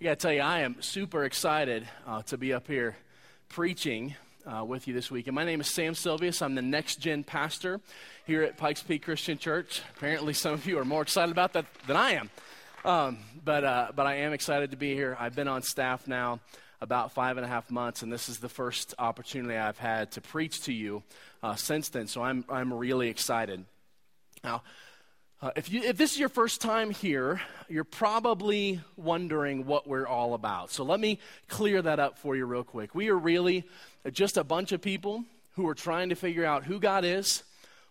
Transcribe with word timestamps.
I 0.00 0.04
got 0.04 0.10
to 0.10 0.16
tell 0.16 0.32
you, 0.32 0.42
I 0.42 0.60
am 0.60 0.80
super 0.80 1.24
excited 1.24 1.88
uh, 2.06 2.22
to 2.22 2.38
be 2.38 2.52
up 2.52 2.68
here 2.68 2.96
preaching 3.48 4.14
uh, 4.46 4.64
with 4.64 4.86
you 4.86 4.94
this 4.94 5.10
week. 5.10 5.26
And 5.26 5.34
my 5.34 5.44
name 5.44 5.60
is 5.60 5.74
Sam 5.74 5.94
Silvius. 5.94 6.40
I'm 6.40 6.54
the 6.54 6.62
next 6.62 7.00
gen 7.00 7.24
pastor 7.24 7.80
here 8.24 8.44
at 8.44 8.56
Pikes 8.56 8.80
Peak 8.80 9.02
Christian 9.02 9.38
Church. 9.38 9.82
Apparently, 9.96 10.34
some 10.34 10.52
of 10.52 10.64
you 10.66 10.78
are 10.78 10.84
more 10.84 11.02
excited 11.02 11.32
about 11.32 11.52
that 11.54 11.66
than 11.88 11.96
I 11.96 12.12
am. 12.12 12.30
Um, 12.84 13.18
but, 13.44 13.64
uh, 13.64 13.88
but 13.92 14.06
I 14.06 14.18
am 14.18 14.32
excited 14.32 14.70
to 14.70 14.76
be 14.76 14.94
here. 14.94 15.16
I've 15.18 15.34
been 15.34 15.48
on 15.48 15.62
staff 15.62 16.06
now 16.06 16.38
about 16.80 17.10
five 17.10 17.36
and 17.36 17.44
a 17.44 17.48
half 17.48 17.68
months, 17.68 18.02
and 18.02 18.12
this 18.12 18.28
is 18.28 18.38
the 18.38 18.48
first 18.48 18.94
opportunity 19.00 19.56
I've 19.56 19.78
had 19.78 20.12
to 20.12 20.20
preach 20.20 20.62
to 20.66 20.72
you 20.72 21.02
uh, 21.42 21.56
since 21.56 21.88
then. 21.88 22.06
So 22.06 22.22
I'm, 22.22 22.44
I'm 22.48 22.72
really 22.72 23.08
excited. 23.08 23.64
Now, 24.44 24.62
uh, 25.40 25.52
if, 25.54 25.70
you, 25.70 25.82
if 25.82 25.96
this 25.96 26.12
is 26.12 26.18
your 26.18 26.28
first 26.28 26.60
time 26.60 26.90
here, 26.90 27.40
you're 27.68 27.84
probably 27.84 28.80
wondering 28.96 29.66
what 29.66 29.86
we're 29.86 30.06
all 30.06 30.34
about. 30.34 30.72
So 30.72 30.82
let 30.82 30.98
me 30.98 31.20
clear 31.46 31.80
that 31.80 32.00
up 32.00 32.18
for 32.18 32.34
you 32.34 32.44
real 32.44 32.64
quick. 32.64 32.92
We 32.92 33.08
are 33.08 33.16
really 33.16 33.64
just 34.10 34.36
a 34.36 34.42
bunch 34.42 34.72
of 34.72 34.80
people 34.80 35.24
who 35.54 35.68
are 35.68 35.76
trying 35.76 36.08
to 36.08 36.16
figure 36.16 36.44
out 36.44 36.64
who 36.64 36.80
God 36.80 37.04
is, 37.04 37.44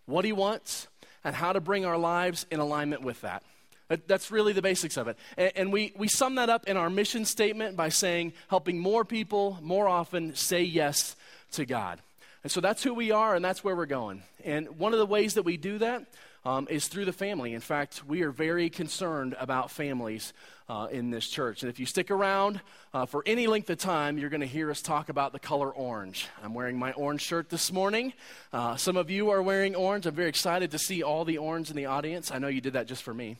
what 0.04 0.26
He 0.26 0.32
wants, 0.32 0.88
and 1.24 1.34
how 1.34 1.54
to 1.54 1.60
bring 1.60 1.86
our 1.86 1.96
lives 1.96 2.44
in 2.50 2.60
alignment 2.60 3.00
with 3.00 3.22
that. 3.22 3.42
that 3.88 4.06
that's 4.06 4.30
really 4.30 4.52
the 4.52 4.62
basics 4.62 4.98
of 4.98 5.08
it. 5.08 5.16
And, 5.38 5.52
and 5.56 5.72
we, 5.72 5.94
we 5.96 6.06
sum 6.06 6.34
that 6.34 6.50
up 6.50 6.68
in 6.68 6.76
our 6.76 6.90
mission 6.90 7.24
statement 7.24 7.78
by 7.78 7.88
saying, 7.88 8.34
helping 8.48 8.78
more 8.78 9.06
people 9.06 9.58
more 9.62 9.88
often 9.88 10.34
say 10.34 10.62
yes 10.64 11.16
to 11.52 11.64
God. 11.64 11.98
And 12.42 12.52
so 12.52 12.60
that's 12.60 12.82
who 12.82 12.92
we 12.92 13.10
are, 13.10 13.34
and 13.34 13.42
that's 13.42 13.64
where 13.64 13.74
we're 13.74 13.86
going. 13.86 14.22
And 14.44 14.78
one 14.78 14.92
of 14.92 14.98
the 14.98 15.06
ways 15.06 15.34
that 15.34 15.44
we 15.44 15.56
do 15.56 15.78
that 15.78 16.04
um, 16.48 16.66
is 16.70 16.88
through 16.88 17.04
the 17.04 17.12
family. 17.12 17.52
In 17.52 17.60
fact, 17.60 18.02
we 18.06 18.22
are 18.22 18.30
very 18.30 18.70
concerned 18.70 19.36
about 19.38 19.70
families 19.70 20.32
uh, 20.66 20.88
in 20.90 21.10
this 21.10 21.28
church. 21.28 21.62
And 21.62 21.68
if 21.68 21.78
you 21.78 21.84
stick 21.84 22.10
around 22.10 22.62
uh, 22.94 23.04
for 23.04 23.22
any 23.26 23.46
length 23.46 23.68
of 23.68 23.76
time, 23.76 24.16
you're 24.16 24.30
going 24.30 24.40
to 24.40 24.46
hear 24.46 24.70
us 24.70 24.80
talk 24.80 25.10
about 25.10 25.32
the 25.32 25.38
color 25.38 25.70
orange. 25.70 26.26
I'm 26.42 26.54
wearing 26.54 26.78
my 26.78 26.92
orange 26.92 27.20
shirt 27.20 27.50
this 27.50 27.70
morning. 27.70 28.14
Uh, 28.50 28.76
some 28.76 28.96
of 28.96 29.10
you 29.10 29.28
are 29.28 29.42
wearing 29.42 29.76
orange. 29.76 30.06
I'm 30.06 30.14
very 30.14 30.30
excited 30.30 30.70
to 30.70 30.78
see 30.78 31.02
all 31.02 31.26
the 31.26 31.36
orange 31.36 31.68
in 31.68 31.76
the 31.76 31.86
audience. 31.86 32.30
I 32.30 32.38
know 32.38 32.48
you 32.48 32.62
did 32.62 32.72
that 32.72 32.86
just 32.86 33.02
for 33.02 33.12
me 33.12 33.36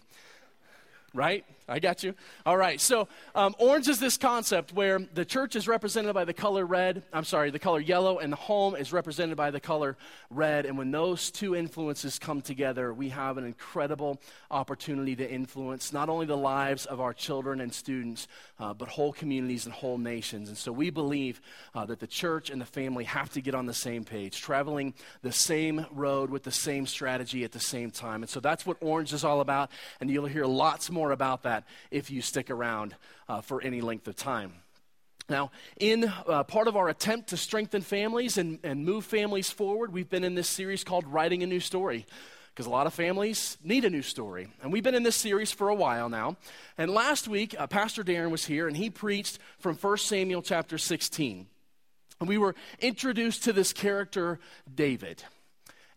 right? 1.14 1.44
I 1.70 1.80
got 1.80 2.02
you. 2.02 2.14
All 2.46 2.56
right. 2.56 2.80
So, 2.80 3.08
um, 3.34 3.54
orange 3.58 3.88
is 3.88 4.00
this 4.00 4.16
concept 4.16 4.72
where 4.72 4.98
the 4.98 5.24
church 5.24 5.54
is 5.54 5.68
represented 5.68 6.14
by 6.14 6.24
the 6.24 6.32
color 6.32 6.64
red. 6.64 7.02
I'm 7.12 7.24
sorry, 7.24 7.50
the 7.50 7.58
color 7.58 7.78
yellow, 7.78 8.18
and 8.18 8.32
the 8.32 8.38
home 8.38 8.74
is 8.74 8.90
represented 8.90 9.36
by 9.36 9.50
the 9.50 9.60
color 9.60 9.98
red. 10.30 10.64
And 10.64 10.78
when 10.78 10.90
those 10.90 11.30
two 11.30 11.54
influences 11.54 12.18
come 12.18 12.40
together, 12.40 12.94
we 12.94 13.10
have 13.10 13.36
an 13.36 13.44
incredible 13.44 14.18
opportunity 14.50 15.14
to 15.16 15.30
influence 15.30 15.92
not 15.92 16.08
only 16.08 16.24
the 16.24 16.38
lives 16.38 16.86
of 16.86 17.02
our 17.02 17.12
children 17.12 17.60
and 17.60 17.72
students, 17.72 18.28
uh, 18.58 18.72
but 18.72 18.88
whole 18.88 19.12
communities 19.12 19.66
and 19.66 19.74
whole 19.74 19.98
nations. 19.98 20.48
And 20.48 20.56
so, 20.56 20.72
we 20.72 20.88
believe 20.88 21.42
uh, 21.74 21.84
that 21.84 22.00
the 22.00 22.06
church 22.06 22.48
and 22.48 22.62
the 22.62 22.66
family 22.66 23.04
have 23.04 23.30
to 23.32 23.42
get 23.42 23.54
on 23.54 23.66
the 23.66 23.74
same 23.74 24.04
page, 24.04 24.40
traveling 24.40 24.94
the 25.20 25.32
same 25.32 25.84
road 25.90 26.30
with 26.30 26.44
the 26.44 26.50
same 26.50 26.86
strategy 26.86 27.44
at 27.44 27.52
the 27.52 27.60
same 27.60 27.90
time. 27.90 28.22
And 28.22 28.30
so, 28.30 28.40
that's 28.40 28.64
what 28.64 28.78
orange 28.80 29.12
is 29.12 29.22
all 29.22 29.42
about. 29.42 29.70
And 30.00 30.10
you'll 30.10 30.24
hear 30.24 30.46
lots 30.46 30.90
more 30.90 31.10
about 31.10 31.42
that 31.42 31.57
if 31.90 32.10
you 32.10 32.22
stick 32.22 32.50
around 32.50 32.94
uh, 33.28 33.40
for 33.40 33.62
any 33.62 33.80
length 33.80 34.08
of 34.08 34.16
time. 34.16 34.52
Now, 35.28 35.50
in 35.78 36.10
uh, 36.26 36.42
part 36.44 36.68
of 36.68 36.76
our 36.76 36.88
attempt 36.88 37.28
to 37.30 37.36
strengthen 37.36 37.82
families 37.82 38.38
and, 38.38 38.58
and 38.64 38.84
move 38.84 39.04
families 39.04 39.50
forward, 39.50 39.92
we've 39.92 40.08
been 40.08 40.24
in 40.24 40.34
this 40.34 40.48
series 40.48 40.84
called 40.84 41.06
Writing 41.06 41.42
a 41.42 41.46
New 41.46 41.60
Story 41.60 42.06
because 42.58 42.66
a 42.66 42.70
lot 42.70 42.86
of 42.86 42.94
families 42.94 43.58
need 43.62 43.84
a 43.84 43.90
new 43.90 44.02
story. 44.02 44.48
And 44.62 44.72
we've 44.72 44.82
been 44.82 44.94
in 44.94 45.04
this 45.04 45.16
series 45.16 45.52
for 45.52 45.68
a 45.68 45.74
while 45.74 46.08
now. 46.08 46.38
And 46.76 46.90
last 46.90 47.28
week, 47.28 47.54
uh, 47.56 47.66
Pastor 47.66 48.02
Darren 48.02 48.30
was 48.30 48.46
here 48.46 48.66
and 48.66 48.76
he 48.76 48.90
preached 48.90 49.38
from 49.58 49.76
1 49.76 49.98
Samuel 49.98 50.42
chapter 50.42 50.76
16. 50.76 51.46
And 52.18 52.28
we 52.28 52.38
were 52.38 52.56
introduced 52.80 53.44
to 53.44 53.52
this 53.52 53.72
character, 53.72 54.40
David. 54.74 55.22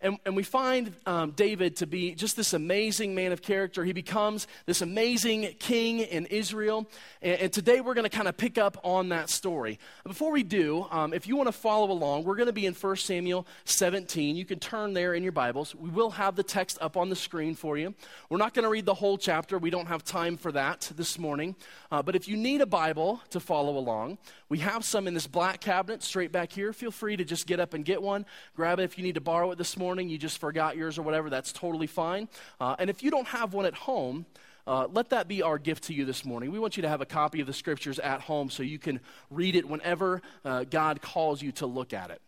And, 0.04 0.18
and 0.26 0.36
we 0.36 0.42
find 0.42 0.96
um, 1.06 1.32
David 1.32 1.76
to 1.78 1.88
be 1.88 2.16
just 2.16 2.36
this 2.36 2.54
amazing 2.54 3.14
man 3.14 3.32
of 3.32 3.44
character. 3.44 3.84
He 3.84 3.94
becomes 3.94 4.48
this 4.66 4.82
amazing 4.82 5.54
king 5.60 6.00
in 6.00 6.26
Israel. 6.26 6.90
And, 7.22 7.40
and 7.40 7.54
today 7.54 7.82
we're 7.82 7.94
going 7.94 8.10
to 8.10 8.16
kind 8.16 8.28
of 8.28 8.36
pick 8.36 8.58
up 8.58 8.80
on 8.84 9.10
that 9.10 9.30
story. 9.30 9.78
Before 10.04 10.32
we 10.32 10.42
do, 10.42 10.88
um, 10.90 11.14
if 11.14 11.28
you 11.28 11.36
want 11.36 11.48
to 11.50 11.54
follow 11.54 11.92
along, 11.92 12.24
we're 12.24 12.36
going 12.36 12.48
to 12.48 12.54
be 12.54 12.66
in 12.66 12.74
1 12.74 12.96
Samuel 12.96 13.46
17. 13.66 14.36
You 14.36 14.44
can 14.44 14.58
turn 14.58 14.94
there 14.94 15.14
in 15.14 15.22
your 15.22 15.32
Bibles. 15.32 15.76
We 15.76 15.90
will 15.90 16.10
have 16.12 16.36
the 16.36 16.44
text 16.44 16.80
up 16.82 16.98
on 16.98 17.10
the 17.10 17.16
screen 17.16 17.54
for 17.54 17.78
you. 17.78 17.94
We're 18.30 18.40
not 18.40 18.56
going 18.56 18.64
to 18.64 18.70
read 18.70 18.86
the 18.86 18.96
whole 18.96 19.20
chapter, 19.20 19.60
we 19.60 19.70
don't 19.70 19.88
have 19.88 20.04
time 20.04 20.36
for 20.36 20.52
that 20.54 20.92
this 20.96 21.20
morning. 21.20 21.56
Uh, 21.92 22.02
but 22.02 22.16
if 22.16 22.28
you 22.28 22.38
need 22.38 22.62
a 22.62 22.66
Bible 22.66 23.22
to 23.30 23.40
follow 23.40 23.78
along, 23.78 24.18
we 24.50 24.58
have 24.60 24.84
some 24.84 25.08
in 25.08 25.14
this 25.14 25.28
black 25.28 25.62
cabinet 25.62 26.02
straight 26.02 26.32
back 26.32 26.52
here. 26.52 26.74
Feel 26.74 26.92
free 26.92 27.16
to 27.16 27.24
just 27.24 27.46
get 27.46 27.60
up 27.60 27.76
and 27.76 27.86
get 27.86 28.02
one. 28.02 28.26
Grab 28.56 28.80
it 28.80 28.84
if 28.84 28.98
you 28.98 29.04
need 29.04 29.16
to 29.16 29.22
borrow 29.22 29.52
it 29.52 29.60
this 29.60 29.78
morning 29.78 29.91
morning, 29.92 30.08
you 30.08 30.18
just 30.18 30.38
forgot 30.38 30.78
yours 30.78 30.98
or 30.98 31.02
whatever, 31.02 31.30
that's 31.30 31.52
totally 31.52 31.86
fine. 31.86 32.30
Uh, 32.62 32.78
and 32.80 32.90
if 32.90 33.04
you 33.04 33.12
don't 33.12 33.28
have 33.28 33.54
one 33.54 33.66
at 33.66 33.74
home, 33.74 34.26
uh, 34.66 34.88
let 34.90 35.10
that 35.10 35.28
be 35.28 35.42
our 35.42 35.58
gift 35.58 35.84
to 35.84 35.94
you 35.94 36.06
this 36.06 36.24
morning. 36.24 36.50
We 36.50 36.60
want 36.60 36.78
you 36.78 36.84
to 36.84 36.88
have 36.88 37.02
a 37.02 37.06
copy 37.06 37.42
of 37.42 37.48
the 37.48 37.52
scriptures 37.52 38.00
at 38.00 38.22
home 38.22 38.50
so 38.50 38.64
you 38.64 38.80
can 38.80 39.02
read 39.30 39.58
it 39.58 39.68
whenever 39.68 40.22
uh, 40.46 40.64
God 40.64 41.02
calls 41.02 41.42
you 41.42 41.52
to 41.54 41.66
look 41.66 41.92
at 41.92 42.10
it. 42.10 42.22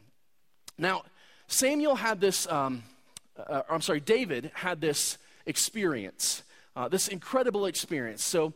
Now, 0.77 1.03
Samuel 1.47 1.95
had 1.95 2.19
this, 2.19 2.51
um, 2.51 2.83
uh, 3.37 3.61
I'm 3.69 3.79
sorry, 3.79 4.01
David 4.01 4.51
had 4.53 4.81
this 4.81 5.17
experience, 5.45 6.43
uh, 6.75 6.89
this 6.89 7.07
incredible 7.07 7.65
experience. 7.65 8.25
So, 8.25 8.51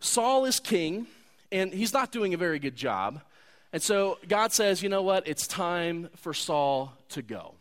Saul 0.00 0.44
is 0.44 0.60
king, 0.60 1.06
and 1.50 1.72
he's 1.72 1.94
not 1.94 2.12
doing 2.12 2.34
a 2.34 2.36
very 2.36 2.58
good 2.58 2.76
job. 2.76 3.22
And 3.72 3.82
so 3.82 4.18
God 4.28 4.52
says, 4.52 4.82
you 4.82 4.90
know 4.90 5.02
what? 5.02 5.26
It's 5.26 5.46
time 5.46 6.10
for 6.16 6.34
Saul 6.34 6.92
to 7.08 7.22
go. 7.22 7.54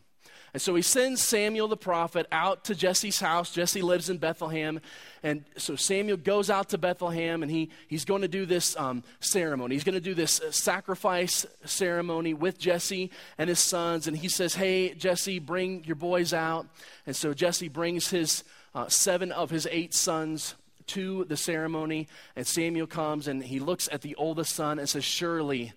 And 0.55 0.61
so 0.61 0.73
he 0.73 0.81
sends 0.81 1.21
Samuel 1.21 1.67
the 1.67 1.75
prophet 1.75 2.27
out 2.31 2.63
to 2.63 2.75
Jesse's 2.75 3.19
house. 3.19 3.51
Jesse 3.51 3.81
lives 3.81 4.09
in 4.09 4.19
Bethlehem. 4.19 4.79
And 5.21 5.43
so 5.57 5.75
Samuel 5.75 6.15
goes 6.15 6.49
out 6.49 6.69
to 6.69 6.77
Bethlehem 6.77 7.43
and 7.43 7.51
he, 7.51 7.71
he's 7.89 8.05
going 8.05 8.21
to 8.21 8.29
do 8.29 8.45
this 8.45 8.73
um, 8.77 9.03
ceremony. 9.19 9.75
He's 9.75 9.83
going 9.83 9.95
to 9.95 9.99
do 9.99 10.13
this 10.13 10.39
uh, 10.39 10.51
sacrifice 10.51 11.45
ceremony 11.65 12.33
with 12.33 12.57
Jesse 12.57 13.11
and 13.37 13.49
his 13.49 13.59
sons. 13.59 14.07
And 14.07 14.15
he 14.15 14.29
says, 14.29 14.55
Hey, 14.55 14.93
Jesse, 14.93 15.39
bring 15.39 15.83
your 15.83 15.97
boys 15.97 16.33
out. 16.33 16.67
And 17.05 17.17
so 17.17 17.33
Jesse 17.33 17.67
brings 17.67 18.07
his 18.07 18.45
uh, 18.73 18.87
seven 18.87 19.33
of 19.33 19.49
his 19.49 19.67
eight 19.69 19.93
sons 19.93 20.55
to 20.87 21.25
the 21.25 21.35
ceremony. 21.35 22.07
And 22.37 22.47
Samuel 22.47 22.87
comes 22.87 23.27
and 23.27 23.43
he 23.43 23.59
looks 23.59 23.89
at 23.91 24.03
the 24.03 24.15
oldest 24.15 24.55
son 24.55 24.79
and 24.79 24.87
says, 24.87 25.03
Surely 25.03 25.73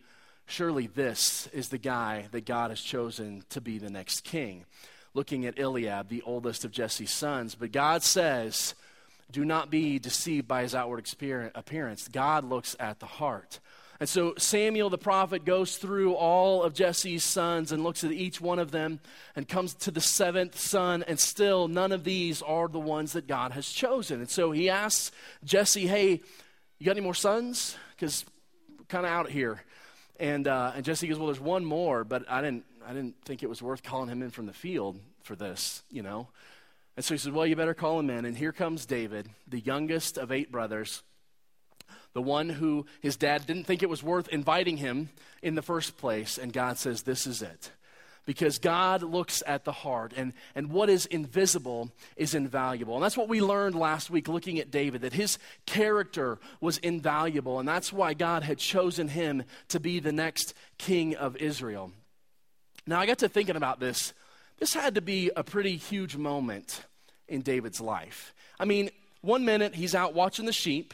Surely 0.48 0.86
this 0.86 1.46
is 1.52 1.68
the 1.68 1.78
guy 1.78 2.26
that 2.32 2.46
God 2.46 2.70
has 2.70 2.80
chosen 2.80 3.44
to 3.50 3.60
be 3.60 3.78
the 3.78 3.90
next 3.90 4.24
king. 4.24 4.64
Looking 5.14 5.46
at 5.46 5.58
Eliab, 5.58 6.08
the 6.08 6.22
oldest 6.22 6.64
of 6.64 6.72
Jesse's 6.72 7.10
sons. 7.10 7.54
But 7.54 7.70
God 7.70 8.02
says, 8.02 8.74
do 9.30 9.44
not 9.44 9.70
be 9.70 9.98
deceived 9.98 10.48
by 10.48 10.62
his 10.62 10.74
outward 10.74 11.06
appearance. 11.54 12.08
God 12.08 12.44
looks 12.44 12.74
at 12.80 12.98
the 12.98 13.06
heart. 13.06 13.60
And 14.00 14.08
so 14.08 14.34
Samuel 14.38 14.88
the 14.88 14.96
prophet 14.96 15.44
goes 15.44 15.76
through 15.76 16.14
all 16.14 16.62
of 16.62 16.72
Jesse's 16.72 17.24
sons 17.24 17.70
and 17.70 17.82
looks 17.82 18.02
at 18.02 18.12
each 18.12 18.40
one 18.40 18.58
of 18.58 18.70
them 18.70 19.00
and 19.36 19.46
comes 19.46 19.74
to 19.74 19.90
the 19.90 20.00
seventh 20.00 20.58
son, 20.58 21.04
and 21.06 21.18
still 21.20 21.68
none 21.68 21.92
of 21.92 22.04
these 22.04 22.40
are 22.40 22.68
the 22.68 22.78
ones 22.78 23.12
that 23.12 23.26
God 23.26 23.52
has 23.52 23.68
chosen. 23.68 24.20
And 24.20 24.30
so 24.30 24.52
he 24.52 24.70
asks 24.70 25.10
Jesse, 25.44 25.86
Hey, 25.86 26.22
you 26.78 26.86
got 26.86 26.92
any 26.92 27.00
more 27.00 27.12
sons? 27.12 27.76
Because 27.90 28.24
kind 28.88 29.04
of 29.04 29.12
out 29.12 29.30
here. 29.30 29.60
And, 30.18 30.48
uh, 30.48 30.72
and 30.74 30.84
Jesse 30.84 31.06
goes, 31.06 31.18
Well, 31.18 31.26
there's 31.26 31.40
one 31.40 31.64
more, 31.64 32.04
but 32.04 32.24
I 32.28 32.40
didn't, 32.40 32.64
I 32.86 32.92
didn't 32.92 33.16
think 33.24 33.42
it 33.42 33.48
was 33.48 33.62
worth 33.62 33.82
calling 33.82 34.08
him 34.08 34.22
in 34.22 34.30
from 34.30 34.46
the 34.46 34.52
field 34.52 34.98
for 35.22 35.36
this, 35.36 35.82
you 35.90 36.02
know? 36.02 36.28
And 36.96 37.04
so 37.04 37.14
he 37.14 37.18
says, 37.18 37.32
Well, 37.32 37.46
you 37.46 37.54
better 37.54 37.74
call 37.74 38.00
him 38.00 38.10
in. 38.10 38.24
And 38.24 38.36
here 38.36 38.52
comes 38.52 38.86
David, 38.86 39.28
the 39.46 39.60
youngest 39.60 40.18
of 40.18 40.32
eight 40.32 40.50
brothers, 40.50 41.02
the 42.12 42.22
one 42.22 42.48
who 42.48 42.86
his 43.00 43.16
dad 43.16 43.46
didn't 43.46 43.64
think 43.64 43.82
it 43.82 43.88
was 43.88 44.02
worth 44.02 44.28
inviting 44.28 44.78
him 44.78 45.10
in 45.42 45.54
the 45.54 45.62
first 45.62 45.96
place. 45.98 46.38
And 46.38 46.52
God 46.52 46.78
says, 46.78 47.02
This 47.02 47.26
is 47.26 47.42
it 47.42 47.70
because 48.28 48.58
God 48.58 49.02
looks 49.02 49.42
at 49.46 49.64
the 49.64 49.72
heart, 49.72 50.12
and, 50.14 50.34
and 50.54 50.70
what 50.70 50.90
is 50.90 51.06
invisible 51.06 51.90
is 52.14 52.34
invaluable. 52.34 52.94
And 52.94 53.02
that's 53.02 53.16
what 53.16 53.26
we 53.26 53.40
learned 53.40 53.74
last 53.74 54.10
week 54.10 54.28
looking 54.28 54.58
at 54.58 54.70
David, 54.70 55.00
that 55.00 55.14
his 55.14 55.38
character 55.64 56.38
was 56.60 56.76
invaluable, 56.76 57.58
and 57.58 57.66
that's 57.66 57.90
why 57.90 58.12
God 58.12 58.42
had 58.42 58.58
chosen 58.58 59.08
him 59.08 59.44
to 59.68 59.80
be 59.80 59.98
the 59.98 60.12
next 60.12 60.52
king 60.76 61.16
of 61.16 61.38
Israel. 61.38 61.90
Now, 62.86 63.00
I 63.00 63.06
got 63.06 63.16
to 63.20 63.30
thinking 63.30 63.56
about 63.56 63.80
this. 63.80 64.12
This 64.58 64.74
had 64.74 64.96
to 64.96 65.00
be 65.00 65.30
a 65.34 65.42
pretty 65.42 65.76
huge 65.76 66.14
moment 66.14 66.82
in 67.28 67.40
David's 67.40 67.80
life. 67.80 68.34
I 68.60 68.66
mean, 68.66 68.90
one 69.22 69.46
minute 69.46 69.74
he's 69.74 69.94
out 69.94 70.12
watching 70.12 70.44
the 70.44 70.52
sheep, 70.52 70.92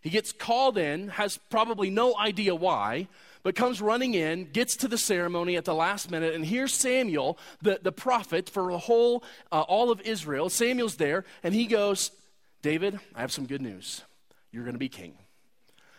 he 0.00 0.08
gets 0.08 0.32
called 0.32 0.78
in, 0.78 1.08
has 1.08 1.36
probably 1.50 1.90
no 1.90 2.16
idea 2.16 2.54
why 2.54 3.08
but 3.44 3.54
comes 3.54 3.80
running 3.80 4.14
in, 4.14 4.50
gets 4.50 4.74
to 4.74 4.88
the 4.88 4.98
ceremony 4.98 5.54
at 5.56 5.66
the 5.66 5.74
last 5.74 6.10
minute, 6.10 6.34
and 6.34 6.46
here's 6.46 6.72
Samuel, 6.72 7.38
the, 7.62 7.78
the 7.80 7.92
prophet 7.92 8.48
for 8.48 8.72
the 8.72 8.78
whole, 8.78 9.22
uh, 9.52 9.60
all 9.60 9.92
of 9.92 10.00
Israel. 10.00 10.48
Samuel's 10.48 10.96
there, 10.96 11.24
and 11.44 11.54
he 11.54 11.66
goes, 11.66 12.10
David, 12.62 12.98
I 13.14 13.20
have 13.20 13.30
some 13.30 13.44
good 13.46 13.60
news. 13.60 14.02
You're 14.50 14.64
going 14.64 14.74
to 14.74 14.78
be 14.78 14.88
king. 14.88 15.12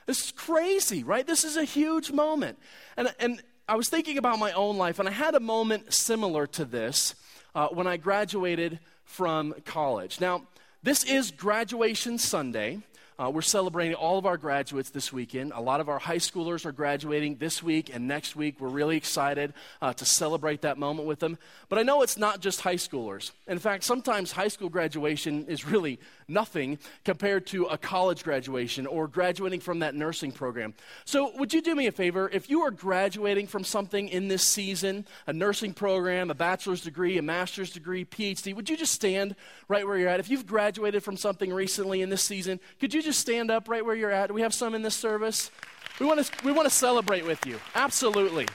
This 0.07 0.25
is 0.25 0.31
crazy, 0.31 1.03
right? 1.03 1.25
This 1.25 1.43
is 1.43 1.55
a 1.55 1.63
huge 1.63 2.11
moment. 2.11 2.57
And, 2.97 3.13
and 3.19 3.43
I 3.69 3.75
was 3.75 3.89
thinking 3.89 4.17
about 4.17 4.39
my 4.39 4.51
own 4.51 4.77
life, 4.77 4.97
and 4.97 5.07
I 5.07 5.11
had 5.11 5.35
a 5.35 5.39
moment 5.39 5.93
similar 5.93 6.47
to 6.47 6.65
this 6.65 7.13
uh, 7.53 7.67
when 7.67 7.85
I 7.85 7.97
graduated 7.97 8.79
from 9.03 9.53
college. 9.65 10.19
Now, 10.19 10.47
this 10.81 11.03
is 11.03 11.29
graduation 11.29 12.17
Sunday. 12.17 12.79
Uh, 13.17 13.29
we're 13.29 13.41
celebrating 13.41 13.93
all 13.93 14.17
of 14.17 14.25
our 14.25 14.35
graduates 14.35 14.89
this 14.89 15.13
weekend. 15.13 15.53
A 15.55 15.61
lot 15.61 15.79
of 15.79 15.87
our 15.87 15.99
high 15.99 16.17
schoolers 16.17 16.65
are 16.65 16.73
graduating 16.73 17.37
this 17.37 17.63
week 17.63 17.89
and 17.93 18.09
next 18.09 18.35
week. 18.35 18.59
We're 18.59 18.67
really 18.67 18.97
excited 18.97 19.53
uh, 19.81 19.93
to 19.93 20.05
celebrate 20.05 20.63
that 20.63 20.77
moment 20.77 21.07
with 21.07 21.19
them. 21.19 21.37
But 21.69 21.79
I 21.79 21.83
know 21.83 22.01
it's 22.01 22.17
not 22.17 22.41
just 22.41 22.59
high 22.59 22.75
schoolers. 22.75 23.31
In 23.47 23.57
fact, 23.57 23.85
sometimes 23.85 24.33
high 24.33 24.49
school 24.49 24.67
graduation 24.67 25.45
is 25.45 25.65
really 25.65 25.97
nothing 26.27 26.77
compared 27.05 27.47
to 27.47 27.65
a 27.65 27.77
college 27.77 28.21
graduation 28.21 28.85
or 28.85 29.07
graduating 29.07 29.61
from 29.61 29.79
that 29.79 29.95
nursing 29.95 30.33
program. 30.33 30.73
So, 31.05 31.31
would 31.37 31.53
you 31.53 31.61
do 31.61 31.73
me 31.73 31.87
a 31.87 31.93
favor? 31.93 32.29
If 32.33 32.49
you 32.49 32.61
are 32.63 32.71
graduating 32.71 33.47
from 33.47 33.63
something 33.63 34.09
in 34.09 34.27
this 34.27 34.43
season, 34.43 35.05
a 35.25 35.31
nursing 35.31 35.73
program, 35.73 36.29
a 36.29 36.35
bachelor's 36.35 36.81
degree, 36.81 37.17
a 37.17 37.21
master's 37.21 37.69
degree, 37.69 38.03
PhD, 38.03 38.53
would 38.53 38.69
you 38.69 38.75
just 38.75 38.91
stand 38.91 39.37
right 39.69 39.87
where 39.87 39.97
you're 39.97 40.09
at? 40.09 40.19
If 40.19 40.29
you've 40.29 40.45
graduated 40.45 41.01
from 41.01 41.15
something 41.15 41.53
recently 41.53 42.01
in 42.01 42.09
this 42.09 42.23
season, 42.23 42.59
could 42.81 42.93
you 42.93 43.04
just 43.05 43.19
stand 43.19 43.51
up 43.51 43.69
right 43.69 43.85
where 43.85 43.95
you're 43.95 44.11
at? 44.11 44.31
We 44.33 44.41
have 44.41 44.53
some 44.53 44.75
in 44.75 44.81
this 44.81 44.95
service? 44.95 45.51
We 45.99 46.05
want 46.05 46.25
to, 46.25 46.45
we 46.45 46.51
want 46.51 46.67
to 46.67 46.73
celebrate 46.73 47.25
with 47.25 47.45
you. 47.45 47.59
Absolutely. 47.73 48.47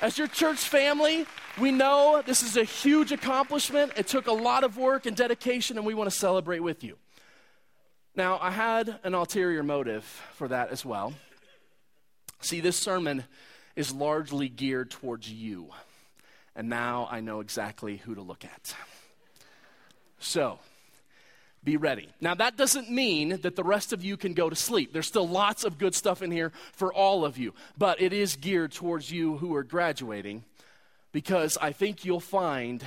As 0.00 0.16
your 0.16 0.28
church 0.28 0.58
family, 0.58 1.26
we 1.58 1.70
know 1.70 2.22
this 2.24 2.42
is 2.42 2.56
a 2.56 2.64
huge 2.64 3.12
accomplishment. 3.12 3.92
It 3.96 4.06
took 4.06 4.26
a 4.26 4.32
lot 4.32 4.64
of 4.64 4.78
work 4.78 5.04
and 5.06 5.16
dedication, 5.16 5.76
and 5.76 5.86
we 5.86 5.94
want 5.94 6.10
to 6.10 6.16
celebrate 6.16 6.60
with 6.60 6.82
you. 6.82 6.96
Now, 8.16 8.38
I 8.40 8.50
had 8.50 9.00
an 9.02 9.14
ulterior 9.14 9.62
motive 9.62 10.04
for 10.34 10.48
that 10.48 10.70
as 10.70 10.84
well. 10.84 11.12
See, 12.40 12.60
this 12.60 12.76
sermon 12.76 13.24
is 13.76 13.92
largely 13.92 14.48
geared 14.48 14.90
towards 14.90 15.30
you, 15.30 15.70
and 16.54 16.68
now 16.68 17.08
I 17.10 17.20
know 17.20 17.40
exactly 17.40 17.96
who 17.98 18.14
to 18.14 18.22
look 18.22 18.44
at. 18.44 18.74
So, 20.20 20.58
be 21.64 21.76
ready. 21.76 22.08
Now, 22.20 22.34
that 22.34 22.56
doesn't 22.56 22.90
mean 22.90 23.38
that 23.42 23.56
the 23.56 23.64
rest 23.64 23.92
of 23.92 24.04
you 24.04 24.16
can 24.16 24.34
go 24.34 24.50
to 24.50 24.56
sleep. 24.56 24.92
There's 24.92 25.06
still 25.06 25.26
lots 25.26 25.64
of 25.64 25.78
good 25.78 25.94
stuff 25.94 26.22
in 26.22 26.30
here 26.30 26.52
for 26.72 26.92
all 26.92 27.24
of 27.24 27.38
you, 27.38 27.54
but 27.78 28.00
it 28.00 28.12
is 28.12 28.36
geared 28.36 28.72
towards 28.72 29.10
you 29.10 29.38
who 29.38 29.54
are 29.54 29.62
graduating 29.62 30.44
because 31.12 31.56
I 31.60 31.72
think 31.72 32.04
you'll 32.04 32.20
find 32.20 32.84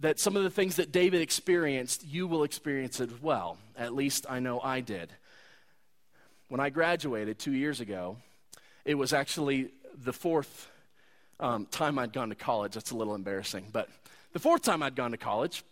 that 0.00 0.18
some 0.18 0.36
of 0.36 0.42
the 0.42 0.50
things 0.50 0.76
that 0.76 0.90
David 0.90 1.20
experienced, 1.20 2.04
you 2.04 2.26
will 2.26 2.42
experience 2.42 3.00
as 3.00 3.10
well. 3.22 3.58
At 3.76 3.94
least 3.94 4.26
I 4.28 4.40
know 4.40 4.60
I 4.60 4.80
did. 4.80 5.10
When 6.48 6.60
I 6.60 6.70
graduated 6.70 7.38
two 7.38 7.52
years 7.52 7.80
ago, 7.80 8.16
it 8.84 8.96
was 8.96 9.12
actually 9.12 9.68
the 10.02 10.12
fourth 10.12 10.68
um, 11.38 11.66
time 11.66 11.98
I'd 11.98 12.12
gone 12.12 12.30
to 12.30 12.34
college. 12.34 12.72
That's 12.72 12.90
a 12.90 12.96
little 12.96 13.14
embarrassing, 13.14 13.66
but 13.72 13.88
the 14.32 14.38
fourth 14.38 14.62
time 14.62 14.82
I'd 14.82 14.96
gone 14.96 15.12
to 15.12 15.16
college. 15.16 15.62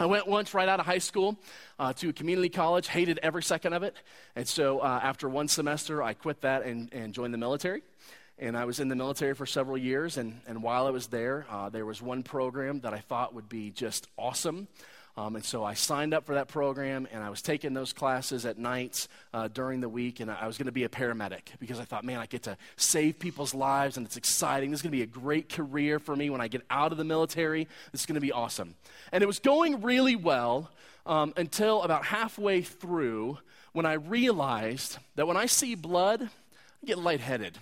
I 0.00 0.06
went 0.06 0.28
once 0.28 0.54
right 0.54 0.68
out 0.68 0.78
of 0.78 0.86
high 0.86 0.98
school 0.98 1.36
uh, 1.76 1.92
to 1.94 2.10
a 2.10 2.12
community 2.12 2.50
college, 2.50 2.86
hated 2.86 3.18
every 3.20 3.42
second 3.42 3.72
of 3.72 3.82
it. 3.82 3.96
And 4.36 4.46
so 4.46 4.78
uh, 4.78 5.00
after 5.02 5.28
one 5.28 5.48
semester, 5.48 6.04
I 6.04 6.12
quit 6.12 6.42
that 6.42 6.62
and, 6.62 6.92
and, 6.94 7.12
joined 7.12 7.34
the 7.34 7.38
military. 7.38 7.82
And 8.38 8.56
I 8.56 8.64
was 8.64 8.78
in 8.78 8.86
the 8.86 8.94
military 8.94 9.34
for 9.34 9.44
several 9.44 9.76
years. 9.76 10.16
And, 10.16 10.40
and 10.46 10.62
while 10.62 10.86
I 10.86 10.90
was 10.90 11.08
there, 11.08 11.46
uh, 11.50 11.70
there 11.70 11.84
was 11.84 12.00
one 12.00 12.22
program 12.22 12.78
that 12.82 12.94
I 12.94 13.00
thought 13.00 13.34
would 13.34 13.48
be 13.48 13.72
just 13.72 14.06
awesome. 14.16 14.68
Um, 15.18 15.34
and 15.34 15.44
so 15.44 15.64
I 15.64 15.74
signed 15.74 16.14
up 16.14 16.26
for 16.26 16.36
that 16.36 16.46
program, 16.46 17.08
and 17.10 17.24
I 17.24 17.28
was 17.28 17.42
taking 17.42 17.74
those 17.74 17.92
classes 17.92 18.46
at 18.46 18.56
nights 18.56 19.08
uh, 19.34 19.48
during 19.48 19.80
the 19.80 19.88
week, 19.88 20.20
and 20.20 20.30
I 20.30 20.46
was 20.46 20.56
going 20.56 20.66
to 20.66 20.72
be 20.72 20.84
a 20.84 20.88
paramedic 20.88 21.40
because 21.58 21.80
I 21.80 21.84
thought, 21.84 22.04
man, 22.04 22.20
I 22.20 22.26
get 22.26 22.44
to 22.44 22.56
save 22.76 23.18
people's 23.18 23.52
lives, 23.52 23.96
and 23.96 24.06
it's 24.06 24.16
exciting. 24.16 24.70
This 24.70 24.78
is 24.78 24.82
going 24.82 24.92
to 24.92 24.96
be 24.96 25.02
a 25.02 25.06
great 25.06 25.48
career 25.48 25.98
for 25.98 26.14
me 26.14 26.30
when 26.30 26.40
I 26.40 26.46
get 26.46 26.62
out 26.70 26.92
of 26.92 26.98
the 26.98 27.04
military. 27.04 27.66
This 27.90 28.02
is 28.02 28.06
going 28.06 28.14
to 28.14 28.20
be 28.20 28.30
awesome. 28.30 28.76
And 29.10 29.20
it 29.24 29.26
was 29.26 29.40
going 29.40 29.82
really 29.82 30.14
well 30.14 30.70
um, 31.04 31.34
until 31.36 31.82
about 31.82 32.04
halfway 32.04 32.62
through 32.62 33.38
when 33.72 33.86
I 33.86 33.94
realized 33.94 34.98
that 35.16 35.26
when 35.26 35.36
I 35.36 35.46
see 35.46 35.74
blood, 35.74 36.22
I 36.22 36.86
get 36.86 36.96
lightheaded. 36.96 37.58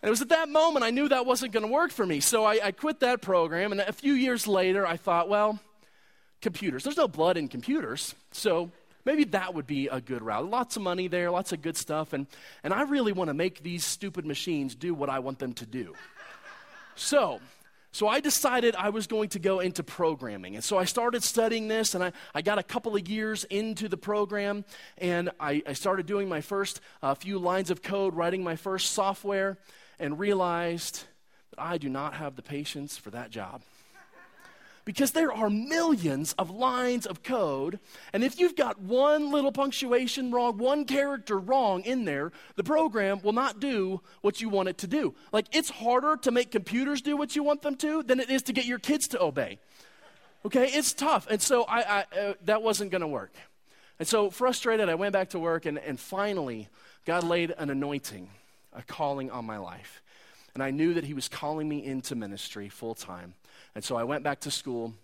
And 0.00 0.08
it 0.08 0.10
was 0.10 0.22
at 0.22 0.28
that 0.28 0.48
moment 0.48 0.84
I 0.84 0.90
knew 0.90 1.08
that 1.08 1.26
wasn't 1.26 1.52
going 1.52 1.66
to 1.66 1.72
work 1.72 1.90
for 1.90 2.06
me. 2.06 2.20
So 2.20 2.44
I, 2.44 2.60
I, 2.62 2.70
quit 2.70 3.00
that 3.00 3.20
program. 3.20 3.72
And 3.72 3.80
a 3.80 3.92
few 3.92 4.12
years 4.12 4.46
later, 4.46 4.86
I 4.86 4.96
thought, 4.96 5.28
well, 5.28 5.60
computers. 6.42 6.84
There's 6.84 6.96
no 6.96 7.08
blood 7.08 7.36
in 7.36 7.48
computers, 7.48 8.14
so 8.32 8.70
maybe 9.04 9.24
that 9.24 9.54
would 9.54 9.66
be 9.66 9.88
a 9.88 10.00
good 10.00 10.22
route. 10.22 10.50
Lots 10.50 10.76
of 10.76 10.82
money 10.82 11.08
there, 11.08 11.30
lots 11.30 11.52
of 11.52 11.62
good 11.62 11.76
stuff, 11.76 12.12
and, 12.12 12.26
and 12.62 12.74
I 12.74 12.82
really 12.82 13.12
want 13.12 13.28
to 13.28 13.34
make 13.34 13.62
these 13.62 13.84
stupid 13.86 14.26
machines 14.26 14.74
do 14.74 14.92
what 14.92 15.08
I 15.08 15.20
want 15.20 15.38
them 15.38 15.54
to 15.54 15.66
do. 15.66 15.94
So, 16.94 17.40
so 17.92 18.08
I 18.08 18.20
decided 18.20 18.74
I 18.74 18.90
was 18.90 19.06
going 19.06 19.30
to 19.30 19.38
go 19.38 19.60
into 19.60 19.82
programming. 19.82 20.54
And 20.54 20.64
so 20.64 20.78
I 20.78 20.84
started 20.84 21.22
studying 21.22 21.68
this, 21.68 21.94
and 21.94 22.02
I, 22.02 22.12
I 22.34 22.42
got 22.42 22.58
a 22.58 22.62
couple 22.62 22.96
of 22.96 23.08
years 23.08 23.44
into 23.44 23.88
the 23.88 23.96
program, 23.96 24.64
and 24.98 25.30
I, 25.40 25.62
I 25.66 25.72
started 25.72 26.06
doing 26.06 26.28
my 26.28 26.40
first 26.40 26.80
uh, 27.02 27.14
few 27.14 27.38
lines 27.38 27.70
of 27.70 27.82
code, 27.82 28.14
writing 28.14 28.42
my 28.42 28.56
first 28.56 28.92
software, 28.92 29.58
and 29.98 30.18
realized 30.18 31.04
that 31.50 31.62
I 31.62 31.78
do 31.78 31.88
not 31.88 32.14
have 32.14 32.36
the 32.36 32.42
patience 32.42 32.96
for 32.96 33.10
that 33.10 33.30
job 33.30 33.62
because 34.84 35.12
there 35.12 35.32
are 35.32 35.48
millions 35.48 36.32
of 36.34 36.50
lines 36.50 37.06
of 37.06 37.22
code. 37.22 37.78
And 38.12 38.24
if 38.24 38.38
you've 38.38 38.56
got 38.56 38.80
one 38.80 39.30
little 39.30 39.52
punctuation 39.52 40.30
wrong, 40.30 40.58
one 40.58 40.84
character 40.84 41.38
wrong 41.38 41.82
in 41.82 42.04
there, 42.04 42.32
the 42.56 42.64
program 42.64 43.20
will 43.22 43.32
not 43.32 43.60
do 43.60 44.00
what 44.20 44.40
you 44.40 44.48
want 44.48 44.68
it 44.68 44.78
to 44.78 44.86
do. 44.86 45.14
Like, 45.32 45.46
it's 45.52 45.70
harder 45.70 46.16
to 46.22 46.30
make 46.30 46.50
computers 46.50 47.00
do 47.00 47.16
what 47.16 47.36
you 47.36 47.42
want 47.42 47.62
them 47.62 47.76
to 47.76 48.02
than 48.02 48.20
it 48.20 48.30
is 48.30 48.42
to 48.44 48.52
get 48.52 48.64
your 48.64 48.78
kids 48.78 49.08
to 49.08 49.22
obey. 49.22 49.58
Okay, 50.44 50.66
it's 50.72 50.92
tough. 50.92 51.28
And 51.30 51.40
so 51.40 51.62
I, 51.64 51.80
I 51.80 52.18
uh, 52.18 52.34
that 52.44 52.62
wasn't 52.62 52.90
going 52.90 53.02
to 53.02 53.06
work. 53.06 53.32
And 53.98 54.08
so, 54.08 54.30
frustrated, 54.30 54.88
I 54.88 54.96
went 54.96 55.12
back 55.12 55.30
to 55.30 55.38
work, 55.38 55.64
and, 55.64 55.78
and 55.78 56.00
finally, 56.00 56.68
God 57.04 57.22
laid 57.22 57.54
an 57.56 57.70
anointing, 57.70 58.30
a 58.72 58.82
calling 58.82 59.30
on 59.30 59.44
my 59.44 59.58
life. 59.58 60.02
And 60.54 60.62
I 60.62 60.72
knew 60.72 60.94
that 60.94 61.04
He 61.04 61.14
was 61.14 61.28
calling 61.28 61.68
me 61.68 61.84
into 61.84 62.16
ministry 62.16 62.68
full 62.68 62.96
time. 62.96 63.34
And 63.74 63.82
so 63.82 63.96
I 63.96 64.04
went 64.04 64.22
back 64.22 64.40
to 64.40 64.50
school 64.50 64.94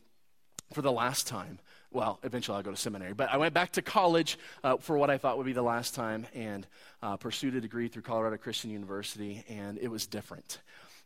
for 0.73 0.83
the 0.83 0.93
last 0.93 1.27
time. 1.27 1.59
Well, 1.91 2.19
eventually 2.23 2.57
I'll 2.57 2.63
go 2.63 2.71
to 2.71 2.77
seminary, 2.77 3.15
but 3.15 3.31
I 3.31 3.39
went 3.39 3.55
back 3.55 3.73
to 3.73 3.83
college 3.83 4.39
uh, 4.63 4.77
for 4.77 4.99
what 4.99 5.09
I 5.09 5.17
thought 5.17 5.39
would 5.39 5.47
be 5.47 5.55
the 5.55 5.63
last 5.63 5.95
time 5.95 6.27
and 6.35 6.67
uh, 7.03 7.17
pursued 7.17 7.55
a 7.55 7.63
degree 7.63 7.89
through 7.89 8.03
Colorado 8.03 8.37
Christian 8.37 8.71
University, 8.71 9.43
and 9.49 9.79
it 9.79 9.89
was 9.89 10.07
different. 10.07 10.59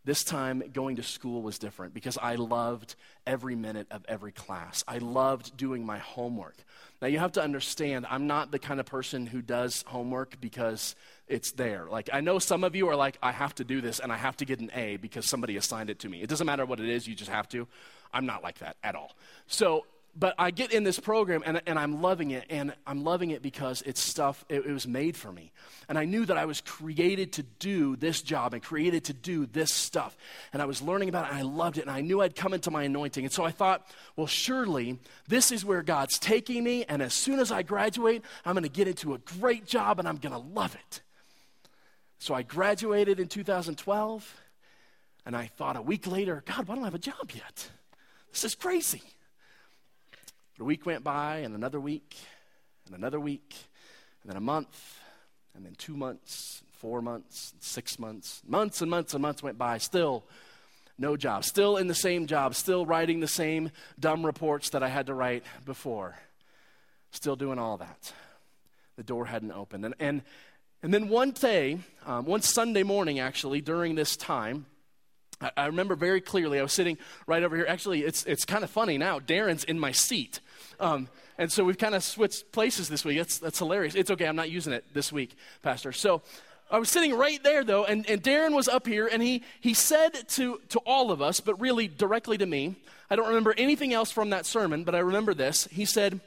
This 0.05 0.25
time, 0.25 0.65
going 0.73 0.97
to 0.97 1.05
school 1.05 1.43
was 1.43 1.61
different 1.61 1.95
because 1.95 2.19
I 2.19 2.35
loved 2.35 2.97
every 3.25 3.55
minute 3.55 3.87
of 3.93 4.05
every 4.09 4.33
class. 4.33 4.83
I 4.89 4.99
loved 4.99 5.57
doing 5.57 5.87
my 5.87 5.99
homework. 5.99 6.57
Now, 7.01 7.07
you 7.07 7.21
have 7.21 7.33
to 7.33 7.43
understand, 7.43 8.07
I'm 8.11 8.27
not 8.27 8.51
the 8.51 8.59
kind 8.59 8.81
of 8.81 8.87
person 8.87 9.27
who 9.27 9.41
does 9.41 9.85
homework 9.87 10.41
because 10.41 10.97
it's 11.33 11.53
there. 11.53 11.87
Like, 11.91 12.11
I 12.13 12.21
know 12.21 12.39
some 12.39 12.63
of 12.63 12.77
you 12.77 12.89
are 12.89 12.97
like, 12.97 13.19
I 13.23 13.33
have 13.33 13.55
to 13.57 13.65
do 13.65 13.81
this 13.81 13.99
and 13.99 14.13
I 14.13 14.17
have 14.17 14.37
to 14.37 14.45
get 14.45 14.61
an 14.61 14.71
A 14.75 14.97
because 14.99 15.27
somebody 15.27 15.57
assigned 15.57 15.89
it 15.89 15.99
to 16.01 16.09
me. 16.09 16.21
It 16.21 16.29
doesn't 16.29 16.47
matter 16.47 16.67
what 16.67 16.79
it 16.79 16.89
is, 16.89 17.09
you 17.09 17.15
just 17.15 17.31
have 17.31 17.49
to. 17.51 17.67
I'm 18.13 18.27
not 18.27 18.43
like 18.43 18.59
that 18.59 18.77
at 18.85 18.95
all. 18.95 19.17
So, 19.47 19.87
but 20.15 20.35
I 20.39 20.51
get 20.51 20.73
in 20.73 20.85
this 20.85 21.01
program 21.01 21.43
and, 21.47 21.63
and 21.67 21.79
I'm 21.79 22.03
loving 22.03 22.33
it, 22.33 22.45
and 22.51 22.75
I'm 22.87 23.03
loving 23.03 23.31
it 23.31 23.41
because 23.41 23.81
it's 23.87 23.99
stuff, 23.99 24.45
it, 24.51 24.67
it, 24.67 24.71
was 24.71 24.87
made 24.87 25.17
for 25.17 25.33
me. 25.33 25.53
And 25.89 25.97
I 25.97 26.05
knew 26.05 26.27
that 26.27 26.37
I 26.37 26.45
was 26.45 26.61
created 26.61 27.33
to 27.35 27.43
do 27.43 27.97
this 27.97 28.21
job 28.21 28.53
and 28.53 28.63
created 28.63 29.05
to 29.05 29.15
do 29.15 29.47
this 29.47 29.73
stuff. 29.73 30.15
And 30.53 30.61
I 30.61 30.67
was 30.67 30.83
learning 30.83 31.09
about 31.09 31.25
it, 31.25 31.31
and 31.31 31.39
I 31.39 31.43
loved 31.43 31.79
it, 31.79 31.83
and 31.83 31.91
I 31.91 32.03
knew 32.03 32.21
I'd 32.21 32.37
come 32.37 32.53
into 32.53 32.71
my 32.71 32.83
anointing. 32.83 33.25
And 33.25 33.33
so 33.33 33.43
I 33.43 33.53
thought, 33.53 33.87
well, 34.15 34.27
surely 34.27 34.99
this 35.29 35.51
is 35.51 35.65
where 35.65 35.83
God's 35.83 36.19
taking 36.19 36.63
me, 36.63 36.85
and 36.85 37.01
as 37.01 37.15
soon 37.15 37.41
as 37.41 37.51
I 37.51 37.63
graduate, 37.63 38.23
I'm 38.45 38.53
going 38.53 38.65
to 38.65 38.69
get 38.69 38.89
into 38.89 39.15
a 39.15 39.19
great 39.19 39.65
job, 39.65 39.99
and 39.99 40.07
I'm 40.07 40.19
going 40.19 40.35
to 40.35 40.39
love 40.39 40.75
it. 40.75 41.01
So 42.23 42.35
I 42.35 42.43
graduated 42.43 43.19
in 43.19 43.27
2012, 43.27 44.43
and 45.27 45.37
I 45.37 45.47
thought 45.47 45.77
a 45.77 45.83
week 45.83 46.07
later, 46.07 46.45
God, 46.47 46.69
why 46.69 46.77
don't 46.77 46.85
I 46.85 46.87
have 46.87 46.95
a 46.95 46.99
job 46.99 47.33
yet? 47.35 47.69
This 48.31 48.45
is 48.45 48.55
crazy. 48.55 49.03
But 50.57 50.63
a 50.63 50.65
week 50.65 50.87
went 50.87 51.03
by, 51.03 51.39
and 51.39 51.53
another 51.53 51.81
week, 51.81 52.17
and 52.87 52.95
another 52.95 53.19
week, 53.19 53.57
and 54.23 54.31
then 54.31 54.37
a 54.37 54.41
month, 54.41 55.01
and 55.57 55.67
then 55.67 55.75
two 55.75 55.97
months, 55.97 56.63
four 56.71 57.03
months, 57.03 57.55
six 57.59 57.99
months, 57.99 58.41
months 58.47 58.81
and 58.83 58.89
months 58.89 59.15
and 59.15 59.23
months 59.23 59.43
went 59.43 59.59
by. 59.59 59.79
Still 59.79 60.23
no 60.99 61.17
job, 61.17 61.45
still 61.45 61.77
in 61.77 61.89
the 61.89 61.93
same 61.93 62.29
job, 62.29 62.55
still 62.55 62.87
writing 62.87 63.19
the 63.19 63.27
same 63.27 63.73
dumb 63.99 64.25
reports 64.25 64.71
that 64.71 64.85
I 64.85 64.89
had 64.91 65.07
to 65.07 65.15
write 65.15 65.43
before, 65.65 66.15
still 67.11 67.35
doing 67.35 67.59
all 67.59 67.79
that. 67.79 68.13
The 68.95 69.03
door 69.03 69.27
hadn't 69.27 69.51
opened. 69.51 69.87
And, 69.87 69.95
and, 69.99 70.23
and 70.83 70.93
then 70.93 71.09
one 71.09 71.31
day, 71.31 71.79
um, 72.07 72.27
one 72.27 72.43
Sunday 72.43 72.83
morning 72.83 73.21
actually, 73.21 73.61
during 73.61 73.95
this 73.95 74.17
time, 74.17 74.67
I, 75.41 75.51
I 75.57 75.67
remember 75.67 75.95
very 75.95 76.21
clearly, 76.21 76.59
I 76.59 76.63
was 76.63 76.73
sitting 76.73 76.99
right 77.27 77.43
over 77.43 77.57
here. 77.57 77.67
Actually, 77.69 78.01
it's, 78.01 78.25
it's 78.25 78.45
kind 78.45 78.65
of 78.65 78.71
funny 78.71 78.99
now. 78.99 79.21
Darren's 79.21 79.65
in 79.65 79.79
my 79.79 79.93
seat. 79.93 80.41
Um, 80.81 81.09
and 81.39 81.51
so 81.51 81.65
we've 81.65 81.79
kind 81.79 81.95
of 81.95 82.03
switched 82.03 82.51
places 82.53 82.89
this 82.89 83.05
week. 83.05 83.19
That's, 83.19 83.39
that's 83.39 83.59
hilarious. 83.59 83.95
It's 83.95 84.11
okay, 84.11 84.27
I'm 84.27 84.37
not 84.37 84.51
using 84.51 84.73
it 84.73 84.85
this 84.93 85.13
week, 85.13 85.37
Pastor. 85.63 85.93
So 85.93 86.23
I 86.71 86.79
was 86.79 86.89
sitting 86.89 87.15
right 87.15 87.43
there, 87.43 87.65
though, 87.65 87.85
and, 87.85 88.09
and 88.09 88.23
Darren 88.23 88.55
was 88.55 88.67
up 88.67 88.87
here, 88.87 89.07
and 89.07 89.23
he, 89.23 89.43
he 89.61 89.75
said 89.75 90.29
to, 90.31 90.61
to 90.71 90.79
all 90.81 91.11
of 91.11 91.23
us, 91.23 91.39
but 91.39 91.61
really 91.61 91.87
directly 91.87 92.39
to 92.39 92.47
me, 92.47 92.77
I 93.09 93.17
don't 93.17 93.29
remember 93.29 93.55
anything 93.57 93.93
else 93.93 94.11
from 94.11 94.31
that 94.31 94.47
sermon, 94.47 94.85
but 94.85 94.95
I 94.95 95.01
remember 95.01 95.35
this. 95.35 95.69
He 95.71 95.85
said, 95.85 96.21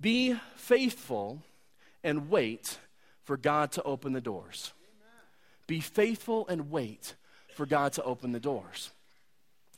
Be 0.00 0.34
faithful 0.56 1.42
and 2.02 2.30
wait 2.30 2.78
for 3.28 3.36
God 3.36 3.72
to 3.72 3.82
open 3.82 4.14
the 4.14 4.22
doors. 4.22 4.72
Be 5.66 5.80
faithful 5.80 6.48
and 6.48 6.70
wait 6.70 7.14
for 7.54 7.66
God 7.66 7.92
to 7.92 8.02
open 8.02 8.32
the 8.32 8.40
doors. 8.40 8.90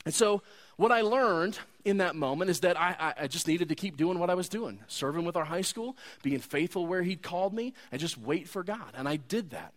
And 0.05 0.13
so, 0.13 0.41
what 0.77 0.89
I 0.89 1.01
learned 1.01 1.59
in 1.83 1.97
that 1.97 2.15
moment 2.15 2.49
is 2.49 2.61
that 2.61 2.79
I, 2.79 3.13
I, 3.19 3.27
just 3.27 3.49
needed 3.49 3.67
to 3.67 3.75
keep 3.75 3.97
doing 3.97 4.19
what 4.19 4.29
I 4.29 4.35
was 4.35 4.47
doing, 4.47 4.79
serving 4.87 5.25
with 5.25 5.35
our 5.35 5.43
high 5.43 5.61
school, 5.61 5.97
being 6.23 6.39
faithful 6.39 6.87
where 6.87 7.03
He'd 7.03 7.21
called 7.21 7.53
me, 7.53 7.73
and 7.91 7.99
just 7.99 8.17
wait 8.17 8.47
for 8.47 8.63
God. 8.63 8.93
And 8.95 9.05
I 9.05 9.17
did 9.17 9.49
that. 9.49 9.73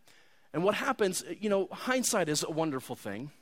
And 0.52 0.62
what 0.62 0.76
happens, 0.76 1.24
you 1.40 1.50
know, 1.50 1.66
hindsight 1.72 2.28
is 2.28 2.44
a 2.44 2.52
wonderful 2.52 2.94
thing. 2.94 3.32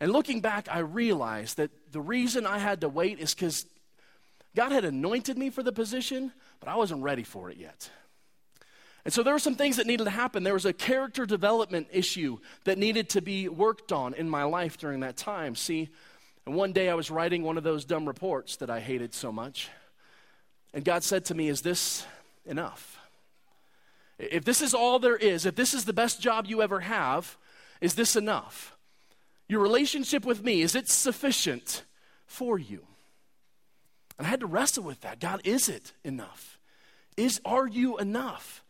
And 0.00 0.12
looking 0.12 0.42
back, 0.42 0.68
I 0.70 0.80
realized 0.80 1.56
that 1.56 1.70
the 1.92 2.02
reason 2.02 2.46
I 2.46 2.58
had 2.58 2.82
to 2.82 2.90
wait 2.90 3.20
is 3.20 3.34
because 3.34 3.64
God 4.54 4.70
had 4.70 4.84
anointed 4.84 5.38
me 5.38 5.48
for 5.48 5.62
the 5.62 5.72
position, 5.72 6.32
but 6.60 6.68
I 6.68 6.76
wasn't 6.76 7.02
ready 7.02 7.24
for 7.24 7.50
it 7.50 7.56
yet. 7.56 7.90
And 9.08 9.12
so 9.14 9.22
there 9.22 9.32
were 9.32 9.38
some 9.38 9.54
things 9.54 9.76
that 9.76 9.86
needed 9.86 10.04
to 10.04 10.10
happen. 10.10 10.42
There 10.42 10.52
was 10.52 10.66
a 10.66 10.72
character 10.74 11.24
development 11.24 11.88
issue 11.90 12.40
that 12.64 12.76
needed 12.76 13.08
to 13.08 13.22
be 13.22 13.48
worked 13.48 13.90
on 13.90 14.12
in 14.12 14.28
my 14.28 14.44
life 14.44 14.76
during 14.76 15.00
that 15.00 15.16
time. 15.16 15.54
See, 15.54 15.88
and 16.44 16.54
one 16.54 16.74
day 16.74 16.90
I 16.90 16.94
was 16.94 17.10
writing 17.10 17.42
one 17.42 17.56
of 17.56 17.64
those 17.64 17.86
dumb 17.86 18.04
reports 18.04 18.56
that 18.56 18.68
I 18.68 18.80
hated 18.80 19.14
so 19.14 19.32
much. 19.32 19.70
And 20.74 20.84
God 20.84 21.04
said 21.04 21.24
to 21.24 21.34
me, 21.34 21.48
Is 21.48 21.62
this 21.62 22.04
enough? 22.44 23.00
If 24.18 24.44
this 24.44 24.60
is 24.60 24.74
all 24.74 24.98
there 24.98 25.16
is, 25.16 25.46
if 25.46 25.54
this 25.54 25.72
is 25.72 25.86
the 25.86 25.94
best 25.94 26.20
job 26.20 26.44
you 26.44 26.60
ever 26.60 26.80
have, 26.80 27.38
is 27.80 27.94
this 27.94 28.14
enough? 28.14 28.76
Your 29.48 29.60
relationship 29.60 30.26
with 30.26 30.44
me, 30.44 30.60
is 30.60 30.74
it 30.74 30.86
sufficient 30.86 31.82
for 32.26 32.58
you? 32.58 32.84
And 34.18 34.26
I 34.26 34.28
had 34.28 34.40
to 34.40 34.46
wrestle 34.46 34.84
with 34.84 35.00
that. 35.00 35.18
God, 35.18 35.40
is 35.44 35.70
it 35.70 35.94
enough? 36.04 36.58
Is 37.16 37.40
are 37.46 37.66
you 37.66 37.96
enough? 37.96 38.62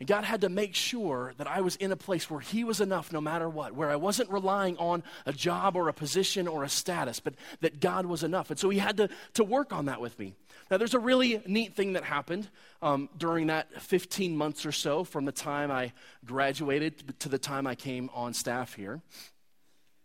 And 0.00 0.06
God 0.06 0.22
had 0.22 0.42
to 0.42 0.48
make 0.48 0.76
sure 0.76 1.34
that 1.38 1.48
I 1.48 1.60
was 1.60 1.74
in 1.76 1.90
a 1.90 1.96
place 1.96 2.30
where 2.30 2.40
He 2.40 2.62
was 2.62 2.80
enough 2.80 3.12
no 3.12 3.20
matter 3.20 3.48
what, 3.48 3.74
where 3.74 3.90
I 3.90 3.96
wasn't 3.96 4.30
relying 4.30 4.76
on 4.76 5.02
a 5.26 5.32
job 5.32 5.74
or 5.74 5.88
a 5.88 5.92
position 5.92 6.46
or 6.46 6.62
a 6.62 6.68
status, 6.68 7.18
but 7.18 7.34
that 7.60 7.80
God 7.80 8.06
was 8.06 8.22
enough. 8.22 8.50
And 8.50 8.58
so 8.58 8.68
He 8.70 8.78
had 8.78 8.96
to, 8.98 9.08
to 9.34 9.44
work 9.44 9.72
on 9.72 9.86
that 9.86 10.00
with 10.00 10.18
me. 10.18 10.34
Now, 10.70 10.76
there's 10.76 10.94
a 10.94 10.98
really 10.98 11.42
neat 11.46 11.74
thing 11.74 11.94
that 11.94 12.04
happened 12.04 12.48
um, 12.82 13.08
during 13.16 13.46
that 13.48 13.82
15 13.82 14.36
months 14.36 14.66
or 14.66 14.72
so 14.72 15.02
from 15.02 15.24
the 15.24 15.32
time 15.32 15.70
I 15.70 15.92
graduated 16.24 17.18
to 17.20 17.28
the 17.28 17.38
time 17.38 17.66
I 17.66 17.74
came 17.74 18.10
on 18.14 18.34
staff 18.34 18.74
here. 18.74 19.00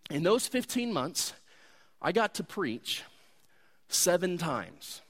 In 0.09 0.23
those 0.23 0.47
15 0.47 0.91
months, 0.91 1.33
I 2.01 2.12
got 2.12 2.35
to 2.35 2.43
preach 2.43 3.03
seven 3.89 4.38
times. 4.38 5.01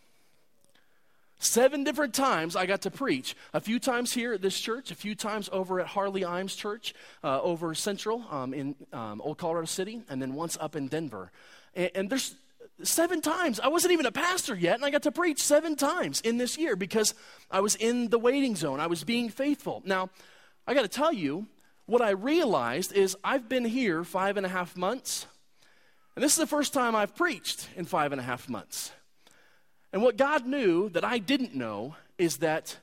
Seven 1.43 1.83
different 1.83 2.13
times 2.13 2.55
I 2.55 2.65
got 2.65 2.83
to 2.83 2.89
preach. 2.89 3.35
A 3.53 3.59
few 3.59 3.77
times 3.77 4.13
here 4.13 4.31
at 4.31 4.41
this 4.41 4.57
church, 4.57 4.91
a 4.91 4.95
few 4.95 5.13
times 5.13 5.49
over 5.51 5.81
at 5.81 5.87
Harley 5.87 6.21
Imes 6.21 6.55
Church 6.55 6.93
uh, 7.21 7.41
over 7.41 7.75
Central 7.75 8.23
um, 8.31 8.53
in 8.53 8.75
um, 8.93 9.19
Old 9.19 9.37
Colorado 9.37 9.65
City, 9.65 10.01
and 10.07 10.21
then 10.21 10.35
once 10.35 10.57
up 10.61 10.77
in 10.77 10.87
Denver. 10.87 11.31
And, 11.75 11.91
and 11.95 12.09
there's 12.09 12.35
seven 12.81 13.19
times. 13.19 13.59
I 13.59 13.67
wasn't 13.67 13.91
even 13.91 14.05
a 14.05 14.11
pastor 14.11 14.55
yet, 14.55 14.75
and 14.75 14.85
I 14.85 14.89
got 14.89 15.03
to 15.03 15.11
preach 15.11 15.43
seven 15.43 15.75
times 15.75 16.21
in 16.21 16.37
this 16.37 16.57
year 16.57 16.77
because 16.77 17.13
I 17.51 17.59
was 17.59 17.75
in 17.75 18.07
the 18.07 18.19
waiting 18.19 18.55
zone. 18.55 18.79
I 18.79 18.87
was 18.87 19.03
being 19.03 19.27
faithful. 19.27 19.83
Now, 19.85 20.11
I 20.65 20.73
got 20.73 20.83
to 20.83 20.87
tell 20.87 21.11
you, 21.11 21.47
what 21.87 22.01
I 22.01 22.11
realized 22.11 22.93
is 22.93 23.17
I've 23.21 23.49
been 23.49 23.65
here 23.65 24.05
five 24.05 24.37
and 24.37 24.45
a 24.45 24.49
half 24.49 24.77
months, 24.77 25.27
and 26.15 26.23
this 26.23 26.31
is 26.31 26.37
the 26.37 26.47
first 26.47 26.71
time 26.73 26.95
I've 26.95 27.17
preached 27.17 27.67
in 27.75 27.83
five 27.83 28.13
and 28.13 28.21
a 28.21 28.23
half 28.23 28.47
months. 28.47 28.93
And 29.93 30.01
what 30.01 30.17
God 30.17 30.45
knew 30.47 30.89
that 30.89 31.05
I 31.05 31.19
didn't 31.19 31.55
know 31.55 31.95
is 32.17 32.37
that 32.37 32.77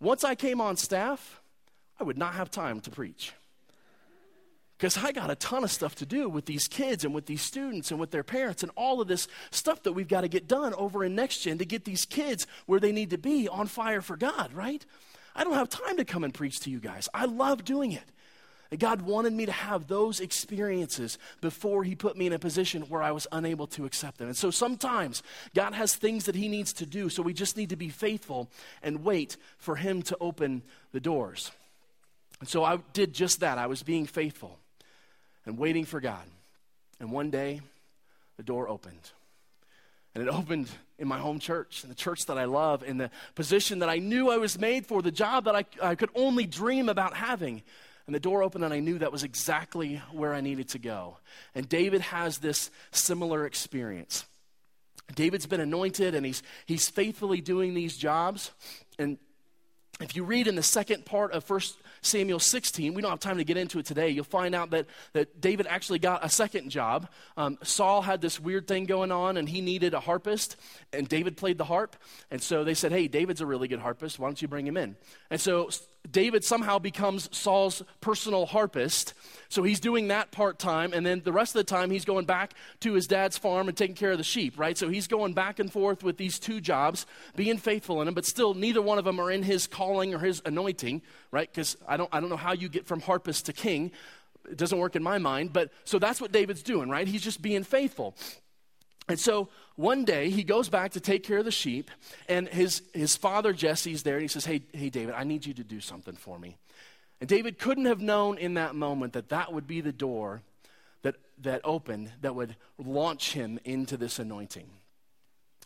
once 0.00 0.24
I 0.24 0.34
came 0.34 0.60
on 0.60 0.76
staff, 0.76 1.40
I 1.98 2.04
would 2.04 2.18
not 2.18 2.34
have 2.34 2.50
time 2.50 2.80
to 2.80 2.90
preach. 2.90 3.32
Because 4.76 4.96
I 4.96 5.12
got 5.12 5.30
a 5.30 5.34
ton 5.34 5.64
of 5.64 5.70
stuff 5.72 5.94
to 5.96 6.06
do 6.06 6.28
with 6.28 6.46
these 6.46 6.68
kids 6.68 7.04
and 7.04 7.14
with 7.14 7.26
these 7.26 7.42
students 7.42 7.90
and 7.90 7.98
with 7.98 8.10
their 8.10 8.22
parents 8.22 8.62
and 8.62 8.70
all 8.76 9.00
of 9.00 9.08
this 9.08 9.26
stuff 9.50 9.82
that 9.84 9.92
we've 9.92 10.08
got 10.08 10.20
to 10.20 10.28
get 10.28 10.46
done 10.46 10.74
over 10.74 11.04
in 11.04 11.14
Next 11.14 11.38
Gen 11.38 11.58
to 11.58 11.64
get 11.64 11.84
these 11.84 12.04
kids 12.04 12.46
where 12.66 12.78
they 12.78 12.92
need 12.92 13.10
to 13.10 13.18
be 13.18 13.48
on 13.48 13.66
fire 13.66 14.00
for 14.00 14.16
God, 14.16 14.52
right? 14.52 14.84
I 15.34 15.44
don't 15.44 15.54
have 15.54 15.68
time 15.68 15.96
to 15.96 16.04
come 16.04 16.22
and 16.22 16.34
preach 16.34 16.60
to 16.60 16.70
you 16.70 16.78
guys. 16.78 17.08
I 17.12 17.24
love 17.24 17.64
doing 17.64 17.92
it. 17.92 18.04
And 18.70 18.78
God 18.78 19.02
wanted 19.02 19.32
me 19.32 19.46
to 19.46 19.52
have 19.52 19.86
those 19.86 20.20
experiences 20.20 21.18
before 21.40 21.84
He 21.84 21.94
put 21.94 22.16
me 22.16 22.26
in 22.26 22.32
a 22.32 22.38
position 22.38 22.82
where 22.82 23.02
I 23.02 23.12
was 23.12 23.26
unable 23.32 23.66
to 23.68 23.86
accept 23.86 24.18
them. 24.18 24.28
And 24.28 24.36
so 24.36 24.50
sometimes 24.50 25.22
God 25.54 25.72
has 25.74 25.94
things 25.94 26.26
that 26.26 26.34
He 26.34 26.48
needs 26.48 26.72
to 26.74 26.86
do, 26.86 27.08
so 27.08 27.22
we 27.22 27.32
just 27.32 27.56
need 27.56 27.70
to 27.70 27.76
be 27.76 27.88
faithful 27.88 28.50
and 28.82 29.04
wait 29.04 29.36
for 29.56 29.76
Him 29.76 30.02
to 30.02 30.16
open 30.20 30.62
the 30.92 31.00
doors. 31.00 31.50
And 32.40 32.48
so 32.48 32.62
I 32.62 32.78
did 32.92 33.14
just 33.14 33.40
that. 33.40 33.58
I 33.58 33.66
was 33.66 33.82
being 33.82 34.06
faithful 34.06 34.58
and 35.46 35.58
waiting 35.58 35.84
for 35.84 36.00
God. 36.00 36.24
And 37.00 37.10
one 37.10 37.30
day, 37.30 37.62
the 38.36 38.42
door 38.42 38.68
opened. 38.68 39.10
And 40.14 40.26
it 40.26 40.30
opened 40.34 40.68
in 40.98 41.08
my 41.08 41.18
home 41.18 41.38
church, 41.38 41.84
in 41.84 41.88
the 41.88 41.94
church 41.94 42.26
that 42.26 42.36
I 42.38 42.44
love, 42.44 42.82
in 42.82 42.98
the 42.98 43.10
position 43.34 43.78
that 43.78 43.88
I 43.88 43.96
knew 43.98 44.30
I 44.30 44.36
was 44.36 44.58
made 44.58 44.86
for, 44.86 45.00
the 45.00 45.10
job 45.10 45.44
that 45.44 45.56
I, 45.56 45.64
I 45.82 45.94
could 45.94 46.10
only 46.14 46.44
dream 46.46 46.88
about 46.88 47.14
having. 47.14 47.62
And 48.08 48.14
the 48.14 48.20
door 48.20 48.42
opened, 48.42 48.64
and 48.64 48.72
I 48.72 48.80
knew 48.80 48.98
that 49.00 49.12
was 49.12 49.22
exactly 49.22 50.00
where 50.12 50.32
I 50.32 50.40
needed 50.40 50.70
to 50.70 50.78
go. 50.78 51.18
And 51.54 51.68
David 51.68 52.00
has 52.00 52.38
this 52.38 52.70
similar 52.90 53.44
experience. 53.44 54.24
David's 55.14 55.44
been 55.44 55.60
anointed, 55.60 56.14
and 56.14 56.24
he's, 56.24 56.42
he's 56.64 56.88
faithfully 56.88 57.42
doing 57.42 57.74
these 57.74 57.98
jobs. 57.98 58.50
And 58.98 59.18
if 60.00 60.16
you 60.16 60.24
read 60.24 60.46
in 60.46 60.54
the 60.54 60.62
second 60.62 61.04
part 61.04 61.32
of 61.32 61.44
First 61.44 61.76
Samuel 62.00 62.38
16, 62.38 62.94
we 62.94 63.02
don't 63.02 63.10
have 63.10 63.20
time 63.20 63.36
to 63.36 63.44
get 63.44 63.58
into 63.58 63.78
it 63.78 63.84
today. 63.84 64.08
You'll 64.08 64.24
find 64.24 64.54
out 64.54 64.70
that, 64.70 64.86
that 65.12 65.38
David 65.38 65.66
actually 65.66 65.98
got 65.98 66.24
a 66.24 66.30
second 66.30 66.70
job. 66.70 67.10
Um, 67.36 67.58
Saul 67.62 68.00
had 68.00 68.22
this 68.22 68.40
weird 68.40 68.66
thing 68.66 68.86
going 68.86 69.12
on, 69.12 69.36
and 69.36 69.46
he 69.46 69.60
needed 69.60 69.92
a 69.92 70.00
harpist, 70.00 70.56
and 70.94 71.06
David 71.06 71.36
played 71.36 71.58
the 71.58 71.64
harp. 71.64 71.94
And 72.30 72.40
so 72.40 72.64
they 72.64 72.72
said, 72.72 72.90
Hey, 72.90 73.06
David's 73.06 73.42
a 73.42 73.46
really 73.46 73.68
good 73.68 73.80
harpist. 73.80 74.18
Why 74.18 74.28
don't 74.28 74.40
you 74.40 74.48
bring 74.48 74.66
him 74.66 74.78
in? 74.78 74.96
And 75.28 75.38
so 75.38 75.68
David 76.10 76.44
somehow 76.44 76.78
becomes 76.78 77.28
Saul's 77.36 77.82
personal 78.00 78.46
harpist. 78.46 79.14
So 79.48 79.62
he's 79.62 79.80
doing 79.80 80.08
that 80.08 80.30
part 80.30 80.58
time, 80.58 80.92
and 80.92 81.04
then 81.04 81.22
the 81.24 81.32
rest 81.32 81.54
of 81.54 81.60
the 81.60 81.64
time 81.64 81.90
he's 81.90 82.04
going 82.04 82.24
back 82.24 82.54
to 82.80 82.94
his 82.94 83.06
dad's 83.06 83.36
farm 83.36 83.68
and 83.68 83.76
taking 83.76 83.96
care 83.96 84.12
of 84.12 84.18
the 84.18 84.24
sheep, 84.24 84.58
right? 84.58 84.76
So 84.76 84.88
he's 84.88 85.06
going 85.06 85.34
back 85.34 85.58
and 85.58 85.72
forth 85.72 86.02
with 86.02 86.16
these 86.16 86.38
two 86.38 86.60
jobs, 86.60 87.06
being 87.36 87.58
faithful 87.58 88.00
in 88.00 88.06
them, 88.06 88.14
but 88.14 88.24
still 88.24 88.54
neither 88.54 88.82
one 88.82 88.98
of 88.98 89.04
them 89.04 89.20
are 89.20 89.30
in 89.30 89.42
his 89.42 89.66
calling 89.66 90.14
or 90.14 90.18
his 90.18 90.40
anointing, 90.44 91.02
right? 91.30 91.50
Because 91.50 91.76
I 91.86 91.96
don't, 91.96 92.08
I 92.12 92.20
don't 92.20 92.30
know 92.30 92.36
how 92.36 92.52
you 92.52 92.68
get 92.68 92.86
from 92.86 93.00
harpist 93.00 93.46
to 93.46 93.52
king. 93.52 93.92
It 94.50 94.56
doesn't 94.56 94.78
work 94.78 94.96
in 94.96 95.02
my 95.02 95.18
mind, 95.18 95.52
but 95.52 95.70
so 95.84 95.98
that's 95.98 96.20
what 96.20 96.32
David's 96.32 96.62
doing, 96.62 96.88
right? 96.88 97.06
He's 97.06 97.22
just 97.22 97.42
being 97.42 97.64
faithful. 97.64 98.14
And 99.08 99.18
so 99.18 99.48
one 99.76 100.04
day 100.04 100.30
he 100.30 100.44
goes 100.44 100.68
back 100.68 100.92
to 100.92 101.00
take 101.00 101.22
care 101.22 101.38
of 101.38 101.44
the 101.44 101.50
sheep, 101.50 101.90
and 102.28 102.48
his, 102.48 102.82
his 102.92 103.16
father 103.16 103.52
Jesse's 103.52 104.02
there, 104.02 104.14
and 104.14 104.22
he 104.22 104.28
says, 104.28 104.44
hey, 104.44 104.62
hey, 104.72 104.90
David, 104.90 105.14
I 105.14 105.24
need 105.24 105.46
you 105.46 105.54
to 105.54 105.64
do 105.64 105.80
something 105.80 106.14
for 106.14 106.38
me. 106.38 106.56
And 107.20 107.28
David 107.28 107.58
couldn't 107.58 107.86
have 107.86 108.00
known 108.00 108.38
in 108.38 108.54
that 108.54 108.74
moment 108.74 109.14
that 109.14 109.30
that 109.30 109.52
would 109.52 109.66
be 109.66 109.80
the 109.80 109.92
door 109.92 110.42
that, 111.02 111.16
that 111.42 111.60
opened 111.64 112.12
that 112.20 112.34
would 112.34 112.56
launch 112.76 113.32
him 113.32 113.58
into 113.64 113.96
this 113.96 114.18
anointing. 114.18 114.68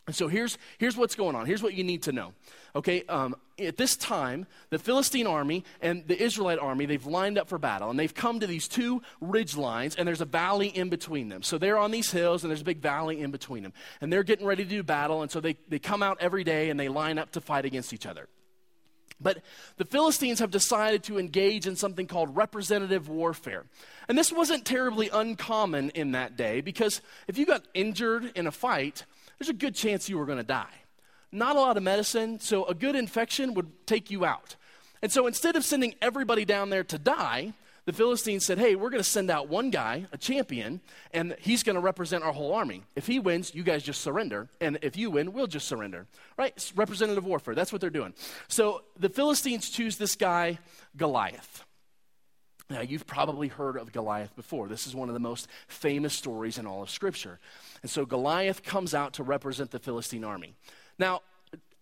And 0.05 0.15
so 0.15 0.27
here's, 0.27 0.57
here's 0.79 0.97
what's 0.97 1.15
going 1.15 1.35
on. 1.35 1.45
Here's 1.45 1.63
what 1.63 1.73
you 1.75 1.83
need 1.83 2.03
to 2.03 2.11
know. 2.11 2.33
Okay, 2.75 3.03
um, 3.07 3.35
at 3.57 3.77
this 3.77 3.95
time, 3.95 4.47
the 4.69 4.77
Philistine 4.79 5.27
army 5.27 5.63
and 5.81 6.05
the 6.07 6.21
Israelite 6.21 6.59
army, 6.59 6.85
they've 6.85 7.05
lined 7.05 7.37
up 7.37 7.47
for 7.47 7.57
battle. 7.57 7.89
And 7.89 7.97
they've 7.97 8.13
come 8.13 8.41
to 8.41 8.47
these 8.47 8.67
two 8.67 9.01
ridge 9.21 9.55
lines, 9.55 9.95
and 9.95 10.05
there's 10.05 10.19
a 10.19 10.25
valley 10.25 10.67
in 10.67 10.89
between 10.89 11.29
them. 11.29 11.41
So 11.41 11.57
they're 11.57 11.77
on 11.77 11.91
these 11.91 12.11
hills, 12.11 12.43
and 12.43 12.51
there's 12.51 12.61
a 12.61 12.65
big 12.65 12.81
valley 12.81 13.21
in 13.21 13.31
between 13.31 13.63
them. 13.63 13.71
And 14.01 14.11
they're 14.11 14.23
getting 14.23 14.45
ready 14.45 14.63
to 14.65 14.69
do 14.69 14.83
battle, 14.83 15.21
and 15.21 15.31
so 15.31 15.39
they, 15.39 15.55
they 15.69 15.79
come 15.79 16.03
out 16.03 16.17
every 16.19 16.43
day 16.43 16.69
and 16.69 16.77
they 16.77 16.89
line 16.89 17.17
up 17.17 17.31
to 17.31 17.41
fight 17.41 17.63
against 17.63 17.93
each 17.93 18.05
other. 18.05 18.27
But 19.21 19.41
the 19.77 19.85
Philistines 19.85 20.39
have 20.39 20.51
decided 20.51 21.03
to 21.03 21.17
engage 21.17 21.65
in 21.65 21.75
something 21.75 22.07
called 22.07 22.35
representative 22.35 23.07
warfare. 23.07 23.63
And 24.09 24.17
this 24.17 24.33
wasn't 24.33 24.65
terribly 24.65 25.09
uncommon 25.09 25.91
in 25.91 26.11
that 26.11 26.35
day 26.35 26.59
because 26.59 27.01
if 27.27 27.37
you 27.37 27.45
got 27.45 27.63
injured 27.73 28.31
in 28.35 28.47
a 28.47 28.51
fight, 28.51 29.05
there's 29.43 29.49
a 29.49 29.59
good 29.59 29.75
chance 29.75 30.07
you 30.07 30.17
were 30.17 30.25
going 30.25 30.37
to 30.37 30.43
die. 30.43 30.73
Not 31.29 31.57
a 31.57 31.59
lot 31.59 31.75
of 31.75 31.83
medicine, 31.83 32.39
so 32.39 32.63
a 32.63 32.73
good 32.73 32.95
infection 32.95 33.53
would 33.55 33.85
take 33.85 34.09
you 34.09 34.23
out. 34.23 34.55
And 35.01 35.11
so 35.11 35.27
instead 35.27 35.57
of 35.57 35.65
sending 35.65 35.95
everybody 36.01 36.45
down 36.45 36.69
there 36.69 36.85
to 36.85 36.97
die, 36.97 37.51
the 37.83 37.91
Philistines 37.91 38.45
said, 38.45 38.57
Hey, 38.57 38.75
we're 38.75 38.89
going 38.89 39.03
to 39.03 39.09
send 39.09 39.29
out 39.29 39.49
one 39.49 39.69
guy, 39.69 40.05
a 40.13 40.17
champion, 40.17 40.79
and 41.11 41.35
he's 41.41 41.61
going 41.61 41.75
to 41.75 41.81
represent 41.81 42.23
our 42.23 42.31
whole 42.31 42.53
army. 42.53 42.83
If 42.95 43.05
he 43.05 43.19
wins, 43.19 43.53
you 43.53 43.63
guys 43.63 43.83
just 43.83 43.99
surrender. 43.99 44.47
And 44.61 44.79
if 44.81 44.95
you 44.95 45.11
win, 45.11 45.33
we'll 45.33 45.47
just 45.47 45.67
surrender. 45.67 46.07
Right? 46.37 46.53
It's 46.55 46.73
representative 46.73 47.25
warfare. 47.25 47.53
That's 47.53 47.73
what 47.73 47.81
they're 47.81 47.89
doing. 47.89 48.13
So 48.47 48.83
the 48.97 49.09
Philistines 49.09 49.69
choose 49.69 49.97
this 49.97 50.15
guy, 50.15 50.59
Goliath. 50.95 51.65
Now, 52.73 52.81
you've 52.81 53.05
probably 53.05 53.49
heard 53.49 53.77
of 53.77 53.91
Goliath 53.91 54.35
before. 54.35 54.67
This 54.67 54.87
is 54.87 54.95
one 54.95 55.07
of 55.07 55.13
the 55.13 55.19
most 55.19 55.47
famous 55.67 56.11
stories 56.11 56.57
in 56.57 56.65
all 56.65 56.81
of 56.81 56.89
Scripture. 56.89 57.39
And 57.83 57.91
so 57.91 58.03
Goliath 58.03 58.63
comes 58.63 58.95
out 58.95 59.13
to 59.13 59.23
represent 59.23 59.69
the 59.69 59.77
Philistine 59.77 60.23
army. 60.23 60.55
Now, 60.97 61.21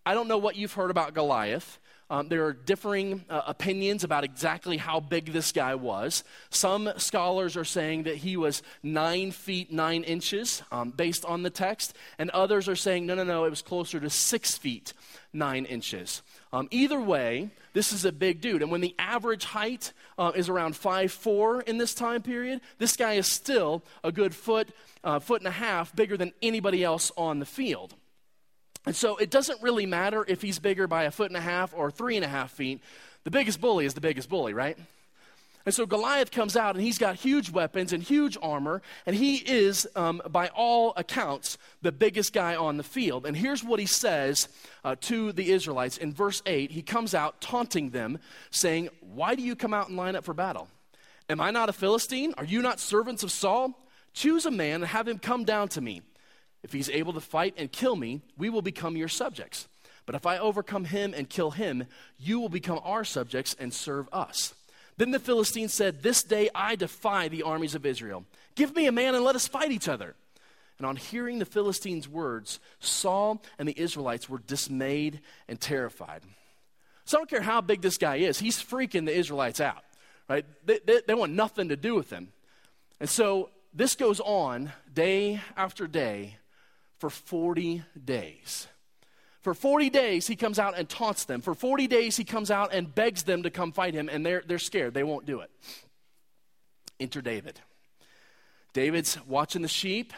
I 0.05 0.13
don't 0.13 0.27
know 0.27 0.37
what 0.37 0.57
you've 0.57 0.73
heard 0.73 0.91
about 0.91 1.13
Goliath. 1.13 1.79
Um, 2.11 2.27
there 2.27 2.43
are 2.43 2.51
differing 2.51 3.23
uh, 3.29 3.43
opinions 3.47 4.03
about 4.03 4.25
exactly 4.25 4.75
how 4.75 4.99
big 4.99 5.31
this 5.31 5.53
guy 5.53 5.75
was. 5.75 6.25
Some 6.49 6.91
scholars 6.97 7.55
are 7.55 7.63
saying 7.63 8.03
that 8.03 8.17
he 8.17 8.35
was 8.35 8.61
nine 8.83 9.31
feet 9.31 9.71
nine 9.71 10.03
inches 10.03 10.61
um, 10.73 10.91
based 10.91 11.23
on 11.23 11.43
the 11.43 11.49
text, 11.49 11.95
and 12.19 12.29
others 12.31 12.67
are 12.67 12.75
saying, 12.75 13.05
no, 13.05 13.15
no, 13.15 13.23
no, 13.23 13.45
it 13.45 13.49
was 13.49 13.61
closer 13.61 13.97
to 14.01 14.09
six 14.09 14.57
feet 14.57 14.91
nine 15.31 15.63
inches. 15.63 16.21
Um, 16.51 16.67
either 16.69 16.99
way, 16.99 17.49
this 17.71 17.93
is 17.93 18.03
a 18.03 18.11
big 18.11 18.41
dude. 18.41 18.61
And 18.61 18.69
when 18.69 18.81
the 18.81 18.93
average 18.99 19.45
height 19.45 19.93
uh, 20.17 20.33
is 20.35 20.49
around 20.49 20.75
five 20.75 21.13
four 21.13 21.61
in 21.61 21.77
this 21.77 21.93
time 21.93 22.21
period, 22.21 22.59
this 22.77 22.97
guy 22.97 23.13
is 23.13 23.31
still 23.31 23.83
a 24.03 24.11
good 24.11 24.35
foot, 24.35 24.67
uh, 25.05 25.19
foot 25.19 25.39
and 25.39 25.47
a 25.47 25.51
half 25.51 25.95
bigger 25.95 26.17
than 26.17 26.33
anybody 26.41 26.83
else 26.83 27.09
on 27.15 27.39
the 27.39 27.45
field. 27.45 27.95
And 28.85 28.95
so 28.95 29.17
it 29.17 29.29
doesn't 29.29 29.61
really 29.61 29.85
matter 29.85 30.25
if 30.27 30.41
he's 30.41 30.59
bigger 30.59 30.87
by 30.87 31.03
a 31.03 31.11
foot 31.11 31.29
and 31.29 31.37
a 31.37 31.41
half 31.41 31.73
or 31.75 31.91
three 31.91 32.15
and 32.15 32.25
a 32.25 32.27
half 32.27 32.51
feet. 32.51 32.81
The 33.23 33.31
biggest 33.31 33.61
bully 33.61 33.85
is 33.85 33.93
the 33.93 34.01
biggest 34.01 34.29
bully, 34.29 34.53
right? 34.53 34.77
And 35.65 35.75
so 35.75 35.85
Goliath 35.85 36.31
comes 36.31 36.57
out 36.57 36.75
and 36.75 36.83
he's 36.83 36.97
got 36.97 37.15
huge 37.15 37.51
weapons 37.51 37.93
and 37.93 38.01
huge 38.01 38.37
armor, 38.41 38.81
and 39.05 39.15
he 39.15 39.35
is, 39.35 39.87
um, 39.95 40.21
by 40.29 40.47
all 40.49 40.93
accounts, 40.97 41.57
the 41.81 41.91
biggest 41.91 42.33
guy 42.33 42.55
on 42.55 42.77
the 42.77 42.83
field. 42.83 43.25
And 43.27 43.37
here's 43.37 43.63
what 43.63 43.79
he 43.79 43.85
says 43.85 44.49
uh, 44.83 44.95
to 45.01 45.31
the 45.31 45.51
Israelites 45.51 45.97
in 45.97 46.13
verse 46.13 46.41
8. 46.47 46.71
He 46.71 46.81
comes 46.81 47.13
out 47.13 47.41
taunting 47.41 47.91
them, 47.91 48.17
saying, 48.49 48.89
Why 49.01 49.35
do 49.35 49.43
you 49.43 49.55
come 49.55 49.73
out 49.73 49.87
and 49.87 49.97
line 49.97 50.15
up 50.15 50.25
for 50.25 50.33
battle? 50.33 50.67
Am 51.29 51.39
I 51.39 51.51
not 51.51 51.69
a 51.69 51.73
Philistine? 51.73 52.33
Are 52.37 52.45
you 52.45 52.61
not 52.61 52.79
servants 52.79 53.21
of 53.21 53.31
Saul? 53.31 53.77
Choose 54.13 54.45
a 54.45 54.51
man 54.51 54.75
and 54.81 54.85
have 54.85 55.07
him 55.07 55.19
come 55.19 55.45
down 55.45 55.69
to 55.69 55.81
me. 55.81 56.01
If 56.63 56.73
he's 56.73 56.89
able 56.89 57.13
to 57.13 57.21
fight 57.21 57.55
and 57.57 57.71
kill 57.71 57.95
me, 57.95 58.21
we 58.37 58.49
will 58.49 58.61
become 58.61 58.95
your 58.95 59.07
subjects. 59.07 59.67
But 60.05 60.15
if 60.15 60.25
I 60.25 60.37
overcome 60.37 60.85
him 60.85 61.13
and 61.15 61.29
kill 61.29 61.51
him, 61.51 61.85
you 62.19 62.39
will 62.39 62.49
become 62.49 62.79
our 62.83 63.03
subjects 63.03 63.55
and 63.59 63.73
serve 63.73 64.09
us. 64.11 64.53
Then 64.97 65.11
the 65.11 65.19
Philistines 65.19 65.73
said, 65.73 66.03
This 66.03 66.23
day 66.23 66.49
I 66.53 66.75
defy 66.75 67.27
the 67.27 67.43
armies 67.43 67.75
of 67.75 67.85
Israel. 67.85 68.25
Give 68.55 68.75
me 68.75 68.87
a 68.87 68.91
man 68.91 69.15
and 69.15 69.23
let 69.23 69.35
us 69.35 69.47
fight 69.47 69.71
each 69.71 69.87
other. 69.87 70.15
And 70.77 70.85
on 70.85 70.95
hearing 70.95 71.39
the 71.39 71.45
Philistines' 71.45 72.09
words, 72.09 72.59
Saul 72.79 73.41
and 73.59 73.67
the 73.67 73.79
Israelites 73.79 74.27
were 74.27 74.39
dismayed 74.39 75.21
and 75.47 75.59
terrified. 75.59 76.23
So 77.05 77.17
I 77.17 77.19
don't 77.19 77.29
care 77.29 77.41
how 77.41 77.61
big 77.61 77.81
this 77.81 77.97
guy 77.97 78.17
is, 78.17 78.39
he's 78.39 78.61
freaking 78.61 79.05
the 79.05 79.15
Israelites 79.15 79.59
out, 79.59 79.83
right? 80.27 80.45
They, 80.65 80.79
they, 80.85 81.01
they 81.07 81.13
want 81.13 81.33
nothing 81.33 81.69
to 81.69 81.75
do 81.75 81.95
with 81.95 82.09
him. 82.09 82.29
And 82.99 83.09
so 83.09 83.49
this 83.73 83.95
goes 83.95 84.19
on 84.19 84.71
day 84.93 85.41
after 85.55 85.87
day 85.87 86.37
for 87.01 87.09
40 87.09 87.83
days. 88.05 88.67
For 89.41 89.55
40 89.55 89.89
days, 89.89 90.27
he 90.27 90.35
comes 90.35 90.59
out 90.59 90.77
and 90.77 90.87
taunts 90.87 91.25
them. 91.25 91.41
For 91.41 91.55
40 91.55 91.87
days, 91.87 92.15
he 92.15 92.23
comes 92.23 92.51
out 92.51 92.71
and 92.71 92.93
begs 92.93 93.23
them 93.23 93.41
to 93.41 93.49
come 93.49 93.71
fight 93.71 93.95
him, 93.95 94.07
and 94.07 94.23
they're, 94.23 94.43
they're 94.45 94.59
scared. 94.59 94.93
They 94.93 95.03
won't 95.03 95.25
do 95.25 95.39
it. 95.39 95.49
Enter 96.99 97.23
David. 97.23 97.59
David's 98.73 99.17
watching 99.25 99.63
the 99.63 99.67
sheep. 99.67 100.13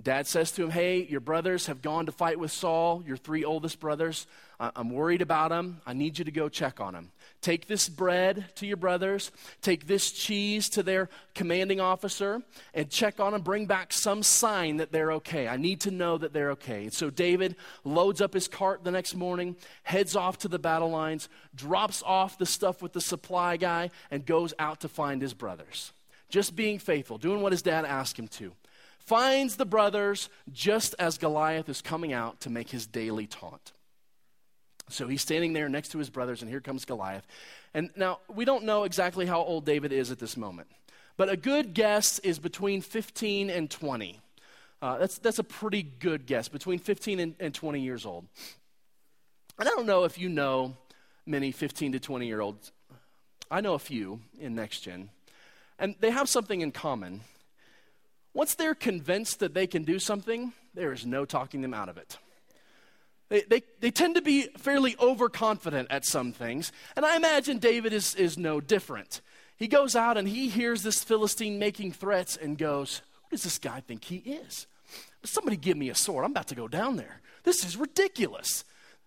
Dad 0.00 0.28
says 0.28 0.52
to 0.52 0.62
him, 0.62 0.70
Hey, 0.70 1.02
your 1.02 1.18
brothers 1.18 1.66
have 1.66 1.82
gone 1.82 2.06
to 2.06 2.12
fight 2.12 2.38
with 2.38 2.52
Saul, 2.52 3.02
your 3.04 3.16
three 3.16 3.44
oldest 3.44 3.80
brothers. 3.80 4.28
I'm 4.60 4.90
worried 4.90 5.22
about 5.22 5.48
them. 5.48 5.80
I 5.84 5.92
need 5.92 6.20
you 6.20 6.24
to 6.24 6.30
go 6.30 6.48
check 6.48 6.80
on 6.80 6.92
them. 6.92 7.10
Take 7.46 7.68
this 7.68 7.88
bread 7.88 8.46
to 8.56 8.66
your 8.66 8.76
brothers, 8.76 9.30
take 9.62 9.86
this 9.86 10.10
cheese 10.10 10.68
to 10.70 10.82
their 10.82 11.08
commanding 11.32 11.78
officer, 11.78 12.42
and 12.74 12.90
check 12.90 13.20
on 13.20 13.30
them. 13.30 13.42
Bring 13.42 13.66
back 13.66 13.92
some 13.92 14.24
sign 14.24 14.78
that 14.78 14.90
they're 14.90 15.12
okay. 15.12 15.46
I 15.46 15.56
need 15.56 15.82
to 15.82 15.92
know 15.92 16.18
that 16.18 16.32
they're 16.32 16.50
okay. 16.50 16.82
And 16.82 16.92
so 16.92 17.08
David 17.08 17.54
loads 17.84 18.20
up 18.20 18.34
his 18.34 18.48
cart 18.48 18.82
the 18.82 18.90
next 18.90 19.14
morning, 19.14 19.54
heads 19.84 20.16
off 20.16 20.38
to 20.38 20.48
the 20.48 20.58
battle 20.58 20.90
lines, 20.90 21.28
drops 21.54 22.02
off 22.04 22.36
the 22.36 22.46
stuff 22.46 22.82
with 22.82 22.92
the 22.92 23.00
supply 23.00 23.56
guy, 23.56 23.92
and 24.10 24.26
goes 24.26 24.52
out 24.58 24.80
to 24.80 24.88
find 24.88 25.22
his 25.22 25.32
brothers. 25.32 25.92
Just 26.28 26.56
being 26.56 26.80
faithful, 26.80 27.16
doing 27.16 27.42
what 27.42 27.52
his 27.52 27.62
dad 27.62 27.84
asked 27.84 28.18
him 28.18 28.26
to. 28.26 28.54
Finds 28.98 29.54
the 29.54 29.64
brothers 29.64 30.30
just 30.52 30.96
as 30.98 31.16
Goliath 31.16 31.68
is 31.68 31.80
coming 31.80 32.12
out 32.12 32.40
to 32.40 32.50
make 32.50 32.70
his 32.70 32.88
daily 32.88 33.28
taunt. 33.28 33.70
So 34.88 35.08
he's 35.08 35.22
standing 35.22 35.52
there 35.52 35.68
next 35.68 35.90
to 35.90 35.98
his 35.98 36.10
brothers, 36.10 36.42
and 36.42 36.50
here 36.50 36.60
comes 36.60 36.84
Goliath. 36.84 37.26
And 37.74 37.90
now, 37.96 38.20
we 38.32 38.44
don't 38.44 38.64
know 38.64 38.84
exactly 38.84 39.26
how 39.26 39.40
old 39.40 39.64
David 39.64 39.92
is 39.92 40.10
at 40.10 40.18
this 40.18 40.36
moment, 40.36 40.68
but 41.16 41.28
a 41.28 41.36
good 41.36 41.74
guess 41.74 42.18
is 42.20 42.38
between 42.38 42.80
15 42.80 43.50
and 43.50 43.70
20. 43.70 44.20
Uh, 44.80 44.98
that's, 44.98 45.18
that's 45.18 45.38
a 45.38 45.44
pretty 45.44 45.82
good 45.82 46.26
guess, 46.26 46.48
between 46.48 46.78
15 46.78 47.18
and, 47.18 47.34
and 47.40 47.54
20 47.54 47.80
years 47.80 48.06
old. 48.06 48.26
And 49.58 49.68
I 49.68 49.72
don't 49.72 49.86
know 49.86 50.04
if 50.04 50.18
you 50.18 50.28
know 50.28 50.76
many 51.24 51.50
15 51.50 51.92
to 51.92 52.00
20 52.00 52.26
year 52.26 52.40
olds. 52.40 52.72
I 53.50 53.60
know 53.60 53.74
a 53.74 53.78
few 53.78 54.20
in 54.38 54.54
Next 54.54 54.80
Gen, 54.80 55.10
and 55.78 55.94
they 56.00 56.10
have 56.10 56.28
something 56.28 56.60
in 56.60 56.72
common. 56.72 57.22
Once 58.34 58.54
they're 58.54 58.74
convinced 58.74 59.40
that 59.40 59.54
they 59.54 59.66
can 59.66 59.82
do 59.82 59.98
something, 59.98 60.52
there 60.74 60.92
is 60.92 61.06
no 61.06 61.24
talking 61.24 61.62
them 61.62 61.72
out 61.72 61.88
of 61.88 61.96
it. 61.96 62.18
They, 63.28 63.42
they, 63.42 63.62
they 63.80 63.90
tend 63.90 64.14
to 64.14 64.22
be 64.22 64.42
fairly 64.56 64.96
overconfident 65.00 65.88
at 65.90 66.04
some 66.04 66.32
things. 66.32 66.70
And 66.94 67.04
I 67.04 67.16
imagine 67.16 67.58
David 67.58 67.92
is, 67.92 68.14
is 68.14 68.38
no 68.38 68.60
different. 68.60 69.20
He 69.56 69.68
goes 69.68 69.96
out 69.96 70.16
and 70.16 70.28
he 70.28 70.48
hears 70.48 70.82
this 70.82 71.02
Philistine 71.02 71.58
making 71.58 71.92
threats 71.92 72.36
and 72.36 72.56
goes, 72.56 73.02
Who 73.24 73.30
does 73.30 73.42
this 73.42 73.58
guy 73.58 73.80
think 73.80 74.04
he 74.04 74.16
is? 74.16 74.66
Somebody 75.24 75.56
give 75.56 75.76
me 75.76 75.88
a 75.90 75.94
sword. 75.94 76.24
I'm 76.24 76.30
about 76.30 76.48
to 76.48 76.54
go 76.54 76.68
down 76.68 76.96
there. 76.96 77.20
This 77.42 77.64
is 77.64 77.76
ridiculous. 77.76 78.64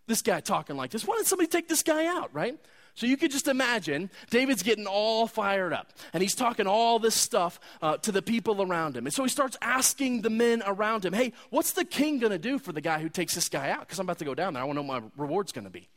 This 0.07 0.21
guy 0.21 0.39
talking 0.41 0.75
like 0.75 0.91
this. 0.91 1.05
Why 1.05 1.15
didn't 1.15 1.27
somebody 1.27 1.47
take 1.47 1.69
this 1.69 1.83
guy 1.83 2.05
out, 2.07 2.33
right? 2.33 2.57
So 2.99 3.05
you 3.05 3.15
could 3.15 3.31
just 3.31 3.47
imagine 3.47 4.09
David's 4.29 4.61
getting 4.61 4.85
all 4.85 5.25
fired 5.25 5.71
up 5.71 5.93
and 6.11 6.21
he's 6.21 6.35
talking 6.35 6.67
all 6.67 6.99
this 6.99 7.15
stuff 7.15 7.57
uh, 7.81 7.95
to 7.95 8.11
the 8.11 8.21
people 8.21 8.61
around 8.61 8.97
him. 8.97 9.05
And 9.05 9.13
so 9.13 9.23
he 9.23 9.29
starts 9.29 9.55
asking 9.61 10.21
the 10.21 10.29
men 10.29 10.61
around 10.67 11.05
him, 11.05 11.13
hey, 11.13 11.31
what's 11.49 11.71
the 11.71 11.85
king 11.85 12.19
going 12.19 12.33
to 12.33 12.37
do 12.37 12.59
for 12.59 12.73
the 12.73 12.81
guy 12.81 12.99
who 12.99 13.07
takes 13.07 13.35
this 13.35 13.47
guy 13.47 13.69
out? 13.69 13.79
Because 13.79 13.99
I'm 13.99 14.05
about 14.05 14.19
to 14.19 14.25
go 14.25 14.35
down 14.35 14.53
there. 14.53 14.61
I 14.61 14.65
want 14.65 14.79
to 14.79 14.83
know 14.83 14.99
my 14.99 15.01
reward's 15.15 15.53
going 15.53 15.63
to 15.63 15.69
be. 15.69 15.87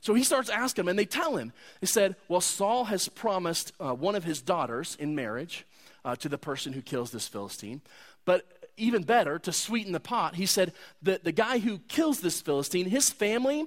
So 0.00 0.14
he 0.14 0.22
starts 0.22 0.48
asking 0.48 0.86
them, 0.86 0.88
and 0.88 0.98
they 0.98 1.04
tell 1.04 1.36
him, 1.36 1.52
they 1.82 1.86
said, 1.88 2.16
Well, 2.26 2.40
Saul 2.40 2.84
has 2.84 3.06
promised 3.06 3.74
uh, 3.78 3.92
one 3.92 4.14
of 4.14 4.24
his 4.24 4.40
daughters 4.40 4.96
in 4.98 5.14
marriage 5.14 5.66
uh, 6.06 6.16
to 6.16 6.28
the 6.30 6.38
person 6.38 6.72
who 6.72 6.80
kills 6.80 7.10
this 7.10 7.28
Philistine. 7.28 7.82
But 8.24 8.46
even 8.78 9.02
better, 9.02 9.38
to 9.40 9.52
sweeten 9.52 9.92
the 9.92 10.00
pot, 10.00 10.36
he 10.36 10.46
said, 10.46 10.72
the, 11.02 11.20
the 11.22 11.32
guy 11.32 11.58
who 11.58 11.80
kills 11.80 12.20
this 12.20 12.40
Philistine, 12.40 12.88
his 12.88 13.10
family 13.10 13.66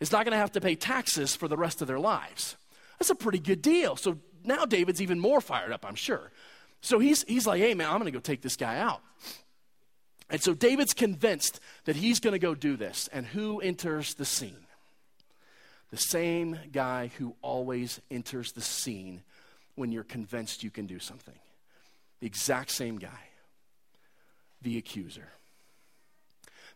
is 0.00 0.10
not 0.10 0.24
going 0.24 0.32
to 0.32 0.38
have 0.38 0.52
to 0.52 0.60
pay 0.60 0.74
taxes 0.74 1.36
for 1.36 1.46
the 1.46 1.56
rest 1.56 1.82
of 1.82 1.88
their 1.88 1.98
lives. 1.98 2.56
That's 2.98 3.10
a 3.10 3.14
pretty 3.14 3.38
good 3.38 3.62
deal. 3.62 3.96
So 3.96 4.18
now 4.44 4.64
David's 4.64 5.00
even 5.00 5.20
more 5.20 5.40
fired 5.40 5.72
up, 5.72 5.84
I'm 5.86 5.94
sure. 5.94 6.32
So 6.80 6.98
he's, 6.98 7.22
he's 7.24 7.46
like, 7.46 7.60
hey, 7.60 7.74
man, 7.74 7.88
I'm 7.88 7.98
going 7.98 8.06
to 8.06 8.10
go 8.10 8.20
take 8.20 8.42
this 8.42 8.56
guy 8.56 8.78
out. 8.78 9.02
And 10.30 10.40
so 10.40 10.54
David's 10.54 10.94
convinced 10.94 11.60
that 11.84 11.96
he's 11.96 12.20
going 12.20 12.32
to 12.32 12.38
go 12.38 12.54
do 12.54 12.76
this. 12.76 13.08
And 13.12 13.26
who 13.26 13.60
enters 13.60 14.14
the 14.14 14.24
scene? 14.24 14.66
The 15.90 15.96
same 15.96 16.58
guy 16.72 17.10
who 17.18 17.34
always 17.42 18.00
enters 18.10 18.52
the 18.52 18.60
scene 18.60 19.22
when 19.74 19.92
you're 19.92 20.04
convinced 20.04 20.62
you 20.62 20.70
can 20.70 20.86
do 20.86 20.98
something. 20.98 21.34
The 22.20 22.26
exact 22.26 22.70
same 22.70 22.98
guy. 22.98 23.08
The 24.62 24.78
accuser. 24.78 25.28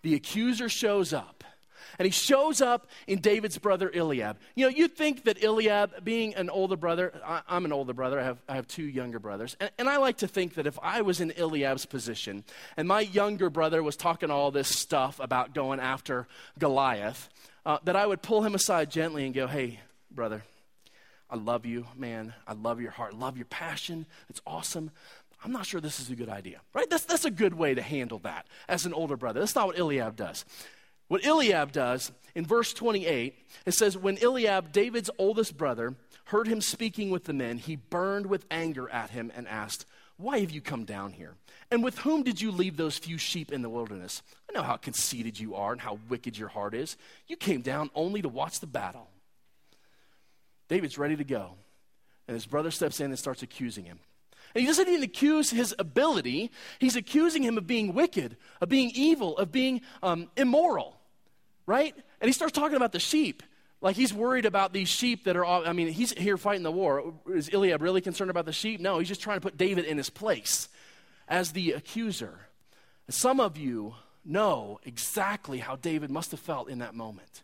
The 0.03 0.15
accuser 0.15 0.69
shows 0.69 1.13
up 1.13 1.45
and 1.99 2.07
he 2.07 2.13
shows 2.13 2.61
up 2.61 2.87
in 3.07 3.21
David's 3.21 3.59
brother 3.59 3.91
Eliab. 3.95 4.39
You 4.55 4.67
know, 4.67 4.71
you'd 4.77 4.97
think 4.97 5.25
that 5.25 5.43
Eliab, 5.43 6.05
being 6.05 6.35
an 6.35 6.51
older 6.51 6.77
brother, 6.77 7.13
I, 7.25 7.43
am 7.49 7.65
an 7.65 7.73
older 7.73 7.93
brother, 7.93 8.19
I 8.21 8.25
have, 8.25 8.39
I 8.49 8.57
have 8.57 8.67
two 8.67 8.85
younger 8.85 9.19
brothers. 9.19 9.57
And, 9.61 9.71
and 9.79 9.89
I 9.89 9.97
like 9.99 10.19
to 10.19 10.29
think 10.29 10.55
that 10.55 10.67
if 10.67 10.79
I 10.83 11.03
was 11.03 11.21
in 11.21 11.33
Eliab's 11.37 11.87
position 11.87 12.45
and 12.77 12.89
my 12.89 13.01
younger 13.01 13.51
brother 13.51 13.83
was 13.83 13.97
talking 13.97 14.31
all 14.31 14.51
this 14.51 14.69
stuff 14.69 15.21
about 15.21 15.55
going 15.55 15.81
after 15.81 16.27
Goliath, 16.59 17.29
uh, 17.67 17.79
that 17.85 17.97
I 17.97 18.07
would 18.07 18.23
pull 18.23 18.43
him 18.43 18.55
aside 18.55 18.91
gently 18.91 19.25
and 19.25 19.35
go, 19.35 19.47
hey, 19.47 19.81
brother, 20.11 20.43
I 21.31 21.37
love 21.37 21.67
you, 21.67 21.87
man. 21.97 22.35
I 22.47 22.53
love 22.53 22.81
your 22.81 22.91
heart. 22.91 23.15
Love 23.15 23.37
your 23.37 23.47
passion. 23.47 24.07
It's 24.29 24.41
awesome. 24.47 24.91
I'm 25.45 25.53
not 25.53 25.67
sure 25.67 25.81
this 25.81 26.01
is 26.01 26.11
a 26.11 26.17
good 26.17 26.29
idea, 26.29 26.61
right? 26.73 26.89
That's, 26.89 27.05
that's 27.05 27.25
a 27.25 27.31
good 27.31 27.55
way 27.55 27.75
to 27.75 27.83
handle 27.83 28.19
that 28.21 28.47
as 28.69 28.87
an 28.87 28.95
older 28.95 29.17
brother. 29.17 29.41
That's 29.41 29.55
not 29.55 29.67
what 29.67 29.79
Eliab 29.79 30.17
does. 30.17 30.45
What 31.09 31.25
Eliab 31.25 31.73
does 31.73 32.13
in 32.35 32.47
verse 32.47 32.73
28, 32.73 33.35
it 33.67 33.75
says, 33.75 33.97
When 33.97 34.23
Eliab, 34.23 34.73
David's 34.73 35.11
oldest 35.19 35.57
brother, 35.57 35.95
heard 36.27 36.49
him 36.49 36.61
speaking 36.61 37.11
with 37.11 37.25
the 37.25 37.33
men, 37.33 37.59
he 37.59 37.77
burned 37.77 38.27
with 38.27 38.47
anger 38.51 38.89
at 38.91 39.11
him 39.11 39.31
and 39.37 39.47
asked, 39.47 39.87
Why 40.17 40.41
have 40.41 40.51
you 40.51 40.61
come 40.61 40.85
down 40.85 41.13
here? 41.13 41.35
And 41.71 41.85
with 41.85 41.99
whom 41.99 42.23
did 42.23 42.41
you 42.41 42.51
leave 42.51 42.77
those 42.77 42.99
few 42.99 43.19
sheep 43.19 43.53
in 43.53 43.63
the 43.63 43.71
wilderness? 43.71 44.23
I 44.49 44.53
know 44.53 44.63
how 44.63 44.77
conceited 44.77 45.39
you 45.39 45.55
are 45.55 45.73
and 45.73 45.81
how 45.81 45.99
wicked 46.09 46.37
your 46.37 46.49
heart 46.49 46.75
is. 46.75 46.97
You 47.27 47.37
came 47.37 47.63
down 47.63 47.91
only 47.95 48.23
to 48.23 48.29
watch 48.29 48.61
the 48.61 48.67
battle. 48.67 49.09
David's 50.69 50.99
ready 50.99 51.17
to 51.17 51.25
go. 51.25 51.55
And 52.27 52.35
his 52.35 52.47
brother 52.47 52.71
steps 52.71 53.01
in 53.01 53.07
and 53.07 53.19
starts 53.19 53.43
accusing 53.43 53.85
him. 53.85 53.99
And 54.55 54.63
he 54.63 54.67
doesn't 54.67 54.89
even 54.89 55.03
accuse 55.03 55.51
his 55.51 55.75
ability, 55.79 56.51
he's 56.79 56.97
accusing 56.97 57.43
him 57.43 57.59
of 57.59 57.67
being 57.67 57.93
wicked, 57.93 58.37
of 58.61 58.69
being 58.69 58.93
evil, 58.95 59.37
of 59.37 59.51
being 59.51 59.81
um, 60.03 60.31
immoral, 60.37 60.94
right? 61.67 61.95
And 62.21 62.29
he 62.29 62.33
starts 62.33 62.53
talking 62.53 62.77
about 62.77 62.93
the 62.93 63.01
sheep. 63.01 63.43
Like 63.81 63.97
he's 63.97 64.15
worried 64.15 64.47
about 64.47 64.73
these 64.73 64.89
sheep 64.89 65.25
that 65.25 65.37
are, 65.37 65.45
all, 65.45 65.67
I 65.67 65.73
mean, 65.73 65.89
he's 65.89 66.13
here 66.13 66.39
fighting 66.39 66.63
the 66.63 66.73
war. 66.73 67.15
Is 67.29 67.49
Eliab 67.53 67.83
really 67.83 68.01
concerned 68.01 68.31
about 68.31 68.47
the 68.47 68.53
sheep? 68.53 68.81
No, 68.81 68.99
he's 68.99 69.09
just 69.09 69.21
trying 69.21 69.37
to 69.37 69.43
put 69.43 69.57
David 69.57 69.85
in 69.85 69.99
his 69.99 70.11
place 70.11 70.69
as 71.29 71.53
the 71.53 71.73
accuser. 71.73 72.39
Some 73.11 73.41
of 73.41 73.59
you 73.59 73.95
know 74.25 74.81
exactly 74.85 75.59
how 75.59 75.77
David 75.77 76.11
must 76.11 76.31
have 76.31 76.41
felt 76.41 76.71
in 76.71 76.79
that 76.79 76.95
moment 76.95 77.43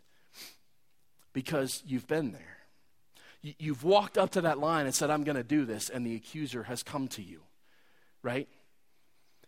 because 1.33 1.83
you've 1.85 2.07
been 2.07 2.31
there. 2.31 2.57
You've 3.57 3.83
walked 3.83 4.17
up 4.17 4.31
to 4.31 4.41
that 4.41 4.59
line 4.59 4.85
and 4.85 4.93
said, 4.93 5.09
I'm 5.09 5.23
going 5.23 5.35
to 5.35 5.43
do 5.43 5.65
this, 5.65 5.89
and 5.89 6.05
the 6.05 6.15
accuser 6.15 6.63
has 6.63 6.83
come 6.83 7.07
to 7.09 7.23
you, 7.23 7.41
right? 8.21 8.47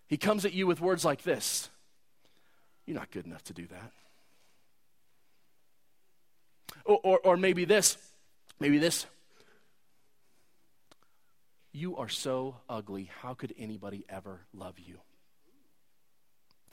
He 0.08 0.18
comes 0.18 0.46
at 0.46 0.54
you 0.54 0.66
with 0.66 0.82
words 0.82 1.06
like 1.06 1.24
this 1.24 1.70
You're 2.86 2.98
not 2.98 3.12
good 3.12 3.26
enough 3.26 3.44
to 3.46 3.54
do 3.54 3.68
that. 3.68 3.92
Or, 6.86 7.00
or, 7.04 7.20
or 7.20 7.38
maybe 7.38 7.66
this, 7.66 7.98
maybe 8.60 8.78
this. 8.78 9.06
You 11.72 11.98
are 11.98 12.10
so 12.10 12.58
ugly. 12.70 13.10
How 13.22 13.34
could 13.34 13.54
anybody 13.58 14.06
ever 14.10 14.42
love 14.54 14.80
you? 14.80 15.00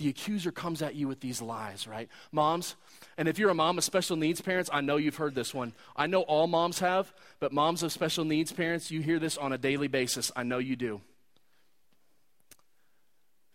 the 0.01 0.09
accuser 0.09 0.51
comes 0.51 0.81
at 0.81 0.95
you 0.95 1.07
with 1.07 1.21
these 1.21 1.43
lies, 1.43 1.87
right? 1.87 2.09
Moms, 2.33 2.75
and 3.19 3.29
if 3.29 3.39
you're 3.39 3.51
a 3.51 3.55
mom 3.55 3.77
of 3.77 3.85
special 3.85 4.17
needs 4.17 4.41
parents, 4.41 4.71
I 4.73 4.81
know 4.81 4.97
you've 4.97 5.17
heard 5.17 5.35
this 5.35 5.53
one. 5.53 5.75
I 5.95 6.07
know 6.07 6.23
all 6.23 6.47
moms 6.47 6.79
have, 6.79 7.13
but 7.39 7.53
moms 7.53 7.83
of 7.83 7.93
special 7.93 8.25
needs 8.25 8.51
parents, 8.51 8.91
you 8.91 9.03
hear 9.03 9.19
this 9.19 9.37
on 9.37 9.53
a 9.53 9.59
daily 9.59 9.89
basis. 9.89 10.33
I 10.35 10.43
know 10.43 10.57
you 10.57 10.75
do. 10.75 11.03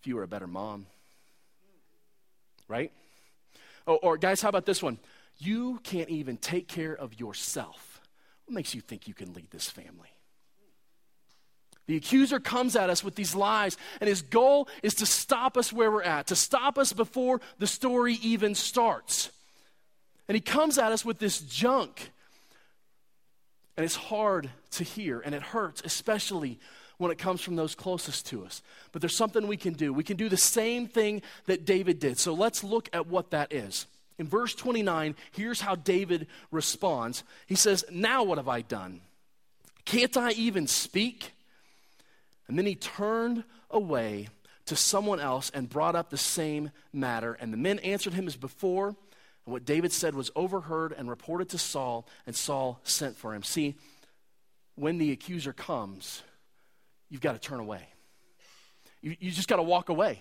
If 0.01 0.07
you 0.07 0.17
were 0.17 0.23
a 0.23 0.27
better 0.27 0.45
mom, 0.45 0.85
right? 2.67 2.91
Or, 3.87 3.97
or 4.03 4.17
guys, 4.17 4.39
how 4.39 4.49
about 4.49 4.67
this 4.67 4.83
one? 4.83 4.99
You 5.37 5.79
can't 5.83 6.09
even 6.09 6.37
take 6.37 6.67
care 6.67 6.93
of 6.95 7.19
yourself. 7.19 8.01
What 8.45 8.55
makes 8.55 8.75
you 8.75 8.81
think 8.81 9.07
you 9.07 9.13
can 9.13 9.33
lead 9.33 9.51
this 9.51 9.69
family? 9.69 10.09
The 11.87 11.97
accuser 11.97 12.39
comes 12.39 12.75
at 12.75 12.89
us 12.89 13.03
with 13.03 13.15
these 13.15 13.35
lies, 13.35 13.77
and 13.99 14.07
his 14.07 14.23
goal 14.23 14.67
is 14.81 14.95
to 14.95 15.05
stop 15.05 15.55
us 15.55 15.71
where 15.71 15.91
we're 15.91 16.01
at, 16.01 16.27
to 16.27 16.35
stop 16.35 16.79
us 16.79 16.93
before 16.93 17.41
the 17.59 17.67
story 17.67 18.15
even 18.23 18.55
starts. 18.55 19.29
And 20.27 20.35
he 20.35 20.41
comes 20.41 20.77
at 20.77 20.91
us 20.91 21.05
with 21.05 21.19
this 21.19 21.39
junk. 21.41 22.09
And 23.77 23.83
it's 23.83 23.95
hard 23.95 24.49
to 24.71 24.83
hear, 24.83 25.19
and 25.19 25.35
it 25.35 25.41
hurts, 25.41 25.81
especially 25.85 26.59
when 26.97 27.11
it 27.11 27.17
comes 27.17 27.41
from 27.41 27.55
those 27.55 27.75
closest 27.75 28.25
to 28.27 28.45
us. 28.45 28.63
But 28.91 29.01
there's 29.01 29.17
something 29.17 29.47
we 29.47 29.57
can 29.57 29.73
do. 29.73 29.93
We 29.93 30.03
can 30.03 30.17
do 30.17 30.29
the 30.29 30.37
same 30.37 30.87
thing 30.87 31.21
that 31.45 31.65
David 31.65 31.99
did. 31.99 32.17
So 32.17 32.33
let's 32.33 32.63
look 32.63 32.89
at 32.93 33.07
what 33.07 33.31
that 33.31 33.53
is. 33.53 33.85
In 34.17 34.27
verse 34.27 34.55
29, 34.55 35.15
here's 35.31 35.61
how 35.61 35.75
David 35.75 36.27
responds. 36.51 37.23
He 37.47 37.55
says, 37.55 37.83
Now 37.91 38.23
what 38.23 38.37
have 38.37 38.47
I 38.47 38.61
done? 38.61 39.01
Can't 39.83 40.15
I 40.15 40.31
even 40.31 40.67
speak? 40.67 41.31
And 42.47 42.57
then 42.57 42.65
he 42.65 42.75
turned 42.75 43.43
away 43.69 44.29
to 44.65 44.75
someone 44.75 45.19
else 45.19 45.51
and 45.53 45.69
brought 45.69 45.95
up 45.95 46.09
the 46.09 46.17
same 46.17 46.71
matter. 46.91 47.33
And 47.33 47.51
the 47.51 47.57
men 47.57 47.79
answered 47.79 48.13
him 48.13 48.27
as 48.27 48.35
before. 48.35 48.87
And 48.87 49.53
what 49.53 49.65
David 49.65 49.91
said 49.91 50.15
was 50.15 50.31
overheard 50.35 50.91
and 50.91 51.09
reported 51.09 51.49
to 51.49 51.57
Saul, 51.57 52.07
and 52.25 52.35
Saul 52.35 52.79
sent 52.83 53.15
for 53.15 53.33
him. 53.33 53.43
See, 53.43 53.75
when 54.75 54.97
the 54.97 55.11
accuser 55.11 55.53
comes, 55.53 56.23
you've 57.09 57.21
got 57.21 57.33
to 57.33 57.39
turn 57.39 57.59
away. 57.59 57.87
You, 59.01 59.15
you 59.19 59.31
just 59.31 59.47
got 59.47 59.57
to 59.57 59.63
walk 59.63 59.89
away. 59.89 60.19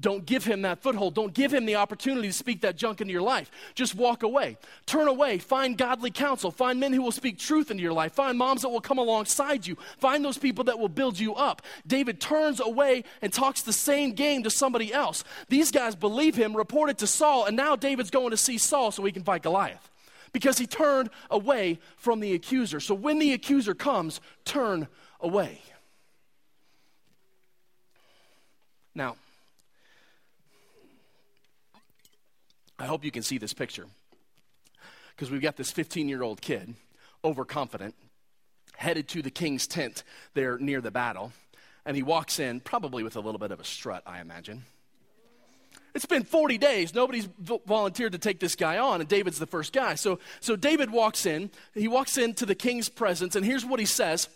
Don't 0.00 0.24
give 0.24 0.44
him 0.44 0.62
that 0.62 0.82
foothold. 0.82 1.14
Don't 1.14 1.34
give 1.34 1.52
him 1.52 1.66
the 1.66 1.76
opportunity 1.76 2.28
to 2.28 2.32
speak 2.32 2.62
that 2.62 2.76
junk 2.76 3.00
into 3.00 3.12
your 3.12 3.22
life. 3.22 3.50
Just 3.74 3.94
walk 3.94 4.22
away. 4.22 4.56
Turn 4.86 5.08
away. 5.08 5.38
Find 5.38 5.76
godly 5.76 6.10
counsel. 6.10 6.50
Find 6.50 6.80
men 6.80 6.92
who 6.92 7.02
will 7.02 7.12
speak 7.12 7.38
truth 7.38 7.70
into 7.70 7.82
your 7.82 7.92
life. 7.92 8.12
Find 8.12 8.38
moms 8.38 8.62
that 8.62 8.70
will 8.70 8.80
come 8.80 8.98
alongside 8.98 9.66
you. 9.66 9.76
Find 9.98 10.24
those 10.24 10.38
people 10.38 10.64
that 10.64 10.78
will 10.78 10.88
build 10.88 11.18
you 11.18 11.34
up. 11.34 11.62
David 11.86 12.20
turns 12.20 12.60
away 12.60 13.04
and 13.20 13.32
talks 13.32 13.62
the 13.62 13.72
same 13.72 14.12
game 14.12 14.42
to 14.44 14.50
somebody 14.50 14.92
else. 14.92 15.22
These 15.48 15.70
guys 15.70 15.94
believe 15.94 16.34
him, 16.34 16.56
report 16.56 16.90
it 16.90 16.98
to 16.98 17.06
Saul, 17.06 17.44
and 17.44 17.56
now 17.56 17.76
David's 17.76 18.10
going 18.10 18.30
to 18.30 18.36
see 18.36 18.58
Saul 18.58 18.90
so 18.90 19.04
he 19.04 19.12
can 19.12 19.22
fight 19.22 19.42
Goliath 19.42 19.90
because 20.32 20.58
he 20.58 20.66
turned 20.66 21.10
away 21.30 21.78
from 21.96 22.20
the 22.20 22.32
accuser. 22.32 22.80
So 22.80 22.94
when 22.94 23.18
the 23.18 23.32
accuser 23.32 23.74
comes, 23.74 24.20
turn 24.44 24.88
away. 25.20 25.60
Now, 28.94 29.16
I 32.80 32.86
hope 32.86 33.04
you 33.04 33.10
can 33.10 33.22
see 33.22 33.36
this 33.36 33.52
picture 33.52 33.84
because 35.14 35.30
we've 35.30 35.42
got 35.42 35.56
this 35.56 35.70
15 35.70 36.08
year 36.08 36.22
old 36.22 36.40
kid, 36.40 36.74
overconfident, 37.22 37.94
headed 38.74 39.06
to 39.08 39.20
the 39.20 39.30
king's 39.30 39.66
tent 39.66 40.02
there 40.32 40.58
near 40.58 40.80
the 40.80 40.90
battle. 40.90 41.32
And 41.84 41.94
he 41.94 42.02
walks 42.02 42.38
in, 42.38 42.60
probably 42.60 43.02
with 43.02 43.16
a 43.16 43.20
little 43.20 43.38
bit 43.38 43.50
of 43.50 43.60
a 43.60 43.64
strut, 43.64 44.02
I 44.06 44.20
imagine. 44.20 44.64
It's 45.94 46.06
been 46.06 46.24
40 46.24 46.56
days. 46.56 46.94
Nobody's 46.94 47.28
volunteered 47.38 48.12
to 48.12 48.18
take 48.18 48.40
this 48.40 48.54
guy 48.54 48.78
on, 48.78 49.00
and 49.00 49.08
David's 49.08 49.38
the 49.38 49.46
first 49.46 49.74
guy. 49.74 49.94
So, 49.96 50.18
so 50.40 50.56
David 50.56 50.90
walks 50.90 51.26
in. 51.26 51.50
He 51.74 51.88
walks 51.88 52.16
into 52.16 52.46
the 52.46 52.54
king's 52.54 52.88
presence, 52.88 53.36
and 53.36 53.44
here's 53.44 53.66
what 53.66 53.80
he 53.80 53.86
says 53.86 54.28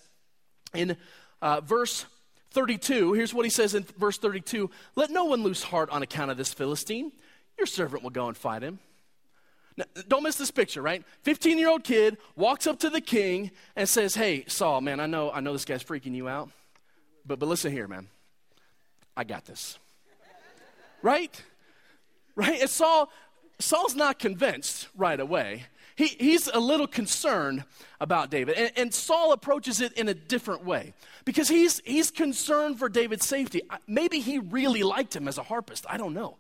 in 0.75 0.97
uh, 1.41 1.61
verse 1.61 2.05
32. 2.51 3.13
Here's 3.15 3.33
what 3.33 3.47
he 3.47 3.51
says 3.51 3.75
in 3.75 3.85
verse 3.99 4.19
32 4.19 4.71
Let 4.97 5.11
no 5.11 5.25
one 5.25 5.43
lose 5.43 5.63
heart 5.63 5.89
on 5.91 6.03
account 6.03 6.31
of 6.31 6.37
this 6.37 6.53
Philistine 6.53 7.13
your 7.59 7.67
servant 7.67 8.03
will 8.03 8.11
go 8.11 8.29
and 8.29 8.37
fight 8.37 8.63
him. 8.63 8.79
Now, 9.77 9.85
don't 10.07 10.23
miss 10.23 10.37
this 10.37 10.51
picture, 10.51 10.83
right? 10.83 11.05
15 11.23 11.59
year 11.59 11.69
old 11.69 11.83
kid 11.83 12.19
walks 12.37 12.67
up 12.67 12.79
to 12.81 12.91
the 12.91 13.01
king 13.01 13.51
and 13.75 13.89
says, 13.89 14.15
Hey, 14.15 14.45
Saul, 14.47 14.81
man, 14.81 15.01
I 15.01 15.07
know, 15.07 15.33
I 15.33 15.41
know 15.41 15.53
this 15.53 15.65
guy's 15.65 15.83
freaking 15.83 16.15
you 16.15 16.29
out, 16.29 16.51
but, 17.27 17.39
but 17.39 17.49
listen 17.49 17.73
here, 17.73 17.89
man. 17.89 18.09
I 19.17 19.25
got 19.25 19.45
this. 19.45 19.79
right? 21.03 21.43
Right? 22.37 22.61
And 22.61 22.71
Saul, 22.71 23.11
Saul's 23.59 23.95
not 23.95 24.19
convinced 24.19 24.89
right 24.97 25.19
away. 25.19 25.65
He, 25.97 26.07
he's 26.07 26.49
a 26.49 26.59
little 26.59 26.89
concerned 26.89 27.65
about 28.01 28.31
David. 28.31 28.57
And, 28.57 28.73
and, 28.77 28.95
Saul 28.95 29.33
approaches 29.33 29.81
it 29.81 29.93
in 29.93 30.09
a 30.09 30.15
different 30.15 30.65
way 30.65 30.93
because 31.25 31.47
he's, 31.47 31.81
he's 31.85 32.11
concerned 32.11 32.81
for 32.81 32.89
David's 32.89 33.27
safety. 33.27 33.63
Maybe 33.87 34.19
he 34.19 34.41
really 34.41 34.83
liked 34.83 35.15
him 35.15 35.29
as 35.29 35.39
a 35.39 35.45
harpist. 35.45 35.87
I 35.89 35.97
don't 35.97 36.13
know. 36.13 36.37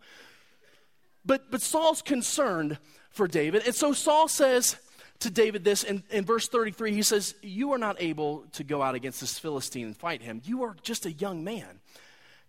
But, 1.25 1.51
but 1.51 1.63
Saul's 1.63 2.03
concerned 2.03 2.79
for 3.11 3.27
David. 3.27 3.63
And 3.65 3.75
so 3.75 3.93
Saul 3.93 4.29
says 4.29 4.77
to 5.21 5.31
David 5.31 5.65
this 5.65 5.85
in, 5.85 6.03
in 6.11 6.25
verse 6.25 6.49
33 6.49 6.93
he 6.93 7.03
says, 7.03 7.35
You 7.43 7.73
are 7.73 7.79
not 7.79 7.97
able 8.01 8.45
to 8.53 8.65
go 8.65 8.83
out 8.83 8.95
against 8.95 9.21
this 9.21 9.39
Philistine 9.39 9.87
and 9.87 9.97
fight 9.97 10.23
him. 10.23 10.43
You 10.45 10.65
are 10.65 10.77
just 10.83 11.07
a 11.07 11.13
young 11.13 11.45
man. 11.45 11.81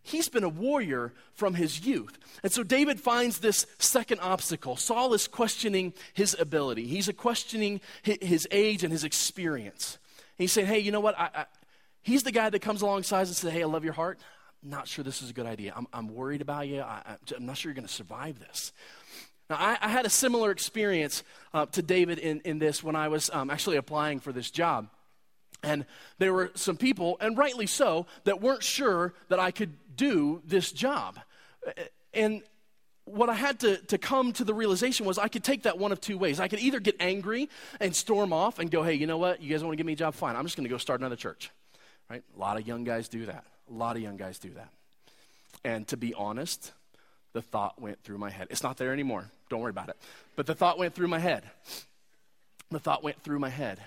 He's 0.01 0.29
been 0.29 0.43
a 0.43 0.49
warrior 0.49 1.13
from 1.33 1.55
his 1.55 1.83
youth. 1.83 2.19
And 2.43 2.51
so 2.51 2.61
David 2.61 2.99
finds 2.99 3.39
this 3.39 3.65
second 3.79 4.19
obstacle. 4.19 4.75
Saul 4.75 5.15
is 5.15 5.27
questioning 5.27 5.93
his 6.13 6.35
ability, 6.39 6.85
he's 6.85 7.09
questioning 7.17 7.81
his 8.03 8.47
age 8.51 8.83
and 8.83 8.91
his 8.91 9.03
experience. 9.03 9.97
And 10.37 10.43
he's 10.43 10.51
saying, 10.51 10.67
Hey, 10.67 10.79
you 10.79 10.91
know 10.91 10.99
what? 10.99 11.17
I, 11.17 11.29
I, 11.33 11.45
he's 12.01 12.23
the 12.23 12.31
guy 12.31 12.49
that 12.49 12.59
comes 12.59 12.81
alongside 12.81 13.27
and 13.27 13.35
says, 13.35 13.51
Hey, 13.51 13.63
I 13.63 13.65
love 13.65 13.83
your 13.83 13.93
heart 13.93 14.19
not 14.69 14.87
sure 14.87 15.03
this 15.03 15.21
is 15.21 15.29
a 15.29 15.33
good 15.33 15.45
idea. 15.45 15.73
I'm, 15.75 15.87
I'm 15.93 16.13
worried 16.13 16.41
about 16.41 16.67
you. 16.67 16.81
I, 16.81 17.17
am 17.35 17.45
not 17.45 17.57
sure 17.57 17.69
you're 17.69 17.75
going 17.75 17.87
to 17.87 17.93
survive 17.93 18.39
this. 18.39 18.73
Now, 19.49 19.57
I, 19.59 19.77
I, 19.79 19.89
had 19.89 20.05
a 20.05 20.09
similar 20.09 20.51
experience 20.51 21.23
uh, 21.53 21.67
to 21.67 21.81
David 21.81 22.17
in, 22.17 22.41
in 22.41 22.57
this 22.57 22.83
when 22.83 22.95
I 22.95 23.09
was 23.09 23.29
um, 23.31 23.49
actually 23.51 23.77
applying 23.77 24.19
for 24.19 24.31
this 24.31 24.49
job. 24.49 24.89
And 25.61 25.85
there 26.17 26.33
were 26.33 26.51
some 26.55 26.77
people, 26.77 27.17
and 27.19 27.37
rightly 27.37 27.67
so, 27.67 28.07
that 28.23 28.41
weren't 28.41 28.63
sure 28.63 29.13
that 29.29 29.39
I 29.39 29.51
could 29.51 29.73
do 29.95 30.41
this 30.45 30.71
job. 30.71 31.19
And 32.13 32.43
what 33.05 33.29
I 33.29 33.35
had 33.35 33.59
to, 33.61 33.77
to 33.77 33.97
come 33.97 34.33
to 34.33 34.43
the 34.43 34.53
realization 34.53 35.05
was 35.05 35.17
I 35.17 35.27
could 35.27 35.43
take 35.43 35.63
that 35.63 35.77
one 35.77 35.91
of 35.91 36.01
two 36.01 36.17
ways. 36.17 36.39
I 36.39 36.47
could 36.47 36.59
either 36.59 36.79
get 36.79 36.95
angry 36.99 37.49
and 37.79 37.95
storm 37.95 38.33
off 38.33 38.59
and 38.59 38.69
go, 38.69 38.83
hey, 38.83 38.93
you 38.93 39.05
know 39.05 39.17
what? 39.17 39.41
You 39.41 39.49
guys 39.49 39.63
want 39.63 39.73
to 39.73 39.77
give 39.77 39.85
me 39.85 39.93
a 39.93 39.95
job? 39.95 40.15
Fine. 40.15 40.35
I'm 40.35 40.43
just 40.43 40.57
going 40.57 40.65
to 40.65 40.69
go 40.69 40.77
start 40.77 40.99
another 41.01 41.15
church. 41.15 41.51
Right? 42.09 42.23
A 42.35 42.39
lot 42.39 42.57
of 42.57 42.67
young 42.67 42.83
guys 42.83 43.07
do 43.07 43.27
that. 43.27 43.45
A 43.69 43.73
lot 43.73 43.95
of 43.95 44.01
young 44.01 44.17
guys 44.17 44.39
do 44.39 44.49
that. 44.51 44.69
And 45.63 45.87
to 45.87 45.97
be 45.97 46.13
honest, 46.13 46.71
the 47.33 47.41
thought 47.41 47.81
went 47.81 48.03
through 48.03 48.17
my 48.17 48.29
head. 48.29 48.47
It's 48.49 48.63
not 48.63 48.77
there 48.77 48.93
anymore. 48.93 49.25
don't 49.49 49.59
worry 49.59 49.71
about 49.71 49.89
it. 49.89 49.97
But 50.35 50.45
the 50.45 50.55
thought 50.55 50.77
went 50.77 50.93
through 50.93 51.07
my 51.07 51.19
head. 51.19 51.43
The 52.71 52.79
thought 52.79 53.03
went 53.03 53.21
through 53.23 53.39
my 53.39 53.49
head. 53.49 53.79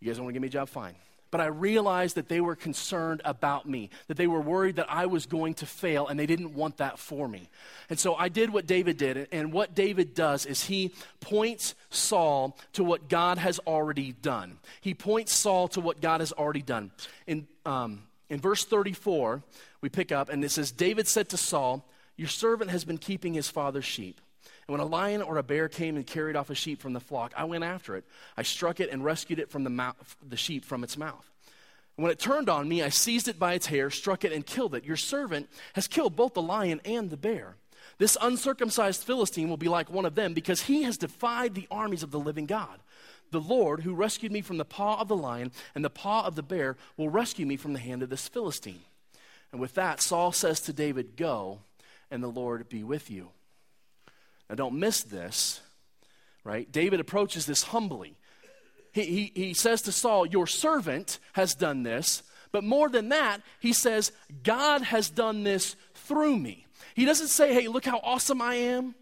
You 0.00 0.08
guys 0.08 0.20
want 0.20 0.30
to 0.30 0.32
give 0.34 0.42
me 0.42 0.48
a 0.48 0.50
job? 0.50 0.68
Fine. 0.68 0.94
But 1.30 1.40
I 1.40 1.46
realized 1.46 2.14
that 2.16 2.28
they 2.28 2.40
were 2.40 2.54
concerned 2.54 3.20
about 3.24 3.68
me, 3.68 3.90
that 4.06 4.16
they 4.16 4.26
were 4.26 4.40
worried 4.40 4.76
that 4.76 4.86
I 4.88 5.06
was 5.06 5.26
going 5.26 5.54
to 5.54 5.66
fail, 5.66 6.06
and 6.06 6.18
they 6.18 6.26
didn't 6.26 6.54
want 6.54 6.76
that 6.76 6.98
for 6.98 7.26
me. 7.26 7.48
And 7.90 7.98
so 7.98 8.14
I 8.14 8.28
did 8.28 8.50
what 8.50 8.66
David 8.66 8.96
did. 8.96 9.28
And 9.32 9.52
what 9.52 9.74
David 9.74 10.14
does 10.14 10.46
is 10.46 10.64
he 10.64 10.92
points 11.20 11.74
Saul 11.90 12.56
to 12.74 12.84
what 12.84 13.08
God 13.08 13.38
has 13.38 13.58
already 13.66 14.12
done. 14.12 14.58
He 14.80 14.94
points 14.94 15.32
Saul 15.32 15.68
to 15.68 15.80
what 15.80 16.00
God 16.00 16.20
has 16.20 16.32
already 16.32 16.62
done. 16.62 16.92
In, 17.26 17.48
um, 17.64 18.02
in 18.28 18.40
verse 18.40 18.64
34, 18.64 19.42
we 19.80 19.88
pick 19.88 20.10
up, 20.10 20.28
and 20.28 20.44
it 20.44 20.50
says, 20.50 20.72
David 20.72 21.06
said 21.06 21.28
to 21.30 21.36
Saul, 21.36 21.88
Your 22.16 22.28
servant 22.28 22.70
has 22.70 22.84
been 22.84 22.98
keeping 22.98 23.34
his 23.34 23.48
father's 23.48 23.84
sheep. 23.84 24.20
And 24.66 24.72
when 24.76 24.80
a 24.80 24.90
lion 24.90 25.22
or 25.22 25.38
a 25.38 25.42
bear 25.42 25.68
came 25.68 25.96
and 25.96 26.06
carried 26.06 26.34
off 26.34 26.50
a 26.50 26.54
sheep 26.54 26.80
from 26.80 26.92
the 26.92 27.00
flock, 27.00 27.32
I 27.36 27.44
went 27.44 27.62
after 27.62 27.94
it. 27.94 28.04
I 28.36 28.42
struck 28.42 28.80
it 28.80 28.90
and 28.90 29.04
rescued 29.04 29.38
it 29.38 29.50
from 29.50 29.62
the, 29.62 29.70
mouth, 29.70 30.16
the 30.28 30.36
sheep 30.36 30.64
from 30.64 30.82
its 30.82 30.96
mouth. 30.96 31.30
And 31.96 32.02
when 32.02 32.12
it 32.12 32.18
turned 32.18 32.48
on 32.48 32.68
me, 32.68 32.82
I 32.82 32.88
seized 32.88 33.28
it 33.28 33.38
by 33.38 33.54
its 33.54 33.66
hair, 33.66 33.90
struck 33.90 34.24
it, 34.24 34.32
and 34.32 34.44
killed 34.44 34.74
it. 34.74 34.84
Your 34.84 34.96
servant 34.96 35.48
has 35.74 35.86
killed 35.86 36.16
both 36.16 36.34
the 36.34 36.42
lion 36.42 36.80
and 36.84 37.10
the 37.10 37.16
bear. 37.16 37.56
This 37.98 38.18
uncircumcised 38.20 39.04
Philistine 39.04 39.48
will 39.48 39.56
be 39.56 39.68
like 39.68 39.88
one 39.88 40.04
of 40.04 40.16
them 40.16 40.34
because 40.34 40.62
he 40.62 40.82
has 40.82 40.98
defied 40.98 41.54
the 41.54 41.68
armies 41.70 42.02
of 42.02 42.10
the 42.10 42.18
living 42.18 42.46
God. 42.46 42.80
The 43.30 43.40
Lord, 43.40 43.80
who 43.80 43.94
rescued 43.94 44.32
me 44.32 44.40
from 44.40 44.58
the 44.58 44.64
paw 44.64 45.00
of 45.00 45.08
the 45.08 45.16
lion 45.16 45.52
and 45.74 45.84
the 45.84 45.90
paw 45.90 46.24
of 46.24 46.36
the 46.36 46.42
bear, 46.42 46.76
will 46.96 47.10
rescue 47.10 47.46
me 47.46 47.56
from 47.56 47.72
the 47.72 47.78
hand 47.78 48.02
of 48.02 48.10
this 48.10 48.28
Philistine. 48.28 48.82
And 49.52 49.60
with 49.60 49.74
that, 49.74 50.00
Saul 50.00 50.32
says 50.32 50.60
to 50.62 50.72
David, 50.72 51.16
Go, 51.16 51.60
and 52.10 52.22
the 52.22 52.28
Lord 52.28 52.68
be 52.68 52.84
with 52.84 53.10
you. 53.10 53.30
Now, 54.48 54.54
don't 54.54 54.78
miss 54.78 55.02
this, 55.02 55.60
right? 56.44 56.70
David 56.70 57.00
approaches 57.00 57.46
this 57.46 57.64
humbly. 57.64 58.16
He, 58.92 59.04
he, 59.04 59.32
he 59.34 59.54
says 59.54 59.82
to 59.82 59.92
Saul, 59.92 60.26
Your 60.26 60.46
servant 60.46 61.18
has 61.32 61.54
done 61.54 61.82
this. 61.82 62.22
But 62.52 62.64
more 62.64 62.88
than 62.88 63.10
that, 63.10 63.42
he 63.60 63.72
says, 63.72 64.12
God 64.42 64.82
has 64.82 65.10
done 65.10 65.42
this 65.42 65.76
through 65.94 66.38
me. 66.38 66.66
He 66.94 67.04
doesn't 67.04 67.28
say, 67.28 67.52
Hey, 67.52 67.68
look 67.68 67.84
how 67.84 68.00
awesome 68.02 68.40
I 68.40 68.54
am. 68.54 68.94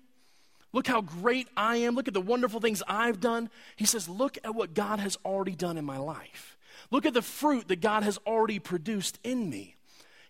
Look 0.74 0.88
how 0.88 1.02
great 1.02 1.46
I 1.56 1.76
am. 1.76 1.94
Look 1.94 2.08
at 2.08 2.14
the 2.14 2.20
wonderful 2.20 2.58
things 2.58 2.82
I've 2.88 3.20
done. 3.20 3.48
He 3.76 3.86
says, 3.86 4.08
Look 4.08 4.38
at 4.42 4.56
what 4.56 4.74
God 4.74 4.98
has 4.98 5.16
already 5.24 5.54
done 5.54 5.78
in 5.78 5.84
my 5.84 5.98
life. 5.98 6.58
Look 6.90 7.06
at 7.06 7.14
the 7.14 7.22
fruit 7.22 7.68
that 7.68 7.80
God 7.80 8.02
has 8.02 8.18
already 8.26 8.58
produced 8.58 9.20
in 9.22 9.48
me. 9.48 9.76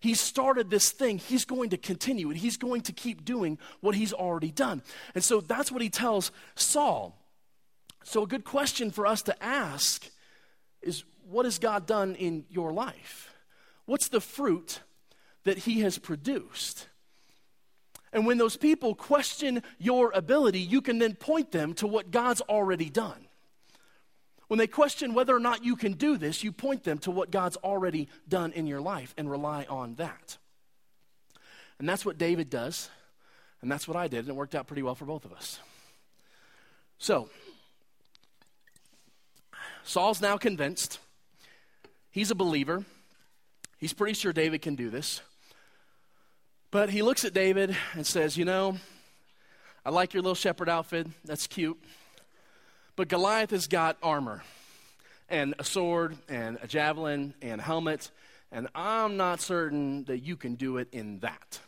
He 0.00 0.12
started 0.12 0.68
this 0.68 0.90
thing. 0.90 1.16
He's 1.16 1.46
going 1.46 1.70
to 1.70 1.78
continue 1.78 2.30
it. 2.30 2.36
He's 2.36 2.58
going 2.58 2.82
to 2.82 2.92
keep 2.92 3.24
doing 3.24 3.58
what 3.80 3.94
he's 3.94 4.12
already 4.12 4.50
done. 4.50 4.82
And 5.14 5.24
so 5.24 5.40
that's 5.40 5.72
what 5.72 5.80
he 5.80 5.88
tells 5.88 6.30
Saul. 6.56 7.18
So, 8.04 8.22
a 8.22 8.26
good 8.26 8.44
question 8.44 8.90
for 8.90 9.06
us 9.06 9.22
to 9.22 9.42
ask 9.42 10.06
is 10.82 11.04
what 11.26 11.46
has 11.46 11.58
God 11.58 11.86
done 11.86 12.16
in 12.16 12.44
your 12.50 12.70
life? 12.70 13.32
What's 13.86 14.08
the 14.08 14.20
fruit 14.20 14.80
that 15.44 15.56
he 15.56 15.80
has 15.80 15.96
produced? 15.96 16.88
And 18.14 18.24
when 18.24 18.38
those 18.38 18.56
people 18.56 18.94
question 18.94 19.60
your 19.78 20.12
ability, 20.14 20.60
you 20.60 20.80
can 20.80 21.00
then 21.00 21.16
point 21.16 21.50
them 21.50 21.74
to 21.74 21.86
what 21.88 22.12
God's 22.12 22.40
already 22.42 22.88
done. 22.88 23.26
When 24.46 24.58
they 24.58 24.68
question 24.68 25.14
whether 25.14 25.34
or 25.34 25.40
not 25.40 25.64
you 25.64 25.74
can 25.74 25.94
do 25.94 26.16
this, 26.16 26.44
you 26.44 26.52
point 26.52 26.84
them 26.84 26.98
to 26.98 27.10
what 27.10 27.32
God's 27.32 27.56
already 27.56 28.08
done 28.28 28.52
in 28.52 28.68
your 28.68 28.80
life 28.80 29.12
and 29.18 29.28
rely 29.28 29.66
on 29.68 29.96
that. 29.96 30.38
And 31.80 31.88
that's 31.88 32.06
what 32.06 32.16
David 32.16 32.50
does, 32.50 32.88
and 33.60 33.72
that's 33.72 33.88
what 33.88 33.96
I 33.96 34.06
did, 34.06 34.20
and 34.20 34.28
it 34.28 34.36
worked 34.36 34.54
out 34.54 34.68
pretty 34.68 34.82
well 34.82 34.94
for 34.94 35.06
both 35.06 35.24
of 35.24 35.32
us. 35.32 35.58
So, 36.98 37.28
Saul's 39.82 40.20
now 40.20 40.36
convinced. 40.36 41.00
He's 42.12 42.30
a 42.30 42.36
believer. 42.36 42.84
He's 43.78 43.92
pretty 43.92 44.14
sure 44.14 44.32
David 44.32 44.62
can 44.62 44.76
do 44.76 44.88
this. 44.88 45.20
But 46.74 46.90
he 46.90 47.02
looks 47.02 47.24
at 47.24 47.32
David 47.32 47.76
and 47.92 48.04
says, 48.04 48.36
You 48.36 48.44
know, 48.44 48.78
I 49.86 49.90
like 49.90 50.12
your 50.12 50.24
little 50.24 50.34
shepherd 50.34 50.68
outfit. 50.68 51.06
That's 51.24 51.46
cute. 51.46 51.80
But 52.96 53.06
Goliath 53.06 53.50
has 53.50 53.68
got 53.68 53.96
armor 54.02 54.42
and 55.28 55.54
a 55.60 55.62
sword 55.62 56.16
and 56.28 56.58
a 56.62 56.66
javelin 56.66 57.34
and 57.40 57.60
a 57.60 57.64
helmet, 57.64 58.10
and 58.50 58.66
I'm 58.74 59.16
not 59.16 59.40
certain 59.40 60.02
that 60.06 60.24
you 60.24 60.36
can 60.36 60.56
do 60.56 60.78
it 60.78 60.88
in 60.90 61.20
that. 61.20 61.60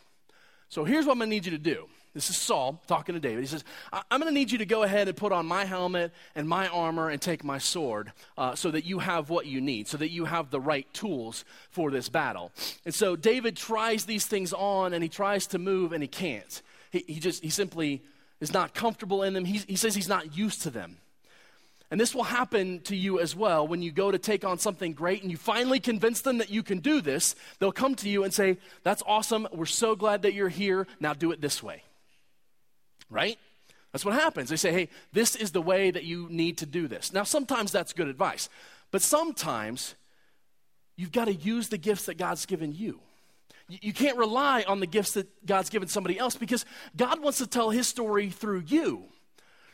So 0.68 0.82
here's 0.82 1.06
what 1.06 1.12
I'm 1.12 1.18
going 1.18 1.30
to 1.30 1.36
need 1.36 1.44
you 1.44 1.52
to 1.52 1.58
do. 1.58 1.86
This 2.16 2.30
is 2.30 2.38
Saul 2.38 2.80
talking 2.86 3.14
to 3.14 3.20
David. 3.20 3.42
He 3.42 3.46
says, 3.46 3.62
I'm 3.92 4.20
going 4.20 4.32
to 4.32 4.34
need 4.34 4.50
you 4.50 4.56
to 4.56 4.64
go 4.64 4.84
ahead 4.84 5.06
and 5.06 5.14
put 5.14 5.32
on 5.32 5.44
my 5.44 5.66
helmet 5.66 6.14
and 6.34 6.48
my 6.48 6.66
armor 6.68 7.10
and 7.10 7.20
take 7.20 7.44
my 7.44 7.58
sword 7.58 8.10
uh, 8.38 8.54
so 8.54 8.70
that 8.70 8.86
you 8.86 9.00
have 9.00 9.28
what 9.28 9.44
you 9.44 9.60
need, 9.60 9.86
so 9.86 9.98
that 9.98 10.08
you 10.08 10.24
have 10.24 10.50
the 10.50 10.58
right 10.58 10.90
tools 10.94 11.44
for 11.68 11.90
this 11.90 12.08
battle. 12.08 12.52
And 12.86 12.94
so 12.94 13.16
David 13.16 13.54
tries 13.54 14.06
these 14.06 14.24
things 14.24 14.54
on 14.54 14.94
and 14.94 15.02
he 15.02 15.10
tries 15.10 15.46
to 15.48 15.58
move 15.58 15.92
and 15.92 16.02
he 16.02 16.08
can't. 16.08 16.62
He, 16.90 17.04
he 17.06 17.20
just, 17.20 17.44
he 17.44 17.50
simply 17.50 18.02
is 18.40 18.50
not 18.50 18.72
comfortable 18.72 19.22
in 19.22 19.34
them. 19.34 19.44
He, 19.44 19.58
he 19.58 19.76
says 19.76 19.94
he's 19.94 20.08
not 20.08 20.34
used 20.34 20.62
to 20.62 20.70
them. 20.70 20.96
And 21.90 22.00
this 22.00 22.14
will 22.14 22.24
happen 22.24 22.80
to 22.84 22.96
you 22.96 23.20
as 23.20 23.36
well 23.36 23.68
when 23.68 23.82
you 23.82 23.92
go 23.92 24.10
to 24.10 24.18
take 24.18 24.42
on 24.42 24.58
something 24.58 24.94
great 24.94 25.20
and 25.20 25.30
you 25.30 25.36
finally 25.36 25.80
convince 25.80 26.22
them 26.22 26.38
that 26.38 26.48
you 26.48 26.62
can 26.62 26.78
do 26.78 27.02
this. 27.02 27.36
They'll 27.58 27.72
come 27.72 27.94
to 27.96 28.08
you 28.08 28.24
and 28.24 28.32
say, 28.32 28.56
That's 28.84 29.02
awesome. 29.06 29.46
We're 29.52 29.66
so 29.66 29.94
glad 29.94 30.22
that 30.22 30.32
you're 30.32 30.48
here. 30.48 30.86
Now 30.98 31.12
do 31.12 31.30
it 31.30 31.42
this 31.42 31.62
way. 31.62 31.82
Right? 33.10 33.38
That's 33.92 34.04
what 34.04 34.14
happens. 34.14 34.50
They 34.50 34.56
say, 34.56 34.72
Hey, 34.72 34.88
this 35.12 35.36
is 35.36 35.52
the 35.52 35.62
way 35.62 35.90
that 35.90 36.04
you 36.04 36.28
need 36.30 36.58
to 36.58 36.66
do 36.66 36.88
this. 36.88 37.12
Now, 37.12 37.22
sometimes 37.22 37.72
that's 37.72 37.92
good 37.92 38.08
advice, 38.08 38.48
but 38.90 39.02
sometimes 39.02 39.94
you've 40.96 41.12
got 41.12 41.26
to 41.26 41.34
use 41.34 41.68
the 41.68 41.78
gifts 41.78 42.06
that 42.06 42.18
God's 42.18 42.46
given 42.46 42.74
you. 42.74 43.00
You 43.68 43.92
can't 43.92 44.16
rely 44.16 44.64
on 44.68 44.78
the 44.78 44.86
gifts 44.86 45.12
that 45.12 45.44
God's 45.44 45.70
given 45.70 45.88
somebody 45.88 46.18
else 46.18 46.36
because 46.36 46.64
God 46.96 47.20
wants 47.20 47.38
to 47.38 47.48
tell 47.48 47.70
his 47.70 47.88
story 47.88 48.30
through 48.30 48.64
you. 48.66 49.04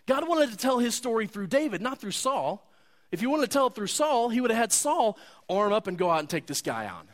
God 0.07 0.27
wanted 0.27 0.51
to 0.51 0.57
tell 0.57 0.79
his 0.79 0.95
story 0.95 1.27
through 1.27 1.49
David, 1.49 1.83
not 1.83 2.01
through 2.01 2.13
Saul. 2.13 2.67
If 3.11 3.21
he 3.21 3.27
wanted 3.27 3.43
to 3.43 3.53
tell 3.53 3.67
it 3.67 3.75
through 3.75 3.89
Saul, 3.89 4.31
he 4.31 4.41
would 4.41 4.51
have 4.51 4.59
had 4.59 4.73
Saul 4.73 5.19
arm 5.49 5.73
up 5.73 5.87
and 5.87 5.99
go 5.99 6.11
out 6.11 6.21
and 6.21 6.31
take 6.31 6.47
this 6.47 6.63
guy 6.63 6.89
on. 6.89 7.07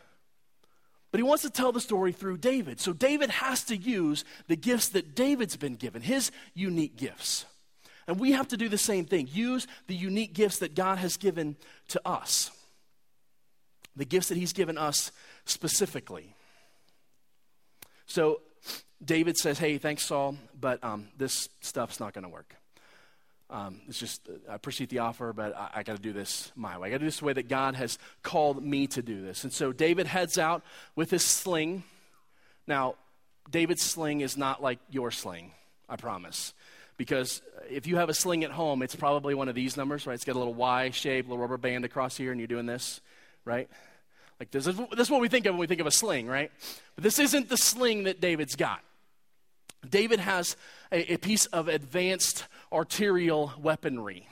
But 1.11 1.21
he 1.21 1.25
wants 1.25 1.43
to 1.43 1.51
tell 1.51 1.73
the 1.73 1.81
story 1.81 2.13
through 2.13 2.39
David. 2.39 2.81
So 2.81 2.93
David 2.93 3.31
has 3.31 3.65
to 3.65 3.77
use 3.77 4.25
the 4.47 4.57
gifts 4.57 4.89
that 4.91 5.15
David's 5.15 5.57
been 5.57 5.77
given, 5.77 6.03
his 6.03 6.31
unique 6.55 6.97
gifts. 6.97 7.47
And 8.07 8.19
we 8.19 8.33
have 8.33 8.49
to 8.49 8.57
do 8.57 8.69
the 8.69 8.79
same 8.79 9.05
thing 9.05 9.29
use 9.31 9.67
the 9.87 9.95
unique 9.95 10.33
gifts 10.35 10.59
that 10.59 10.75
God 10.75 10.99
has 10.99 11.17
given 11.17 11.57
to 11.89 12.01
us, 12.07 12.51
the 13.97 14.05
gifts 14.05 14.29
that 14.29 14.39
he's 14.39 14.53
given 14.53 14.77
us 14.79 15.13
specifically. 15.45 16.35
So 18.07 18.41
David 19.05 19.37
says, 19.37 19.59
Hey, 19.59 19.79
thanks, 19.79 20.05
Saul, 20.05 20.37
but 20.59 20.83
um, 20.83 21.09
this 21.17 21.49
stuff's 21.61 22.01
not 22.01 22.15
going 22.15 22.25
to 22.25 22.31
work. 22.31 22.55
Um, 23.51 23.81
it's 23.89 23.99
just, 23.99 24.29
I 24.49 24.55
appreciate 24.55 24.91
the 24.91 24.99
offer, 24.99 25.33
but 25.33 25.57
I, 25.57 25.71
I 25.77 25.83
got 25.83 25.97
to 25.97 26.03
do 26.03 26.13
this 26.13 26.53
my 26.55 26.77
way. 26.77 26.89
I 26.89 26.91
got 26.91 26.97
to 26.97 27.01
do 27.01 27.07
this 27.07 27.21
the 27.21 27.25
way 27.25 27.33
that 27.33 27.49
God 27.49 27.77
has 27.77 27.99
called 28.23 28.63
me 28.63 28.87
to 28.89 29.01
do 29.01 29.23
this. 29.23 29.43
And 29.43 29.53
so 29.53 29.73
David 29.73 30.07
heads 30.07 30.37
out 30.37 30.63
with 30.95 31.11
his 31.11 31.25
sling. 31.25 31.85
Now, 32.67 32.97
David's 33.51 33.83
sling 33.83 34.21
is 34.21 34.37
not 34.37 34.63
like 34.63 34.79
your 34.91 35.11
sling, 35.11 35.53
I 35.89 35.97
promise. 35.97 36.53
Because 36.99 37.41
if 37.71 37.87
you 37.87 37.97
have 37.97 38.11
a 38.11 38.15
sling 38.15 38.45
at 38.45 38.51
home, 38.51 38.83
it's 38.83 38.95
probably 38.95 39.35
one 39.35 39.49
of 39.49 39.55
these 39.55 39.77
numbers, 39.77 40.07
right? 40.07 40.15
It's 40.15 40.25
got 40.25 40.37
a 40.37 40.39
little 40.39 40.55
Y 40.55 40.91
shape, 40.91 41.27
little 41.27 41.39
rubber 41.39 41.57
band 41.57 41.85
across 41.85 42.17
here, 42.17 42.33
and 42.33 42.41
you're 42.41 42.49
doing 42.49 42.67
this, 42.67 43.01
right? 43.45 43.71
Like 44.39 44.51
this 44.51 44.67
is, 44.67 44.77
this 44.77 45.07
is 45.07 45.11
what 45.11 45.21
we 45.21 45.29
think 45.29 45.47
of 45.47 45.55
when 45.55 45.61
we 45.61 45.67
think 45.67 45.81
of 45.81 45.87
a 45.87 45.93
sling, 45.93 46.27
right? 46.27 46.51
But 46.97 47.05
this 47.05 47.19
isn't 47.19 47.49
the 47.49 47.57
sling 47.57 48.05
that 48.05 48.21
David's 48.21 48.57
got. 48.57 48.81
David 49.89 50.21
has 50.21 50.57
a, 50.91 51.15
a 51.15 51.17
piece 51.19 51.47
of 51.47 51.69
advanced 51.69 52.45
arterial 52.73 53.53
weaponry. 53.61 54.29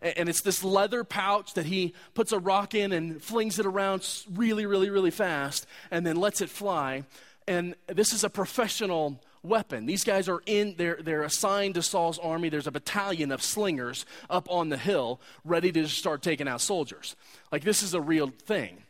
And 0.00 0.28
it's 0.28 0.42
this 0.42 0.62
leather 0.62 1.02
pouch 1.02 1.54
that 1.54 1.66
he 1.66 1.94
puts 2.14 2.32
a 2.32 2.38
rock 2.38 2.74
in 2.74 2.92
and 2.92 3.22
flings 3.22 3.58
it 3.58 3.66
around 3.66 4.08
really, 4.32 4.64
really, 4.64 4.90
really 4.90 5.10
fast 5.10 5.66
and 5.90 6.06
then 6.06 6.16
lets 6.16 6.40
it 6.40 6.50
fly. 6.50 7.04
And 7.48 7.74
this 7.86 8.12
is 8.12 8.22
a 8.22 8.30
professional 8.30 9.20
weapon. 9.42 9.86
These 9.86 10.04
guys 10.04 10.28
are 10.28 10.42
in, 10.46 10.74
they're, 10.76 10.98
they're 11.02 11.22
assigned 11.22 11.74
to 11.74 11.82
Saul's 11.82 12.18
army. 12.18 12.48
There's 12.48 12.66
a 12.66 12.72
battalion 12.72 13.32
of 13.32 13.42
slingers 13.42 14.06
up 14.30 14.48
on 14.50 14.68
the 14.68 14.76
hill 14.76 15.20
ready 15.44 15.72
to 15.72 15.88
start 15.88 16.22
taking 16.22 16.46
out 16.46 16.60
soldiers. 16.60 17.16
Like, 17.50 17.64
this 17.64 17.82
is 17.82 17.94
a 17.94 18.00
real 18.00 18.28
thing. 18.28 18.82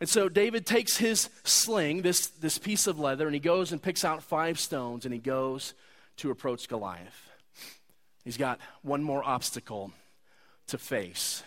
And 0.00 0.08
so 0.08 0.30
David 0.30 0.64
takes 0.64 0.96
his 0.96 1.28
sling, 1.44 2.00
this, 2.00 2.28
this 2.28 2.56
piece 2.56 2.86
of 2.86 2.98
leather, 2.98 3.26
and 3.26 3.34
he 3.34 3.40
goes 3.40 3.72
and 3.72 3.82
picks 3.82 4.04
out 4.04 4.22
five 4.22 4.58
stones 4.58 5.04
and 5.04 5.12
he 5.12 5.20
goes 5.20 5.74
to 6.16 6.30
approach 6.30 6.68
Goliath. 6.68 7.29
He's 8.24 8.36
got 8.36 8.60
one 8.82 9.02
more 9.02 9.24
obstacle 9.24 9.92
to 10.68 10.78
face 10.78 11.42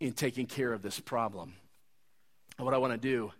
in 0.00 0.12
taking 0.12 0.46
care 0.46 0.72
of 0.72 0.82
this 0.82 1.00
problem. 1.00 1.54
And 2.58 2.64
what 2.64 2.74
I 2.74 2.78
want 2.78 2.92
to 2.92 2.98
do 2.98 3.32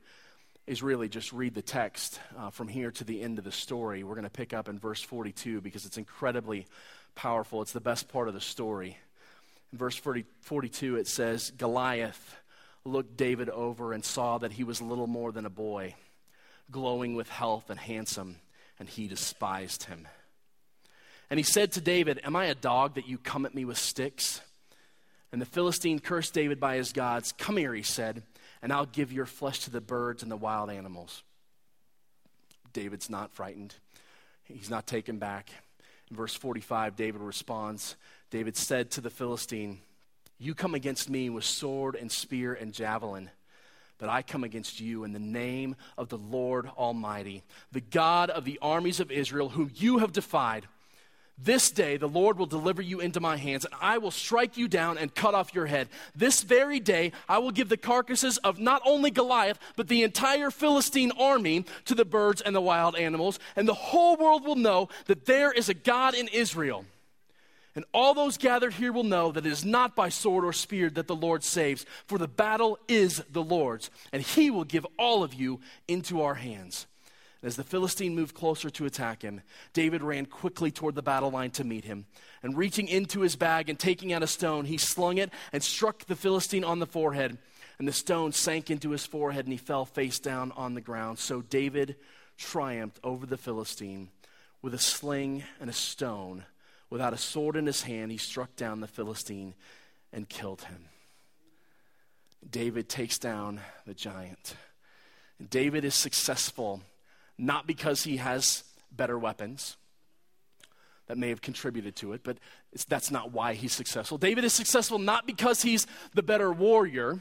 is 0.66 0.83
really 0.83 1.09
just 1.09 1.33
read 1.33 1.55
the 1.55 1.62
text 1.62 2.18
uh, 2.38 2.50
from 2.50 2.68
here 2.68 2.90
to 2.90 3.05
the 3.05 3.20
end 3.22 3.38
of 3.38 3.44
the 3.44 3.53
story. 3.53 4.03
We're 4.03 4.14
going 4.14 4.24
to 4.24 4.31
pick 4.31 4.55
up 4.55 4.68
in 4.68 4.79
verse 4.79 5.03
42 5.03 5.61
because 5.61 5.85
it's 5.85 5.98
incredibly 5.98 6.66
powerful. 7.14 7.61
It's 7.61 7.72
the 7.72 7.81
best 7.81 8.09
part 8.09 8.29
of 8.29 8.35
the 8.35 8.40
story. 8.40 8.96
In 9.72 9.79
verse 9.79 9.96
40, 9.96 10.24
42, 10.40 10.96
it 10.96 11.07
says 11.07 11.53
Goliath 11.57 12.37
looked 12.85 13.16
David 13.16 13.50
over 13.50 13.92
and 13.92 14.05
saw 14.05 14.38
that 14.38 14.53
he 14.53 14.64
was 14.64 14.81
little 14.81 15.07
more 15.07 15.33
than 15.33 15.46
a 15.46 15.50
boy, 15.50 15.94
glowing 16.70 17.14
with 17.14 17.29
health 17.29 17.68
and 17.68 17.79
handsome, 17.79 18.37
and 18.79 18.88
he 18.88 19.07
despised 19.07 19.85
him. 19.85 20.09
And 21.31 21.39
he 21.39 21.45
said 21.45 21.73
to 21.73 21.81
David, 21.81 22.21
Am 22.25 22.37
I 22.37 22.47
a 22.47 22.55
dog 22.55 22.95
that 22.95 23.09
you 23.09 23.19
come 23.19 23.47
at 23.47 23.55
me 23.55 23.65
with 23.65 23.79
sticks? 23.79 24.41
And 25.33 25.41
the 25.41 25.47
Philistine 25.47 25.99
cursed 25.99 26.35
David 26.35 26.61
by 26.61 26.77
his 26.77 26.93
gods. 26.93 27.33
Come 27.33 27.57
here, 27.57 27.75
he 27.75 27.83
said 27.83 28.23
and 28.65 28.73
I'll 28.73 28.87
give 28.87 29.13
your 29.13 29.27
flesh 29.27 29.59
to 29.61 29.71
the 29.71 29.83
birds 29.83 30.23
and 30.23 30.33
the 30.33 30.39
wild 30.39 30.71
animals. 30.71 31.23
David's 32.73 33.11
not 33.11 33.35
frightened, 33.35 33.75
he's 34.45 34.71
not 34.71 34.87
taken 34.87 35.19
back. 35.19 35.51
In 36.11 36.17
verse 36.17 36.35
45, 36.35 36.97
David 36.97 37.21
responds 37.21 37.95
David 38.31 38.57
said 38.57 38.91
to 38.93 39.03
the 39.03 39.11
Philistine, 39.11 39.81
You 40.39 40.55
come 40.55 40.75
against 40.75 41.11
me 41.11 41.29
with 41.29 41.45
sword 41.45 41.95
and 41.95 42.11
spear 42.11 42.55
and 42.55 42.73
javelin. 42.73 43.31
But 43.99 44.09
I 44.09 44.23
come 44.23 44.45
against 44.45 44.81
you 44.81 45.05
in 45.05 45.13
the 45.13 45.19
name 45.19 45.77
of 45.99 46.09
the 46.09 46.19
Lord 46.19 46.67
Almighty, 46.79 47.45
the 47.71 47.83
God 47.83 48.31
of 48.31 48.47
the 48.47 48.59
armies 48.63 48.99
of 48.99 49.11
Israel, 49.11 49.51
whom 49.51 49.71
you 49.75 49.99
have 49.99 50.13
defied. 50.13 50.67
This 51.37 51.70
day 51.70 51.97
the 51.97 52.09
Lord 52.09 52.38
will 52.38 52.47
deliver 52.47 52.81
you 52.81 53.01
into 53.01 53.20
my 53.20 53.37
hands, 53.37 53.64
and 53.64 53.75
I 53.81 53.99
will 53.99 54.12
strike 54.12 54.57
you 54.57 54.68
down 54.68 54.99
and 54.99 55.14
cut 55.14 55.35
off 55.35 55.55
your 55.55 55.66
head. 55.66 55.88
This 56.14 56.42
very 56.42 56.79
day 56.79 57.12
I 57.29 57.38
will 57.38 57.51
give 57.51 57.68
the 57.68 57.77
carcasses 57.77 58.38
of 58.38 58.61
not 58.61 58.83
only 58.87 59.11
Goliath, 59.11 59.59
but 59.77 59.88
the 59.88 60.05
entire 60.05 60.51
Philistine 60.51 61.11
army 61.18 61.64
to 61.87 61.94
the 61.94 62.05
birds 62.05 62.40
and 62.40 62.55
the 62.55 62.61
wild 62.61 62.94
animals, 62.94 63.40
and 63.57 63.66
the 63.66 63.75
whole 63.75 64.16
world 64.16 64.44
will 64.44 64.57
know 64.57 64.88
that 65.07 65.27
there 65.27 65.51
is 65.51 65.68
a 65.68 65.75
God 65.75 66.14
in 66.14 66.29
Israel. 66.29 66.85
And 67.75 67.85
all 67.92 68.14
those 68.14 68.37
gathered 68.37 68.75
here 68.75 68.92
will 68.92 69.03
know 69.03 69.33
that 69.33 69.44
it 69.44 69.51
is 69.51 69.64
not 69.64 69.97
by 69.97 70.09
sword 70.09 70.44
or 70.44 70.53
spear 70.53 70.88
that 70.90 71.09
the 71.09 71.16
Lord 71.16 71.42
saves, 71.42 71.85
for 72.07 72.18
the 72.18 72.29
battle 72.29 72.79
is 72.87 73.20
the 73.33 73.42
Lord's, 73.42 73.90
and 74.12 74.23
he 74.23 74.51
will 74.51 74.62
give 74.62 74.87
all 74.97 75.25
of 75.25 75.35
you 75.35 75.59
into 75.88 76.23
our 76.23 76.35
hands. 76.35 76.87
As 77.44 77.57
the 77.57 77.62
Philistine 77.62 78.14
moved 78.14 78.35
closer 78.35 78.70
to 78.70 78.87
attack 78.87 79.20
him, 79.20 79.42
David 79.74 80.02
ran 80.02 80.24
quickly 80.24 80.70
toward 80.70 80.94
the 80.94 81.02
battle 81.02 81.30
line 81.30 81.50
to 81.52 81.62
meet 81.62 81.85
him. 81.85 82.07
And 82.42 82.57
reaching 82.57 82.88
into 82.88 83.20
his 83.20 83.37
bag 83.37 83.68
and 83.68 83.78
taking 83.78 84.14
out 84.14 84.22
a 84.22 84.26
stone, 84.26 84.64
he 84.64 84.78
slung 84.78 85.18
it 85.18 85.30
and 85.52 85.62
struck 85.62 86.07
the 86.07 86.16
Philistine 86.16 86.64
on 86.64 86.78
the 86.78 86.87
forehead. 86.87 87.37
And 87.78 87.87
the 87.87 87.92
stone 87.92 88.33
sank 88.33 88.70
into 88.70 88.90
his 88.90 89.04
forehead 89.04 89.44
and 89.44 89.52
he 89.52 89.59
fell 89.59 89.85
face 89.85 90.18
down 90.18 90.52
on 90.52 90.72
the 90.72 90.80
ground. 90.80 91.18
So 91.18 91.42
David 91.42 91.96
triumphed 92.38 92.98
over 93.04 93.26
the 93.26 93.37
Philistine 93.37 94.09
with 94.62 94.72
a 94.72 94.78
sling 94.78 95.44
and 95.61 95.68
a 95.68 95.74
stone. 95.74 96.46
Without 96.88 97.12
a 97.12 97.18
sword 97.18 97.57
in 97.57 97.66
his 97.66 97.83
hand, 97.83 98.11
he 98.11 98.16
struck 98.16 98.57
down 98.57 98.80
the 98.80 98.88
Philistine 98.88 99.52
and 100.14 100.26
killed 100.30 100.62
him. 100.62 100.87
David 102.50 102.88
takes 102.88 103.18
down 103.18 103.61
the 103.87 103.94
giant. 103.94 104.54
David 105.50 105.85
is 105.85 105.94
successful 105.94 106.80
not 107.38 107.66
because 107.66 108.05
he 108.05 108.18
has 108.18 108.64
better 108.90 109.18
weapons 109.18 109.77
that 111.07 111.18
may 111.18 111.29
have 111.29 111.42
contributed 111.42 111.97
to 111.97 112.12
it, 112.12 112.23
but 112.25 112.38
that's 112.88 113.11
not 113.11 113.33
why 113.33 113.55
he's 113.55 113.73
successful. 113.73 114.16
David 114.16 114.44
is 114.44 114.53
successful 114.53 114.99
not 114.99 115.27
because 115.27 115.62
he's 115.62 115.87
the 116.14 116.23
better 116.23 116.51
warrior, 116.53 117.20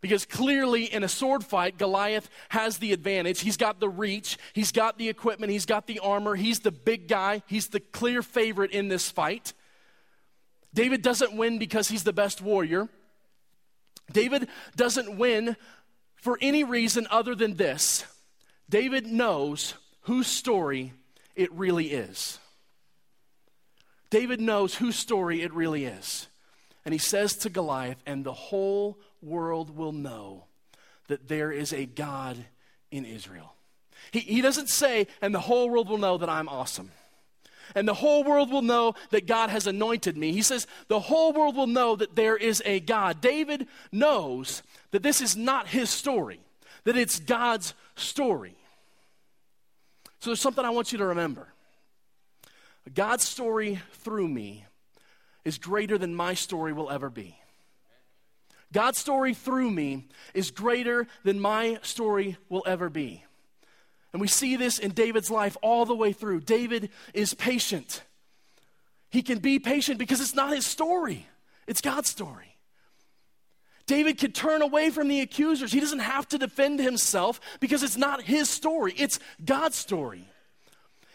because 0.00 0.26
clearly 0.26 0.84
in 0.84 1.04
a 1.04 1.08
sword 1.08 1.44
fight, 1.44 1.78
Goliath 1.78 2.28
has 2.48 2.78
the 2.78 2.92
advantage. 2.92 3.40
He's 3.40 3.56
got 3.56 3.78
the 3.78 3.88
reach, 3.88 4.36
he's 4.52 4.72
got 4.72 4.98
the 4.98 5.08
equipment, 5.08 5.52
he's 5.52 5.66
got 5.66 5.86
the 5.86 6.00
armor, 6.00 6.34
he's 6.34 6.60
the 6.60 6.72
big 6.72 7.06
guy, 7.06 7.42
he's 7.46 7.68
the 7.68 7.80
clear 7.80 8.22
favorite 8.22 8.72
in 8.72 8.88
this 8.88 9.08
fight. 9.08 9.52
David 10.74 11.02
doesn't 11.02 11.36
win 11.36 11.58
because 11.58 11.88
he's 11.88 12.02
the 12.02 12.12
best 12.12 12.42
warrior. 12.42 12.88
David 14.10 14.48
doesn't 14.74 15.16
win 15.16 15.56
for 16.16 16.38
any 16.40 16.64
reason 16.64 17.06
other 17.10 17.34
than 17.34 17.54
this 17.54 18.04
David 18.72 19.06
knows 19.06 19.74
whose 20.04 20.26
story 20.26 20.94
it 21.36 21.52
really 21.52 21.92
is. 21.92 22.38
David 24.08 24.40
knows 24.40 24.74
whose 24.74 24.96
story 24.96 25.42
it 25.42 25.52
really 25.52 25.84
is. 25.84 26.26
And 26.86 26.94
he 26.94 26.98
says 26.98 27.36
to 27.36 27.50
Goliath, 27.50 27.98
and 28.06 28.24
the 28.24 28.32
whole 28.32 28.98
world 29.20 29.76
will 29.76 29.92
know 29.92 30.44
that 31.08 31.28
there 31.28 31.52
is 31.52 31.74
a 31.74 31.84
God 31.84 32.38
in 32.90 33.04
Israel. 33.04 33.52
He, 34.10 34.20
he 34.20 34.40
doesn't 34.40 34.70
say, 34.70 35.06
and 35.20 35.34
the 35.34 35.40
whole 35.40 35.68
world 35.68 35.90
will 35.90 35.98
know 35.98 36.16
that 36.16 36.30
I'm 36.30 36.48
awesome. 36.48 36.92
And 37.74 37.86
the 37.86 37.92
whole 37.92 38.24
world 38.24 38.50
will 38.50 38.62
know 38.62 38.94
that 39.10 39.26
God 39.26 39.50
has 39.50 39.66
anointed 39.66 40.16
me. 40.16 40.32
He 40.32 40.40
says, 40.40 40.66
the 40.88 40.98
whole 40.98 41.34
world 41.34 41.56
will 41.56 41.66
know 41.66 41.94
that 41.96 42.16
there 42.16 42.38
is 42.38 42.62
a 42.64 42.80
God. 42.80 43.20
David 43.20 43.66
knows 43.92 44.62
that 44.92 45.02
this 45.02 45.20
is 45.20 45.36
not 45.36 45.68
his 45.68 45.90
story, 45.90 46.40
that 46.84 46.96
it's 46.96 47.20
God's 47.20 47.74
story. 47.96 48.56
So 50.22 50.30
there's 50.30 50.40
something 50.40 50.64
I 50.64 50.70
want 50.70 50.92
you 50.92 50.98
to 50.98 51.06
remember. 51.06 51.48
God's 52.94 53.24
story 53.26 53.80
through 53.90 54.28
me 54.28 54.64
is 55.44 55.58
greater 55.58 55.98
than 55.98 56.14
my 56.14 56.34
story 56.34 56.72
will 56.72 56.88
ever 56.90 57.10
be. 57.10 57.36
God's 58.72 58.98
story 58.98 59.34
through 59.34 59.72
me 59.72 60.06
is 60.32 60.52
greater 60.52 61.08
than 61.24 61.40
my 61.40 61.80
story 61.82 62.36
will 62.48 62.62
ever 62.68 62.88
be. 62.88 63.24
And 64.12 64.20
we 64.20 64.28
see 64.28 64.54
this 64.54 64.78
in 64.78 64.92
David's 64.92 65.28
life 65.28 65.56
all 65.60 65.86
the 65.86 65.96
way 65.96 66.12
through. 66.12 66.42
David 66.42 66.90
is 67.12 67.34
patient. 67.34 68.04
He 69.10 69.22
can 69.22 69.40
be 69.40 69.58
patient 69.58 69.98
because 69.98 70.20
it's 70.20 70.36
not 70.36 70.54
his 70.54 70.64
story, 70.64 71.26
it's 71.66 71.80
God's 71.80 72.08
story. 72.08 72.51
David 73.86 74.18
could 74.18 74.34
turn 74.34 74.62
away 74.62 74.90
from 74.90 75.08
the 75.08 75.20
accusers. 75.20 75.72
He 75.72 75.80
doesn't 75.80 75.98
have 75.98 76.28
to 76.28 76.38
defend 76.38 76.80
himself 76.80 77.40
because 77.60 77.82
it's 77.82 77.96
not 77.96 78.22
his 78.22 78.48
story, 78.48 78.94
it's 78.96 79.18
God's 79.44 79.76
story. 79.76 80.28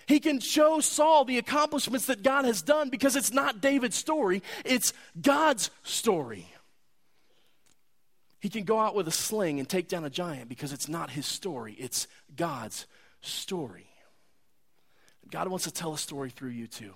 He 0.07 0.21
can 0.21 0.39
show 0.39 0.79
Saul 0.79 1.25
the 1.25 1.37
accomplishments 1.37 2.05
that 2.05 2.23
God 2.23 2.45
has 2.45 2.61
done 2.61 2.89
because 2.89 3.15
it's 3.17 3.33
not 3.33 3.59
David's 3.59 3.97
story, 3.97 4.41
it's 4.63 4.93
God's 5.19 5.69
story. 5.83 6.47
He 8.39 8.49
can 8.49 8.63
go 8.63 8.79
out 8.79 8.95
with 8.95 9.07
a 9.07 9.11
sling 9.11 9.59
and 9.59 9.67
take 9.67 9.89
down 9.89 10.05
a 10.05 10.09
giant 10.09 10.47
because 10.47 10.71
it's 10.71 10.87
not 10.87 11.09
his 11.09 11.25
story, 11.25 11.73
it's 11.73 12.07
God's 12.35 12.85
story. 13.21 13.87
God 15.29 15.49
wants 15.49 15.65
to 15.65 15.71
tell 15.71 15.93
a 15.93 15.97
story 15.97 16.29
through 16.29 16.51
you 16.51 16.67
too. 16.67 16.93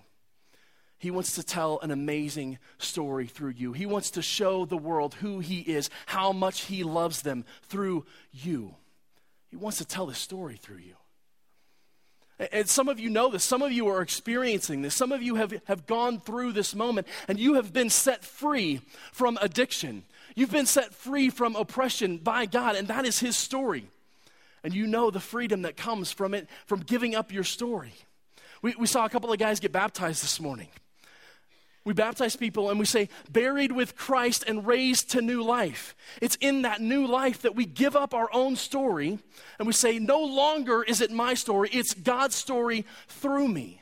He 1.01 1.09
wants 1.09 1.33
to 1.33 1.43
tell 1.43 1.79
an 1.79 1.89
amazing 1.89 2.59
story 2.77 3.25
through 3.25 3.55
you. 3.57 3.73
He 3.73 3.87
wants 3.87 4.11
to 4.11 4.21
show 4.21 4.65
the 4.65 4.77
world 4.77 5.15
who 5.15 5.39
He 5.39 5.61
is, 5.61 5.89
how 6.05 6.31
much 6.31 6.65
He 6.65 6.83
loves 6.83 7.23
them 7.23 7.43
through 7.63 8.05
you. 8.31 8.75
He 9.49 9.55
wants 9.55 9.79
to 9.79 9.85
tell 9.85 10.05
this 10.05 10.19
story 10.19 10.57
through 10.57 10.77
you. 10.77 10.93
And 12.51 12.69
some 12.69 12.87
of 12.87 12.99
you 12.99 13.09
know 13.09 13.31
this. 13.31 13.43
Some 13.43 13.63
of 13.63 13.71
you 13.71 13.87
are 13.87 14.03
experiencing 14.03 14.83
this. 14.83 14.93
Some 14.93 15.11
of 15.11 15.23
you 15.23 15.35
have, 15.35 15.59
have 15.65 15.87
gone 15.87 16.19
through 16.19 16.51
this 16.51 16.75
moment 16.75 17.07
and 17.27 17.39
you 17.39 17.55
have 17.55 17.73
been 17.73 17.89
set 17.89 18.23
free 18.23 18.81
from 19.11 19.39
addiction. 19.41 20.03
You've 20.35 20.51
been 20.51 20.67
set 20.67 20.93
free 20.93 21.31
from 21.31 21.55
oppression 21.55 22.17
by 22.17 22.45
God, 22.45 22.75
and 22.75 22.87
that 22.89 23.07
is 23.07 23.19
His 23.19 23.35
story. 23.35 23.87
And 24.63 24.71
you 24.71 24.85
know 24.85 25.09
the 25.09 25.19
freedom 25.19 25.63
that 25.63 25.77
comes 25.77 26.11
from 26.11 26.35
it, 26.35 26.47
from 26.67 26.81
giving 26.81 27.15
up 27.15 27.31
your 27.33 27.43
story. 27.43 27.93
We, 28.61 28.75
we 28.77 28.85
saw 28.85 29.03
a 29.03 29.09
couple 29.09 29.33
of 29.33 29.39
guys 29.39 29.59
get 29.59 29.71
baptized 29.71 30.21
this 30.21 30.39
morning. 30.39 30.67
We 31.84 31.94
baptize 31.94 32.36
people 32.36 32.70
and 32.70 32.80
we 32.80 32.86
say, 32.86 33.10
buried 33.32 33.72
with 33.72 33.96
Christ 33.96 34.44
and 34.48 34.67
raised 34.67 35.10
to 35.12 35.22
new 35.22 35.44
life. 35.44 35.96
It's 36.22 36.38
in 36.39 36.62
that 36.62 36.80
new 36.80 37.08
life 37.08 37.41
that 37.41 37.56
we 37.56 37.65
give 37.65 37.96
up 37.96 38.13
our 38.13 38.30
own 38.32 38.56
story 38.56 39.17
and 39.58 39.67
we 39.67 39.74
say, 39.74 39.98
no 39.98 40.22
longer 40.22 40.84
is 40.84 41.02
it 41.02 41.12
my 41.12 41.34
story, 41.34 41.70
it's 41.74 41.96
God's 41.96 42.36
story 42.36 42.86
through 43.08 43.48
me. 43.48 43.82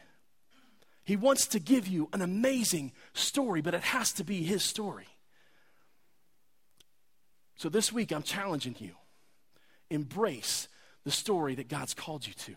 He 1.04 1.16
wants 1.16 1.48
to 1.48 1.60
give 1.60 1.88
you 1.88 2.08
an 2.14 2.22
amazing 2.22 2.92
story, 3.14 3.62
but 3.62 3.74
it 3.74 3.82
has 3.82 4.14
to 4.14 4.24
be 4.24 4.44
His 4.44 4.64
story. 4.64 5.08
So 7.56 7.68
this 7.68 7.92
week, 7.92 8.12
I'm 8.12 8.24
challenging 8.24 8.76
you 8.78 8.92
embrace 9.90 10.68
the 11.04 11.12
story 11.12 11.56
that 11.56 11.68
God's 11.68 11.96
called 11.96 12.28
you 12.28 12.34
to. 12.34 12.56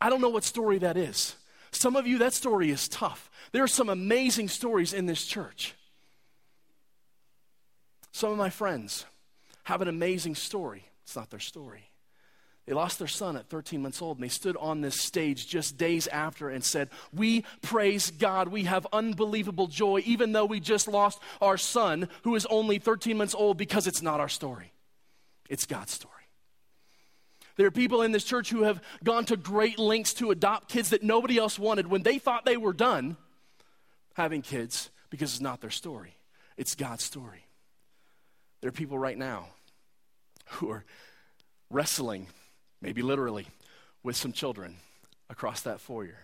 I 0.00 0.10
don't 0.10 0.20
know 0.20 0.28
what 0.28 0.42
story 0.42 0.78
that 0.78 0.96
is. 0.96 1.36
Some 1.70 1.96
of 1.96 2.06
you, 2.06 2.18
that 2.18 2.32
story 2.32 2.70
is 2.70 2.88
tough. 2.88 3.30
There 3.52 3.62
are 3.62 3.68
some 3.68 3.88
amazing 3.88 4.48
stories 4.48 4.92
in 4.92 5.06
this 5.06 5.24
church. 5.24 5.74
Some 8.12 8.32
of 8.32 8.38
my 8.38 8.50
friends 8.50 9.04
have 9.64 9.82
an 9.82 9.88
amazing 9.88 10.36
story. 10.36 10.84
It's 11.04 11.16
not 11.16 11.30
their 11.30 11.40
story. 11.40 11.90
They 12.66 12.72
lost 12.72 12.98
their 12.98 13.08
son 13.08 13.36
at 13.36 13.48
13 13.48 13.80
months 13.80 14.02
old, 14.02 14.16
and 14.16 14.24
they 14.24 14.28
stood 14.28 14.56
on 14.56 14.80
this 14.80 15.00
stage 15.00 15.46
just 15.46 15.78
days 15.78 16.08
after 16.08 16.48
and 16.48 16.64
said, 16.64 16.88
We 17.12 17.44
praise 17.62 18.10
God. 18.10 18.48
We 18.48 18.64
have 18.64 18.86
unbelievable 18.92 19.68
joy, 19.68 20.02
even 20.04 20.32
though 20.32 20.46
we 20.46 20.58
just 20.58 20.88
lost 20.88 21.20
our 21.40 21.56
son, 21.56 22.08
who 22.22 22.34
is 22.34 22.46
only 22.46 22.78
13 22.78 23.16
months 23.16 23.36
old, 23.36 23.56
because 23.56 23.86
it's 23.86 24.02
not 24.02 24.18
our 24.18 24.28
story. 24.28 24.72
It's 25.48 25.64
God's 25.64 25.92
story. 25.92 26.15
There 27.56 27.66
are 27.66 27.70
people 27.72 28.02
in 28.02 28.12
this 28.12 28.24
church 28.24 28.50
who 28.50 28.62
have 28.62 28.82
gone 29.02 29.24
to 29.26 29.36
great 29.36 29.78
lengths 29.78 30.14
to 30.14 30.30
adopt 30.30 30.68
kids 30.68 30.90
that 30.90 31.02
nobody 31.02 31.38
else 31.38 31.58
wanted 31.58 31.86
when 31.88 32.02
they 32.02 32.18
thought 32.18 32.44
they 32.44 32.56
were 32.56 32.74
done 32.74 33.16
having 34.14 34.42
kids 34.42 34.90
because 35.10 35.32
it's 35.32 35.40
not 35.40 35.60
their 35.60 35.70
story, 35.70 36.14
it's 36.56 36.74
God's 36.74 37.04
story. 37.04 37.44
There 38.60 38.68
are 38.68 38.72
people 38.72 38.98
right 38.98 39.16
now 39.16 39.46
who 40.46 40.70
are 40.70 40.84
wrestling, 41.70 42.26
maybe 42.80 43.02
literally, 43.02 43.46
with 44.02 44.16
some 44.16 44.32
children 44.32 44.76
across 45.28 45.62
that 45.62 45.80
foyer 45.80 46.18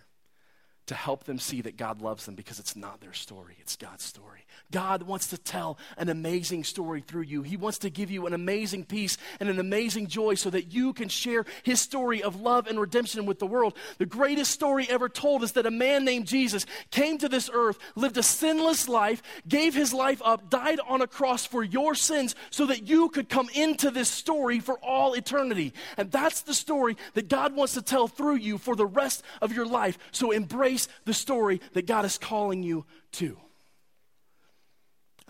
to 0.86 0.94
help 0.94 1.24
them 1.24 1.38
see 1.38 1.60
that 1.62 1.76
God 1.76 2.02
loves 2.02 2.26
them 2.26 2.34
because 2.34 2.58
it's 2.58 2.76
not 2.76 3.00
their 3.00 3.12
story, 3.12 3.56
it's 3.60 3.76
God's 3.76 4.04
story. 4.04 4.44
God 4.70 5.02
wants 5.02 5.28
to 5.28 5.38
tell 5.38 5.78
an 5.96 6.08
amazing 6.08 6.64
story 6.64 7.00
through 7.00 7.22
you. 7.22 7.42
He 7.42 7.56
wants 7.56 7.78
to 7.78 7.90
give 7.90 8.10
you 8.10 8.26
an 8.26 8.34
amazing 8.34 8.84
peace 8.84 9.18
and 9.40 9.48
an 9.48 9.58
amazing 9.60 10.06
joy 10.06 10.34
so 10.34 10.50
that 10.50 10.72
you 10.72 10.92
can 10.92 11.08
share 11.08 11.44
His 11.62 11.80
story 11.80 12.22
of 12.22 12.40
love 12.40 12.66
and 12.66 12.78
redemption 12.80 13.26
with 13.26 13.38
the 13.38 13.46
world. 13.46 13.76
The 13.98 14.06
greatest 14.06 14.50
story 14.50 14.86
ever 14.88 15.08
told 15.08 15.42
is 15.42 15.52
that 15.52 15.66
a 15.66 15.70
man 15.70 16.04
named 16.04 16.26
Jesus 16.26 16.66
came 16.90 17.18
to 17.18 17.28
this 17.28 17.50
earth, 17.52 17.78
lived 17.94 18.16
a 18.16 18.22
sinless 18.22 18.88
life, 18.88 19.22
gave 19.48 19.74
his 19.74 19.92
life 19.92 20.22
up, 20.24 20.50
died 20.50 20.80
on 20.86 21.02
a 21.02 21.06
cross 21.06 21.44
for 21.44 21.62
your 21.62 21.94
sins 21.94 22.34
so 22.50 22.66
that 22.66 22.88
you 22.88 23.08
could 23.08 23.28
come 23.28 23.48
into 23.54 23.90
this 23.90 24.08
story 24.08 24.60
for 24.60 24.78
all 24.78 25.14
eternity. 25.14 25.72
And 25.96 26.10
that's 26.10 26.42
the 26.42 26.54
story 26.54 26.96
that 27.14 27.28
God 27.28 27.54
wants 27.54 27.74
to 27.74 27.82
tell 27.82 28.08
through 28.08 28.36
you 28.36 28.58
for 28.58 28.76
the 28.76 28.86
rest 28.86 29.22
of 29.40 29.52
your 29.52 29.66
life. 29.66 29.98
So 30.12 30.30
embrace 30.30 30.88
the 31.04 31.14
story 31.14 31.60
that 31.72 31.86
God 31.86 32.04
is 32.04 32.18
calling 32.18 32.62
you 32.62 32.84
to. 33.12 33.36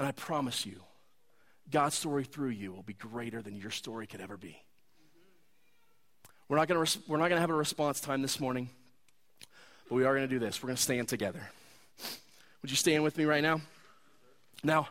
And 0.03 0.09
I 0.09 0.11
promise 0.11 0.66
you, 0.66 0.80
God's 1.70 1.94
story 1.94 2.24
through 2.24 2.48
you 2.48 2.72
will 2.72 2.82
be 2.82 2.92
greater 2.92 3.40
than 3.40 3.55
your 3.55 3.70
story 3.70 4.09
could 4.09 4.20
ever 4.20 4.36
be. 4.36 4.61
We're 6.48 6.57
not 6.57 6.66
going 6.66 6.84
to 6.84 6.98
we're 7.07 7.18
not 7.18 7.28
going 7.28 7.36
to 7.36 7.40
have 7.40 7.50
a 7.50 7.55
response 7.55 8.00
time 8.00 8.20
this 8.20 8.40
morning, 8.40 8.68
but 9.88 9.94
we 9.94 10.05
are 10.05 10.12
going 10.12 10.28
to 10.28 10.34
do 10.34 10.40
this. 10.40 10.61
We're 10.61 10.66
going 10.66 10.76
to 10.76 10.82
stand 10.82 11.07
together. 11.07 11.48
Would 12.62 12.72
you 12.72 12.76
stand 12.76 13.05
with 13.05 13.16
me 13.16 13.26
right 13.26 13.44
now? 13.44 13.61
Now, 14.64 14.88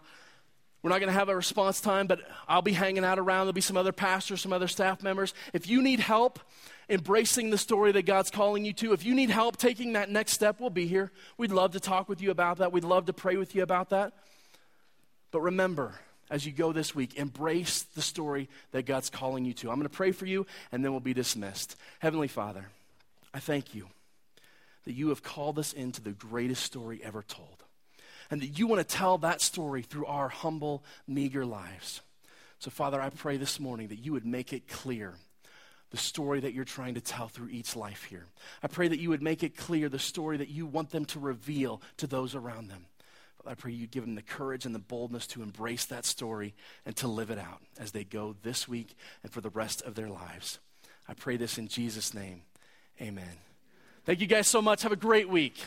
we're 0.81 0.91
not 0.91 0.99
going 0.99 1.11
to 1.11 1.19
have 1.19 1.27
a 1.27 1.35
response 1.35 1.81
time, 1.81 2.07
but 2.07 2.21
I'll 2.47 2.61
be 2.61 2.71
hanging 2.71 3.03
out 3.03 3.19
around. 3.19 3.47
There'll 3.47 3.51
be 3.51 3.59
some 3.59 3.75
other 3.75 3.91
pastors, 3.91 4.39
some 4.39 4.53
other 4.53 4.69
staff 4.69 5.03
members. 5.03 5.33
If 5.51 5.67
you 5.67 5.81
need 5.81 5.99
help 5.99 6.39
embracing 6.87 7.49
the 7.49 7.57
story 7.57 7.91
that 7.91 8.05
God's 8.05 8.31
calling 8.31 8.63
you 8.63 8.71
to, 8.75 8.93
if 8.93 9.03
you 9.03 9.13
need 9.13 9.29
help 9.29 9.57
taking 9.57 9.91
that 9.91 10.09
next 10.09 10.31
step, 10.31 10.61
we'll 10.61 10.69
be 10.69 10.87
here. 10.87 11.11
We'd 11.37 11.51
love 11.51 11.73
to 11.73 11.81
talk 11.81 12.07
with 12.07 12.21
you 12.21 12.31
about 12.31 12.59
that. 12.59 12.71
We'd 12.71 12.85
love 12.85 13.07
to 13.07 13.13
pray 13.13 13.35
with 13.35 13.55
you 13.55 13.61
about 13.61 13.89
that. 13.89 14.13
But 15.31 15.41
remember, 15.41 15.95
as 16.29 16.45
you 16.45 16.51
go 16.51 16.71
this 16.71 16.93
week, 16.93 17.15
embrace 17.15 17.83
the 17.83 18.01
story 18.01 18.49
that 18.71 18.85
God's 18.85 19.09
calling 19.09 19.45
you 19.45 19.53
to. 19.55 19.69
I'm 19.69 19.77
going 19.77 19.87
to 19.87 19.89
pray 19.89 20.11
for 20.11 20.25
you, 20.25 20.45
and 20.71 20.83
then 20.83 20.91
we'll 20.91 20.99
be 20.99 21.13
dismissed. 21.13 21.75
Heavenly 21.99 22.27
Father, 22.27 22.67
I 23.33 23.39
thank 23.39 23.73
you 23.73 23.87
that 24.85 24.93
you 24.93 25.09
have 25.09 25.23
called 25.23 25.59
us 25.59 25.73
into 25.73 26.01
the 26.01 26.11
greatest 26.11 26.63
story 26.63 27.01
ever 27.03 27.21
told, 27.21 27.63
and 28.29 28.41
that 28.41 28.59
you 28.59 28.67
want 28.67 28.79
to 28.79 28.95
tell 28.95 29.17
that 29.19 29.41
story 29.41 29.81
through 29.81 30.05
our 30.05 30.29
humble, 30.29 30.83
meager 31.07 31.45
lives. 31.45 32.01
So, 32.59 32.71
Father, 32.71 33.01
I 33.01 33.09
pray 33.09 33.37
this 33.37 33.59
morning 33.59 33.87
that 33.87 33.99
you 34.05 34.13
would 34.13 34.25
make 34.25 34.53
it 34.53 34.67
clear 34.67 35.15
the 35.91 35.97
story 35.97 36.39
that 36.39 36.53
you're 36.53 36.63
trying 36.63 36.95
to 36.95 37.01
tell 37.01 37.27
through 37.27 37.49
each 37.49 37.75
life 37.75 38.05
here. 38.05 38.25
I 38.63 38.67
pray 38.67 38.87
that 38.87 38.99
you 38.99 39.09
would 39.09 39.21
make 39.21 39.43
it 39.43 39.57
clear 39.57 39.89
the 39.89 39.99
story 39.99 40.37
that 40.37 40.49
you 40.49 40.65
want 40.65 40.91
them 40.91 41.05
to 41.05 41.19
reveal 41.19 41.81
to 41.97 42.07
those 42.07 42.33
around 42.33 42.69
them. 42.69 42.85
I 43.45 43.55
pray 43.55 43.71
you'd 43.71 43.91
give 43.91 44.05
them 44.05 44.15
the 44.15 44.21
courage 44.21 44.65
and 44.65 44.75
the 44.75 44.79
boldness 44.79 45.27
to 45.27 45.41
embrace 45.41 45.85
that 45.85 46.05
story 46.05 46.53
and 46.85 46.95
to 46.97 47.07
live 47.07 47.31
it 47.31 47.39
out 47.39 47.61
as 47.79 47.91
they 47.91 48.03
go 48.03 48.35
this 48.43 48.67
week 48.67 48.95
and 49.23 49.31
for 49.31 49.41
the 49.41 49.49
rest 49.49 49.81
of 49.81 49.95
their 49.95 50.09
lives. 50.09 50.59
I 51.07 51.13
pray 51.13 51.37
this 51.37 51.57
in 51.57 51.67
Jesus' 51.67 52.13
name. 52.13 52.43
Amen. 53.01 53.37
Thank 54.05 54.19
you 54.19 54.27
guys 54.27 54.47
so 54.47 54.61
much. 54.61 54.83
Have 54.83 54.91
a 54.91 54.97
great 54.97 55.29
week. 55.29 55.57